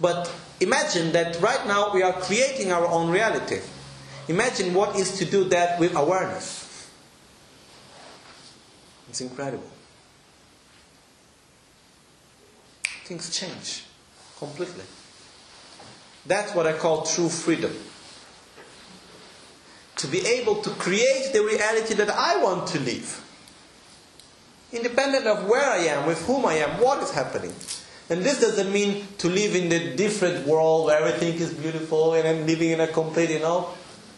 [0.00, 3.60] But imagine that right now we are creating our own reality.
[4.28, 6.88] Imagine what is to do that with awareness.
[9.08, 9.68] It's incredible.
[13.04, 13.84] Things change
[14.38, 14.84] completely.
[16.26, 17.74] That's what I call true freedom.
[19.96, 23.26] To be able to create the reality that I want to live.
[24.72, 27.52] Independent of where I am, with whom I am, what is happening.
[28.10, 32.26] And this doesn't mean to live in the different world where everything is beautiful and
[32.26, 33.70] I'm living in a complete, you know,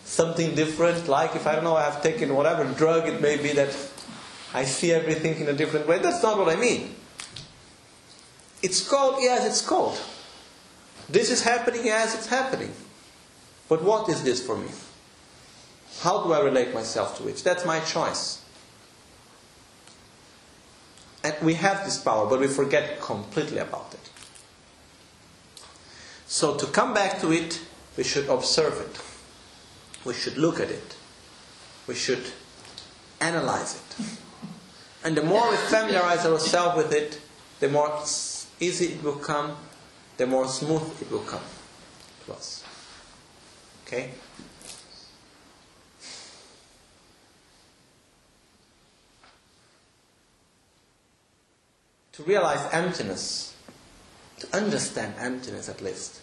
[0.04, 1.08] something different.
[1.08, 3.76] Like if I don't know, I have taken whatever drug it may be that
[4.54, 5.98] I see everything in a different way.
[5.98, 6.94] That's not what I mean.
[8.62, 10.00] It's called, yes, it's called.
[11.08, 12.72] This is happening as it's happening.
[13.68, 14.68] But what is this for me?
[16.00, 17.36] How do I relate myself to it?
[17.44, 18.41] That's my choice.
[21.24, 24.10] And we have this power, but we forget completely about it.
[26.26, 27.60] So to come back to it,
[27.96, 29.00] we should observe it.
[30.04, 30.96] We should look at it.
[31.86, 32.24] We should
[33.20, 34.06] analyze it.
[35.04, 37.20] And the more we familiarize ourselves with it,
[37.60, 38.02] the more
[38.60, 39.56] easy it will come,
[40.16, 41.42] the more smooth it will come
[42.26, 42.64] to us.
[43.86, 44.10] Okay?
[52.12, 53.56] To realize emptiness,
[54.40, 56.20] to understand emptiness at least,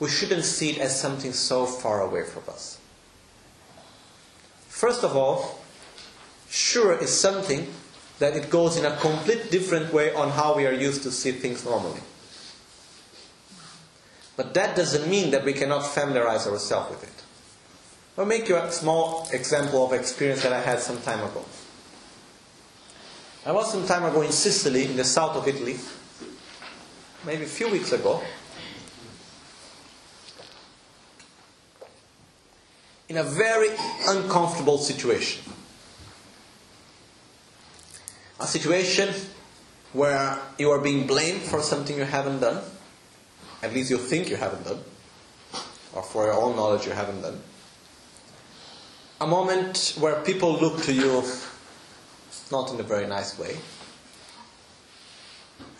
[0.00, 2.78] we shouldn't see it as something so far away from us.
[4.68, 5.58] First of all,
[6.48, 7.66] sure is something
[8.18, 11.32] that it goes in a complete different way on how we are used to see
[11.32, 12.00] things normally.
[14.36, 17.22] But that doesn't mean that we cannot familiarize ourselves with it.
[18.18, 21.44] I'll make you a small example of experience that I had some time ago.
[23.46, 25.76] I was some time ago in Sicily, in the south of Italy,
[27.24, 28.20] maybe a few weeks ago,
[33.08, 33.68] in a very
[34.08, 35.44] uncomfortable situation.
[38.40, 39.14] A situation
[39.92, 42.64] where you are being blamed for something you haven't done,
[43.62, 44.80] at least you think you haven't done,
[45.94, 47.40] or for your own knowledge you haven't done.
[49.20, 51.22] A moment where people look to you
[52.50, 53.56] not in a very nice way.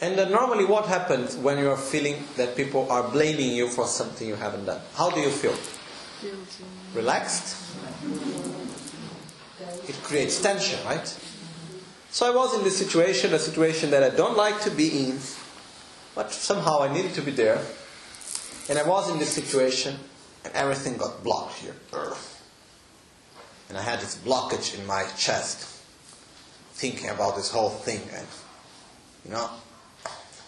[0.01, 3.86] And then normally, what happens when you are feeling that people are blaming you for
[3.86, 4.80] something you haven't done?
[4.94, 5.55] How do you feel?
[6.94, 7.56] Relaxed?
[9.88, 11.06] It creates tension, right?
[12.10, 15.18] So I was in this situation, a situation that I don't like to be in,
[16.14, 17.60] but somehow I needed to be there.
[18.68, 19.97] And I was in this situation,
[20.44, 21.74] and everything got blocked here.
[23.68, 25.76] And I had this blockage in my chest,
[26.77, 28.01] thinking about this whole thing.
[28.15, 28.27] And,
[29.24, 29.48] you know,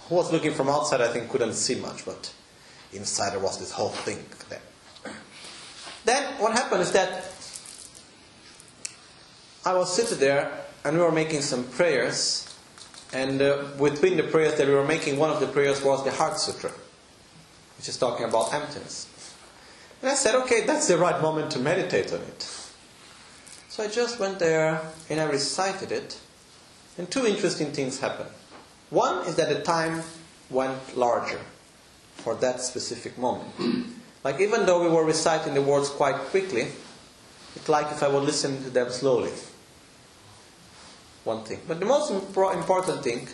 [0.08, 2.32] who was looking from outside, I think, couldn't see much, but
[2.92, 4.60] inside there was this whole thing there.
[6.04, 7.24] Then what happened is that
[9.64, 10.50] I was sitting there
[10.84, 12.44] and we were making some prayers.
[13.12, 16.10] And uh, between the prayers that we were making, one of the prayers was the
[16.10, 16.72] Heart Sutra,
[17.78, 19.06] which is talking about emptiness.
[20.02, 22.57] And I said, okay, that's the right moment to meditate on it.
[23.78, 26.18] So I just went there and I recited it.
[26.98, 28.28] And two interesting things happened.
[28.90, 30.02] One is that the time
[30.50, 31.38] went larger
[32.16, 33.48] for that specific moment.
[34.24, 36.66] Like even though we were reciting the words quite quickly,
[37.54, 39.30] it's like if I were listening to them slowly.
[41.22, 41.60] One thing.
[41.68, 43.28] But the most important thing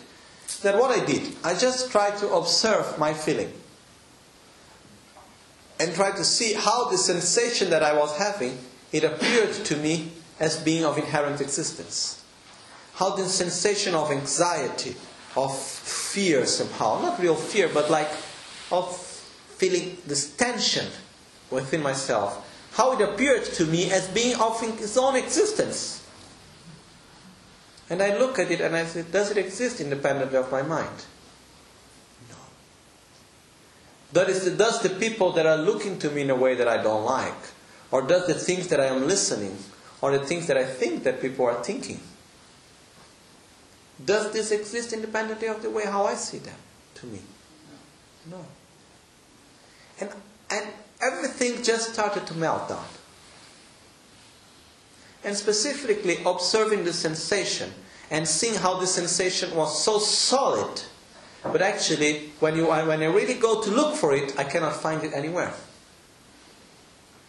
[0.47, 3.51] is that what I did, I just tried to observe my feeling.
[5.81, 8.59] And try to see how the sensation that I was having,
[8.93, 12.23] it appeared to me as being of inherent existence.
[12.95, 14.97] How the sensation of anxiety,
[15.37, 18.11] of fear somehow, not real fear, but like
[18.71, 20.87] of feeling this tension
[21.51, 22.41] within myself,
[22.73, 26.07] how it appeared to me as being of its own existence.
[27.91, 31.05] And I look at it and I say, does it exist independently of my mind?
[32.31, 32.37] No.
[34.13, 36.83] That is, does the people that are looking to me in a way that I
[36.83, 37.35] don't like,
[37.91, 39.57] or does the things that I am listening,
[40.05, 41.99] or the things that I think that people are thinking,
[44.05, 46.59] does this exist independently of the way how I see them
[46.97, 47.21] to me?
[48.31, 48.45] No.
[49.99, 50.11] And,
[50.51, 50.67] and
[51.01, 52.85] everything just started to melt down.
[55.25, 57.73] And specifically observing the sensation
[58.11, 60.83] and seeing how the sensation was so solid.
[61.43, 65.03] But actually, when, you, when I really go to look for it, I cannot find
[65.03, 65.55] it anywhere.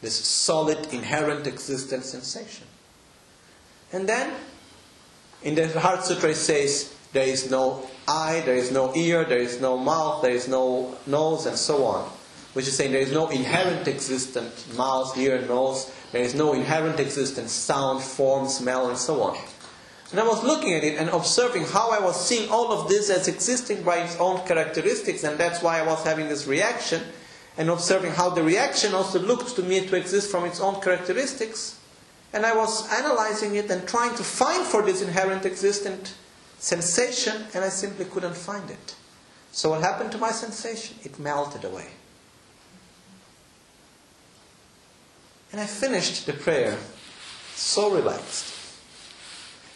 [0.01, 2.67] This solid, inherent, existent sensation.
[3.91, 4.34] And then,
[5.41, 9.39] in the Heart Sutra, it says there is no eye, there is no ear, there
[9.39, 12.09] is no mouth, there is no nose, and so on.
[12.53, 16.99] Which is saying there is no inherent existent mouth, ear, nose, there is no inherent
[16.99, 19.38] existent sound, form, smell, and so on.
[20.11, 23.09] And I was looking at it and observing how I was seeing all of this
[23.09, 27.01] as existing by its own characteristics, and that's why I was having this reaction,
[27.57, 31.80] and observing how the reaction also looked to me to exist from its own characteristics.
[32.34, 36.15] And I was analyzing it and trying to find for this inherent existent
[36.60, 38.95] sensation, and I simply couldn't find it.
[39.52, 40.98] So, what happened to my sensation?
[41.03, 41.88] It melted away.
[45.52, 46.77] And I finished the prayer
[47.53, 48.53] so relaxed.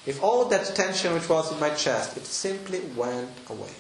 [0.06, 3.72] If all that tension which was in my chest, it simply went away.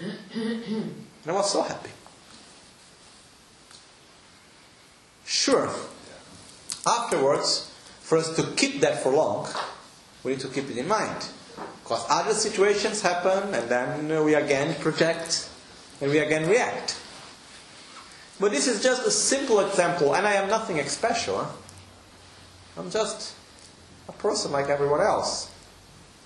[0.00, 1.90] And I was so happy.
[5.26, 5.68] Sure,
[6.86, 9.48] afterwards, for us to keep that for long,
[10.22, 11.26] we need to keep it in mind.
[11.82, 15.48] Because other situations happen, and then we again project,
[16.00, 16.96] and we again react.
[18.38, 21.48] But this is just a simple example, and I am nothing special.
[22.76, 23.34] I'm just
[24.08, 25.50] a person like everyone else.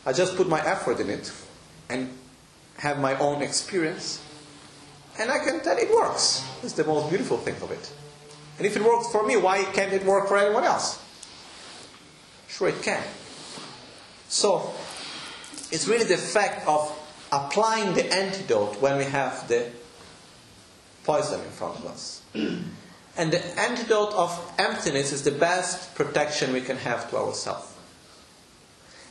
[0.05, 1.33] I just put my effort in it
[1.89, 2.13] and
[2.79, 4.21] have my own experience,
[5.19, 6.45] and I can tell it works.
[6.63, 7.93] It's the most beautiful thing of it.
[8.61, 11.03] And if it works for me, why can't it work for anyone else?
[12.47, 13.03] Sure, it can.
[14.28, 14.74] So,
[15.73, 16.95] it's really the fact of
[17.32, 19.70] applying the antidote when we have the
[21.05, 22.20] poison in front of us.
[22.35, 27.73] and the antidote of emptiness is the best protection we can have to ourselves.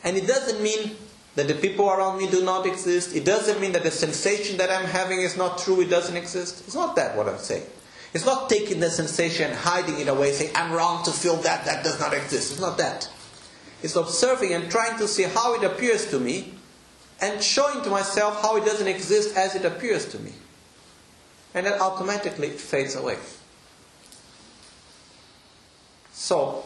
[0.03, 0.95] And it doesn't mean
[1.33, 3.15] that the people around me do not exist.
[3.15, 6.65] It doesn't mean that the sensation that I'm having is not true, it doesn't exist.
[6.67, 7.65] It's not that what I'm saying.
[8.13, 11.83] It's not taking the sensation hiding it away, saying, I'm wrong to feel that, that
[11.83, 12.51] does not exist.
[12.51, 13.09] It's not that.
[13.83, 16.53] It's observing and trying to see how it appears to me
[17.21, 20.33] and showing to myself how it doesn't exist as it appears to me.
[21.53, 23.17] And then automatically it fades away.
[26.13, 26.65] So,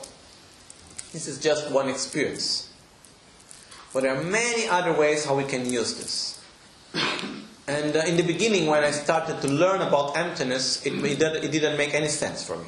[1.11, 2.69] this is just one experience.
[3.93, 7.42] But there are many other ways how we can use this.
[7.67, 11.77] And uh, in the beginning, when I started to learn about emptiness, it, it, didn't
[11.77, 12.65] make any sense for me.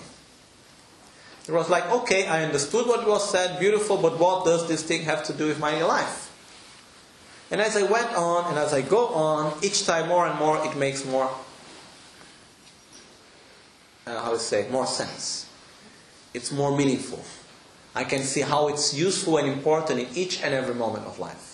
[1.48, 5.04] It was like, okay, I understood what was said, beautiful, but what does this thing
[5.04, 6.32] have to do with my life?
[7.52, 10.66] And as I went on and as I go on, each time more and more,
[10.66, 11.30] it makes more,
[14.08, 15.48] uh, how to say, more sense.
[16.34, 17.24] It's more meaningful.
[17.94, 21.45] I can see how it's useful and important in each and every moment of life.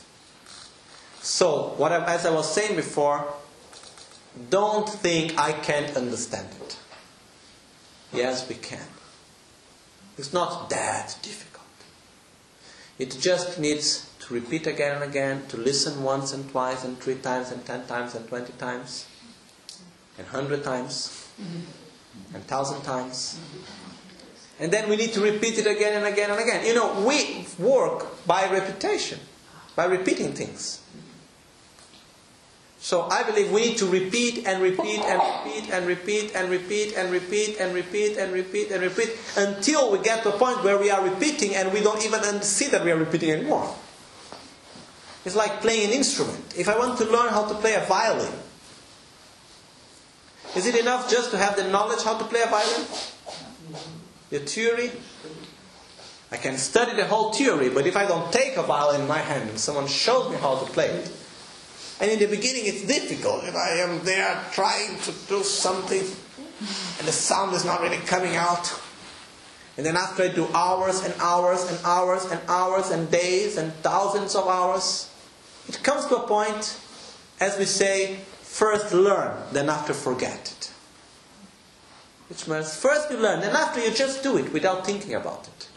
[1.21, 3.31] So, what I, as I was saying before,
[4.49, 6.77] don't think I can't understand it.
[8.13, 8.87] Yes, we can.
[10.17, 11.65] It's not that difficult.
[12.97, 17.15] It just needs to repeat again and again, to listen once and twice and three
[17.15, 19.05] times and ten times and twenty times
[20.17, 21.27] and hundred times
[22.33, 23.39] and thousand times.
[24.59, 26.65] And then we need to repeat it again and again and again.
[26.65, 29.19] You know, we work by repetition,
[29.75, 30.80] by repeating things.
[32.83, 36.95] So I believe we need to repeat and repeat and repeat and repeat and repeat
[36.97, 40.79] and repeat and repeat and repeat and repeat until we get to a point where
[40.79, 43.75] we are repeating and we don't even see that we are repeating anymore.
[45.23, 46.57] It's like playing an instrument.
[46.57, 48.33] If I want to learn how to play a violin,
[50.55, 52.87] is it enough just to have the knowledge how to play a violin?
[54.31, 54.91] The theory?
[56.31, 59.19] I can study the whole theory, but if I don't take a violin in my
[59.19, 61.11] hand and someone shows me how to play it,
[62.01, 63.43] and in the beginning, it's difficult.
[63.43, 68.35] If I am there trying to do something and the sound is not really coming
[68.35, 68.73] out.
[69.77, 73.71] And then after I do hours and hours and hours and hours and days and
[73.83, 75.11] thousands of hours,
[75.69, 76.79] it comes to a point,
[77.39, 80.71] as we say, first learn, then after forget it.
[82.29, 85.67] Which means first you learn, then after you just do it without thinking about it.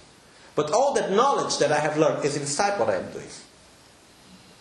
[0.55, 3.29] But all that knowledge that I have learned is inside what I am doing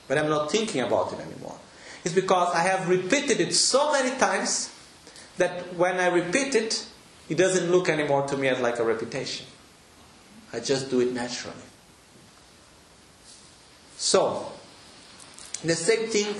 [0.07, 1.57] but I'm not thinking about it anymore.
[2.03, 4.69] It's because I have repeated it so many times
[5.38, 6.85] that when I repeat it,
[7.30, 9.45] it doesn't look anymore to me as like a repetition.
[10.51, 11.55] I just do it naturally.
[13.97, 14.51] So,
[15.63, 16.35] the same thing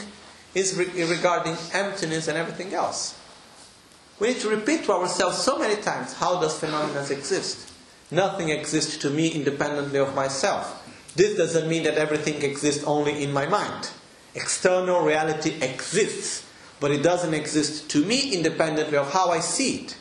[0.54, 3.18] is re- regarding emptiness and everything else.
[4.20, 7.72] We need to repeat to ourselves so many times how does phenomena exist?
[8.12, 10.83] Nothing exists to me independently of myself.
[11.16, 13.92] This doesn't mean that everything exists only in my mind.
[14.36, 16.46] External reality exists,
[16.80, 19.98] but it doesn't exist to me independently of how I see it.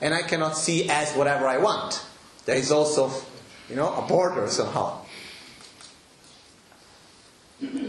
[0.00, 2.04] And I cannot see as whatever I want.
[2.44, 3.10] There is also,
[3.70, 5.00] you know, a border somehow.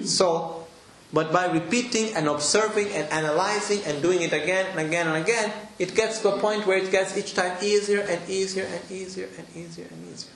[0.03, 0.67] So,
[1.11, 5.51] but by repeating and observing and analyzing and doing it again and again and again,
[5.79, 9.29] it gets to a point where it gets each time easier and easier and easier
[9.37, 10.31] and easier and easier.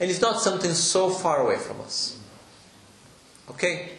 [0.00, 2.18] And it's not something so far away from us.
[3.50, 3.90] Okay?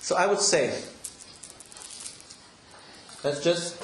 [0.00, 0.82] So I would say,
[3.22, 3.82] that's just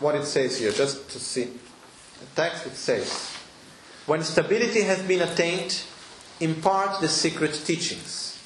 [0.00, 1.44] what it says here, just to see.
[1.44, 3.30] The text it says,
[4.06, 5.82] when stability has been attained,
[6.40, 8.38] impart the secret teachings.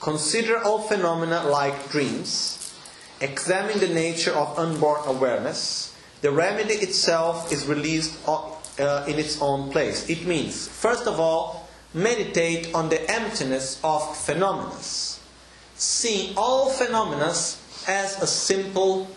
[0.00, 2.74] Consider all phenomena like dreams.
[3.20, 5.96] Examine the nature of unborn awareness.
[6.20, 8.16] The remedy itself is released
[8.78, 10.08] uh, in its own place.
[10.08, 14.76] It means, first of all, meditate on the emptiness of phenomena.
[15.74, 17.28] See all phenomena
[17.86, 19.08] as a simple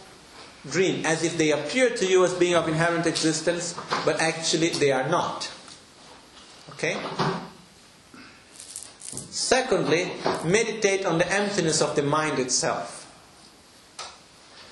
[0.70, 3.76] dream, as if they appear to you as being of inherent existence,
[4.06, 5.52] but actually they are not.
[6.74, 6.98] Okay?
[9.30, 10.12] Secondly,
[10.46, 13.00] meditate on the emptiness of the mind itself.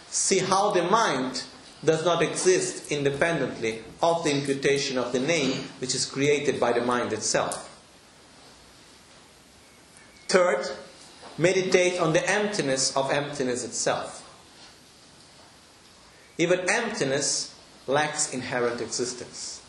[0.09, 1.43] See how the mind
[1.83, 6.81] does not exist independently of the imputation of the name which is created by the
[6.81, 7.65] mind itself.
[10.27, 10.67] Third,
[11.37, 14.25] meditate on the emptiness of emptiness itself.
[16.37, 17.55] Even emptiness
[17.87, 19.61] lacks inherent existence.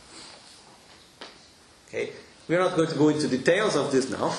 [1.89, 2.11] Okay?
[2.49, 4.35] We're not going to go into details of this now.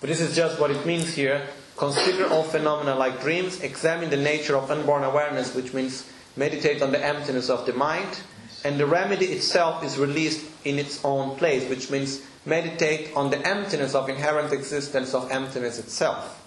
[0.00, 1.46] But this is just what it means here.
[1.76, 6.92] Consider all phenomena like dreams, examine the nature of unborn awareness, which means meditate on
[6.92, 8.20] the emptiness of the mind,
[8.64, 13.46] and the remedy itself is released in its own place, which means meditate on the
[13.46, 16.40] emptiness of inherent existence of emptiness itself.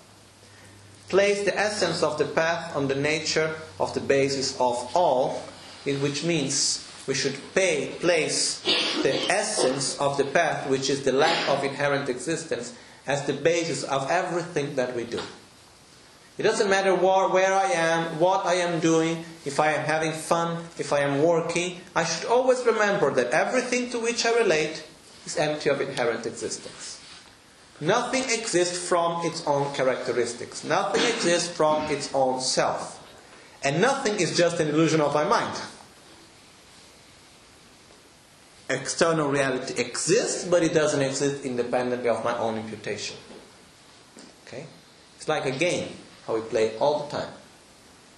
[1.09, 5.41] Place the essence of the path on the nature of the basis of all,
[5.85, 8.61] which means we should pay, place
[9.03, 12.73] the essence of the path, which is the lack of inherent existence,
[13.07, 15.19] as the basis of everything that we do.
[16.37, 20.11] It doesn't matter where, where I am, what I am doing, if I am having
[20.11, 24.85] fun, if I am working, I should always remember that everything to which I relate
[25.25, 27.01] is empty of inherent existence.
[27.81, 30.63] Nothing exists from its own characteristics.
[30.63, 33.03] Nothing exists from its own self.
[33.63, 35.59] And nothing is just an illusion of my mind.
[38.69, 43.15] External reality exists, but it doesn't exist independently of my own imputation.
[44.45, 44.65] Okay?
[45.15, 45.89] It's like a game,
[46.25, 47.33] how we play all the time.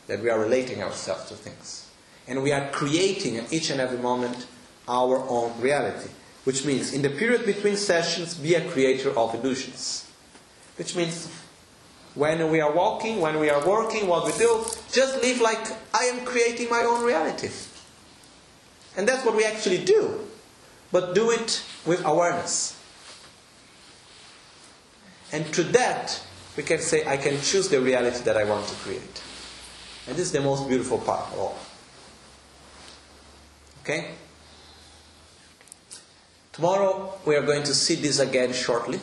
[0.07, 1.87] That we are relating ourselves to things.
[2.27, 4.47] And we are creating at each and every moment
[4.87, 6.09] our own reality.
[6.45, 10.09] Which means, in the period between sessions, be a creator of illusions.
[10.77, 11.29] Which means,
[12.15, 15.59] when we are walking, when we are working, what we do, just live like
[15.93, 17.49] I am creating my own reality.
[18.97, 20.28] And that's what we actually do
[20.91, 22.75] but do it with awareness.
[25.31, 26.21] And to that,
[26.57, 29.21] we can say, I can choose the reality that I want to create.
[30.07, 31.59] And this is the most beautiful part of all.
[33.83, 34.11] Okay?
[36.53, 38.99] Tomorrow we are going to see this again shortly.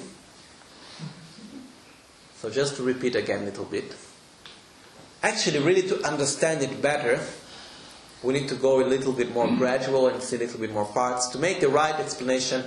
[2.36, 3.94] So just to repeat again a little bit.
[5.22, 7.20] Actually, really to understand it better,
[8.26, 10.84] we need to go a little bit more gradual and see a little bit more
[10.84, 11.28] parts.
[11.28, 12.64] To make the right explanation,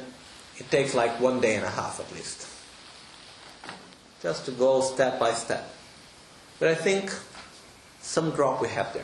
[0.58, 2.48] it takes like one day and a half at least.
[4.24, 5.70] Just to go step by step.
[6.60, 7.14] But I think
[8.00, 9.04] some drop we have there.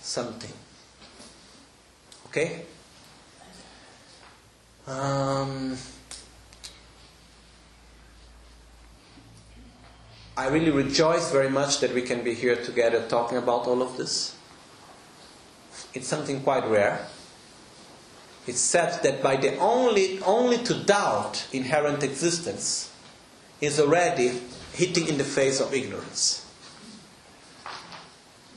[0.00, 0.52] Something.
[2.26, 2.62] Okay?
[4.86, 5.76] Um,
[10.36, 13.96] I really rejoice very much that we can be here together talking about all of
[13.96, 14.36] this
[15.94, 17.06] it's something quite rare.
[18.46, 22.92] It's said that by the only, only to doubt inherent existence
[23.60, 24.40] is already
[24.72, 26.44] hitting in the face of ignorance.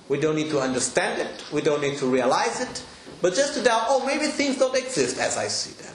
[0.08, 2.84] We don't need to understand it, we don't need to realize it,
[3.22, 5.94] but just to doubt, oh, maybe things don't exist as I see them,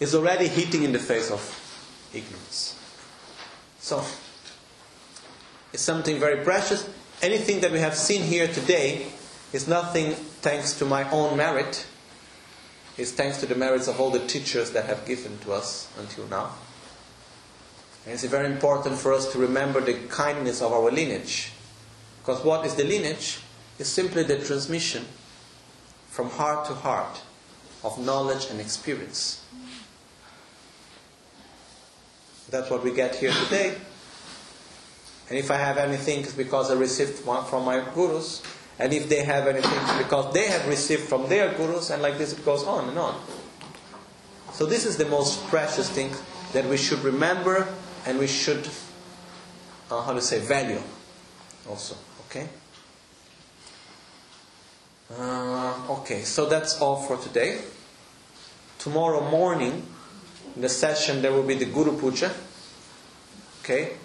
[0.00, 1.40] is already hitting in the face of
[2.14, 2.76] ignorance.
[3.80, 4.04] So,
[5.72, 6.88] it's something very precious.
[7.22, 9.06] Anything that we have seen here today
[9.52, 11.86] is nothing thanks to my own merit.
[12.96, 16.26] It's thanks to the merits of all the teachers that have given to us until
[16.26, 16.52] now.
[18.04, 21.52] And it's very important for us to remember the kindness of our lineage.
[22.20, 23.38] Because what is the lineage?
[23.78, 25.04] It's simply the transmission
[26.08, 27.20] from heart to heart
[27.84, 29.44] of knowledge and experience.
[32.50, 33.74] That's what we get here today.
[35.28, 38.42] And if I have anything, it's because I received one from my gurus.
[38.78, 42.32] And if they have anything, because they have received from their gurus, and like this
[42.32, 43.20] it goes on and on.
[44.52, 46.12] So this is the most precious thing
[46.52, 47.68] that we should remember
[48.06, 48.68] and we should,
[49.90, 50.80] uh, how to say, value
[51.68, 51.96] also.
[52.28, 52.48] Okay?
[55.18, 57.60] Uh, okay, so that's all for today.
[58.78, 59.86] Tomorrow morning,
[60.54, 62.32] in the session, there will be the Guru Puja.
[63.62, 63.96] Okay?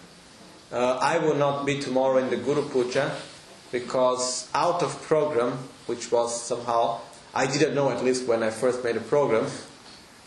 [0.72, 3.16] Uh, I will not be tomorrow in the Guru Puja
[3.74, 7.02] because out of program, which was somehow,
[7.34, 9.48] I didn't know at least when I first made a program,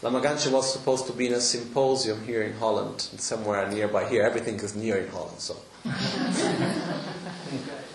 [0.03, 4.25] Lama Gangchen was supposed to be in a symposium here in Holland, somewhere nearby here.
[4.25, 5.57] Everything is near in Holland, so.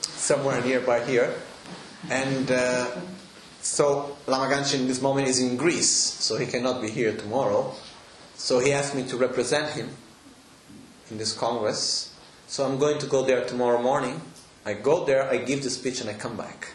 [0.01, 1.33] somewhere nearby here.
[2.09, 2.87] And uh,
[3.61, 7.75] so Lama Gangchen in this moment is in Greece, so he cannot be here tomorrow.
[8.35, 9.89] So he asked me to represent him
[11.11, 12.15] in this congress.
[12.47, 14.21] So I'm going to go there tomorrow morning.
[14.65, 16.69] I go there, I give the speech, and I come back.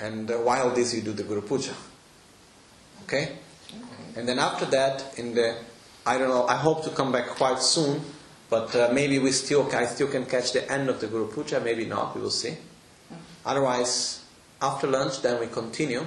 [0.00, 1.74] And uh, while this, you do the Guru Puja.
[3.04, 3.36] Okay?
[4.16, 5.56] And then after that, in the,
[6.04, 8.00] I don't know, I hope to come back quite soon,
[8.48, 11.60] but uh, maybe we still, I still can catch the end of the Guru Puja,
[11.60, 12.56] maybe not, we will see.
[13.46, 14.24] Otherwise,
[14.60, 16.04] after lunch, then we continue.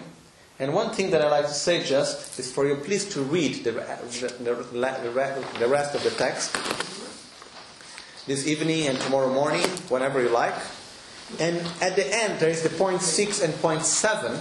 [0.59, 3.63] And one thing that I like to say just is for you please to read
[3.63, 6.55] the, the, the, the rest of the text
[8.27, 10.55] this evening and tomorrow morning, whenever you like.
[11.39, 14.37] And at the end, there is the point 6 and point 7,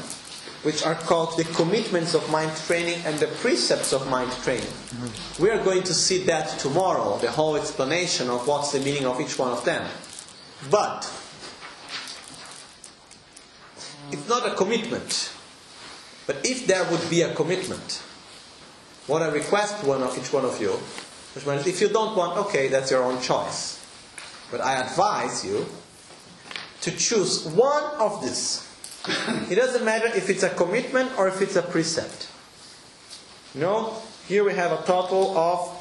[0.63, 4.63] which are called the commitments of mind training and the precepts of mind training.
[4.63, 5.43] Mm-hmm.
[5.43, 9.21] We are going to see that tomorrow, the whole explanation of what's the meaning of
[9.21, 9.89] each one of them.
[10.71, 11.11] But
[14.13, 15.33] it's not a commitment.
[16.27, 18.03] But if there would be a commitment,
[19.09, 20.79] what I request one of each one of you,
[21.35, 23.79] which means if you don't want, okay, that's your own choice.
[24.51, 25.67] But I advise you
[26.83, 28.69] to choose one of this.
[29.51, 32.29] It doesn't matter if it's a commitment or if it's a precept.
[33.55, 33.97] You know,
[34.29, 35.79] here we have a total of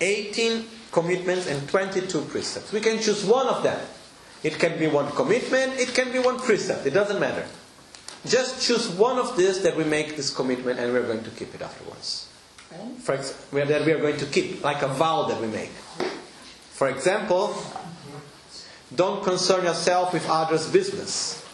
[0.00, 2.72] 18 commitments and 22 precepts.
[2.72, 3.78] We can choose one of them.
[4.42, 7.44] It can be one commitment, it can be one precept, it doesn't matter.
[8.26, 11.54] Just choose one of this that we make this commitment and we're going to keep
[11.54, 12.27] it afterwards.
[13.02, 15.70] For ex- that we are going to keep, like a vow that we make.
[16.70, 17.56] For example,
[18.94, 21.44] don't concern yourself with others' business.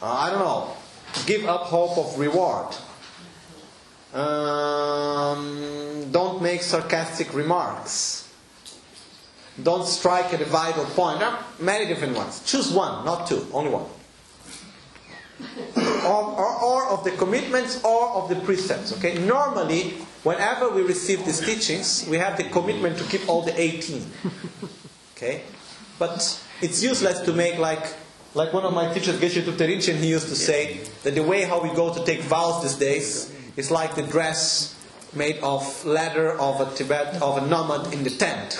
[0.00, 0.72] Uh, I don't know.
[1.26, 2.74] Give up hope of reward.
[4.12, 8.32] Um, don't make sarcastic remarks.
[9.62, 11.22] Don't strike at a vital point.
[11.60, 12.42] Many different ones.
[12.44, 13.86] Choose one, not two, only one.
[16.04, 18.92] Or, or, or of the commitments or of the precepts.
[18.98, 19.18] Okay?
[19.26, 19.90] Normally,
[20.22, 24.04] whenever we receive these teachings, we have the commitment to keep all the 18.
[25.16, 25.42] Okay?
[25.98, 27.84] But it's useless to make like
[28.34, 31.62] like one of my teachers, Geshe Tuterinchin, he used to say that the way how
[31.62, 34.74] we go to take vows these days is like the dress
[35.14, 38.58] made of leather of a Tibet of a nomad in the tent.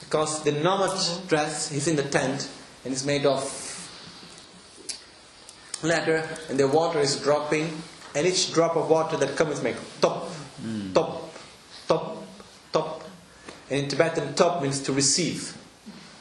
[0.00, 0.98] Because the nomad
[1.28, 2.48] dress is in the tent
[2.84, 3.42] and it's made of
[5.84, 7.82] and the water is dropping
[8.14, 10.28] and each drop of water that comes make top,
[10.60, 10.92] hmm.
[10.92, 11.32] top,
[11.88, 12.22] top,
[12.72, 13.04] top.
[13.70, 15.56] And in Tibetan top means to receive.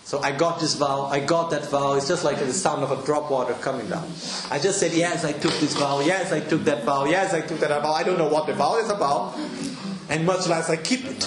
[0.04, 1.94] So I got this vow, I got that vow.
[1.94, 4.04] It's just like the sound of a drop water coming down.
[4.50, 7.42] I just said, yes, I took this vow, yes, I took that vow, yes, I
[7.42, 7.94] took that vow.
[7.94, 9.38] I don't know what the vow is about,
[10.10, 11.24] and much less I keep it.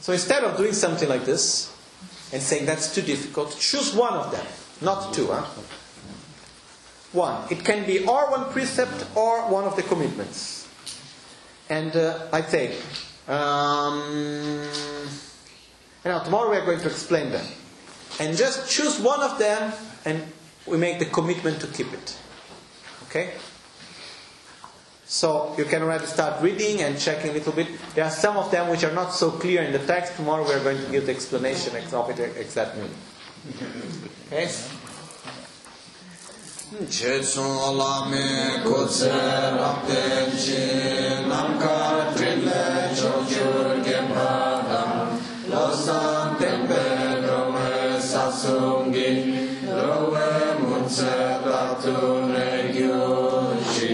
[0.00, 1.72] So instead of doing something like this
[2.32, 4.44] and saying that's too difficult, choose one of them,
[4.80, 5.28] not two.
[5.28, 5.46] Huh?
[7.12, 7.44] One.
[7.50, 10.68] It can be or one precept or one of the commitments.
[11.68, 12.76] And uh, I say,
[13.28, 14.66] um,
[16.04, 17.46] now tomorrow we are going to explain them.
[18.20, 19.72] And just choose one of them
[20.04, 20.22] and
[20.66, 22.18] we make the commitment to keep it.
[23.04, 23.32] Okay?
[25.04, 27.68] So you can already start reading and checking a little bit.
[27.94, 30.16] There are some of them which are not so clear in the text.
[30.16, 32.18] Tomorrow we are going to give the explanation of it.
[34.32, 34.48] Okay?
[36.72, 39.12] Ce sunt la micuțe,
[39.58, 40.02] lapte
[40.42, 40.60] și
[41.28, 42.62] n-am cartrile,
[42.96, 45.08] ciociuri chepada,
[45.50, 46.82] lăsăm tempe
[47.26, 49.24] răme s-a sunghi,
[49.66, 50.30] răme
[50.60, 53.92] muțe, datune ghiuși.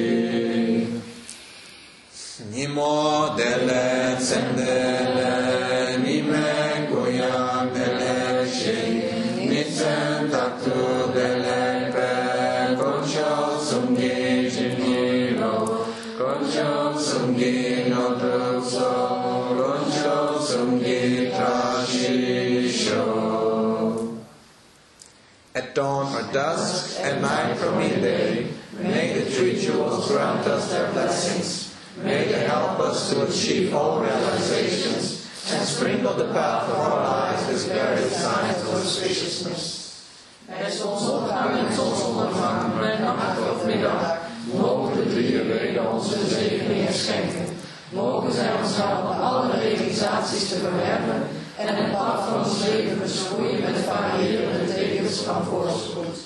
[2.53, 5.08] Nimodele țende
[25.79, 28.51] dawn or dusk, and night or midday,
[28.83, 31.73] may the three jewels grant us their blessings.
[32.03, 35.23] May they help us to achieve all realizations
[35.53, 39.77] and sprinkle the path of our lives with various signs of auspiciousness.
[40.49, 44.19] Bij zonsopgang en zonsondergang, bij nacht of middag,
[44.55, 47.47] mogen de drie weken onze zegeningen schenken.
[47.91, 51.23] Mogen zij ons helpen alle realisaties te verwerven
[51.59, 56.19] en het pad van ons leven besproeien met variërende tekens van voorspoed.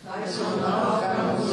[0.00, 1.50] Wij zullen elkaar hebben,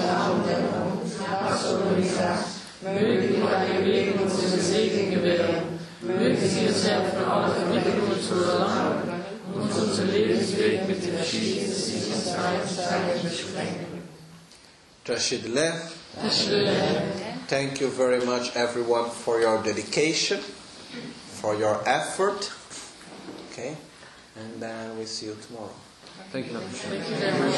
[1.61, 2.57] zullen we graag.
[2.81, 5.55] Mögen die Heilige Wegen onze zegeningen willen.
[5.99, 9.23] Mögen sie uns helfen, alle Verwicklungen zu erlangen
[9.53, 13.87] und unser Lebensweg mit den verschiedenen Sicherheitssteigen beschränken.
[15.03, 15.73] Tashi Delek,
[17.47, 20.39] thank you very much everyone for your dedication,
[21.41, 22.58] for your effort.
[23.59, 23.75] Okay,
[24.37, 25.67] and then we see you tomorrow.
[26.31, 26.59] Thank you.
[26.59, 27.55] Thank you very much.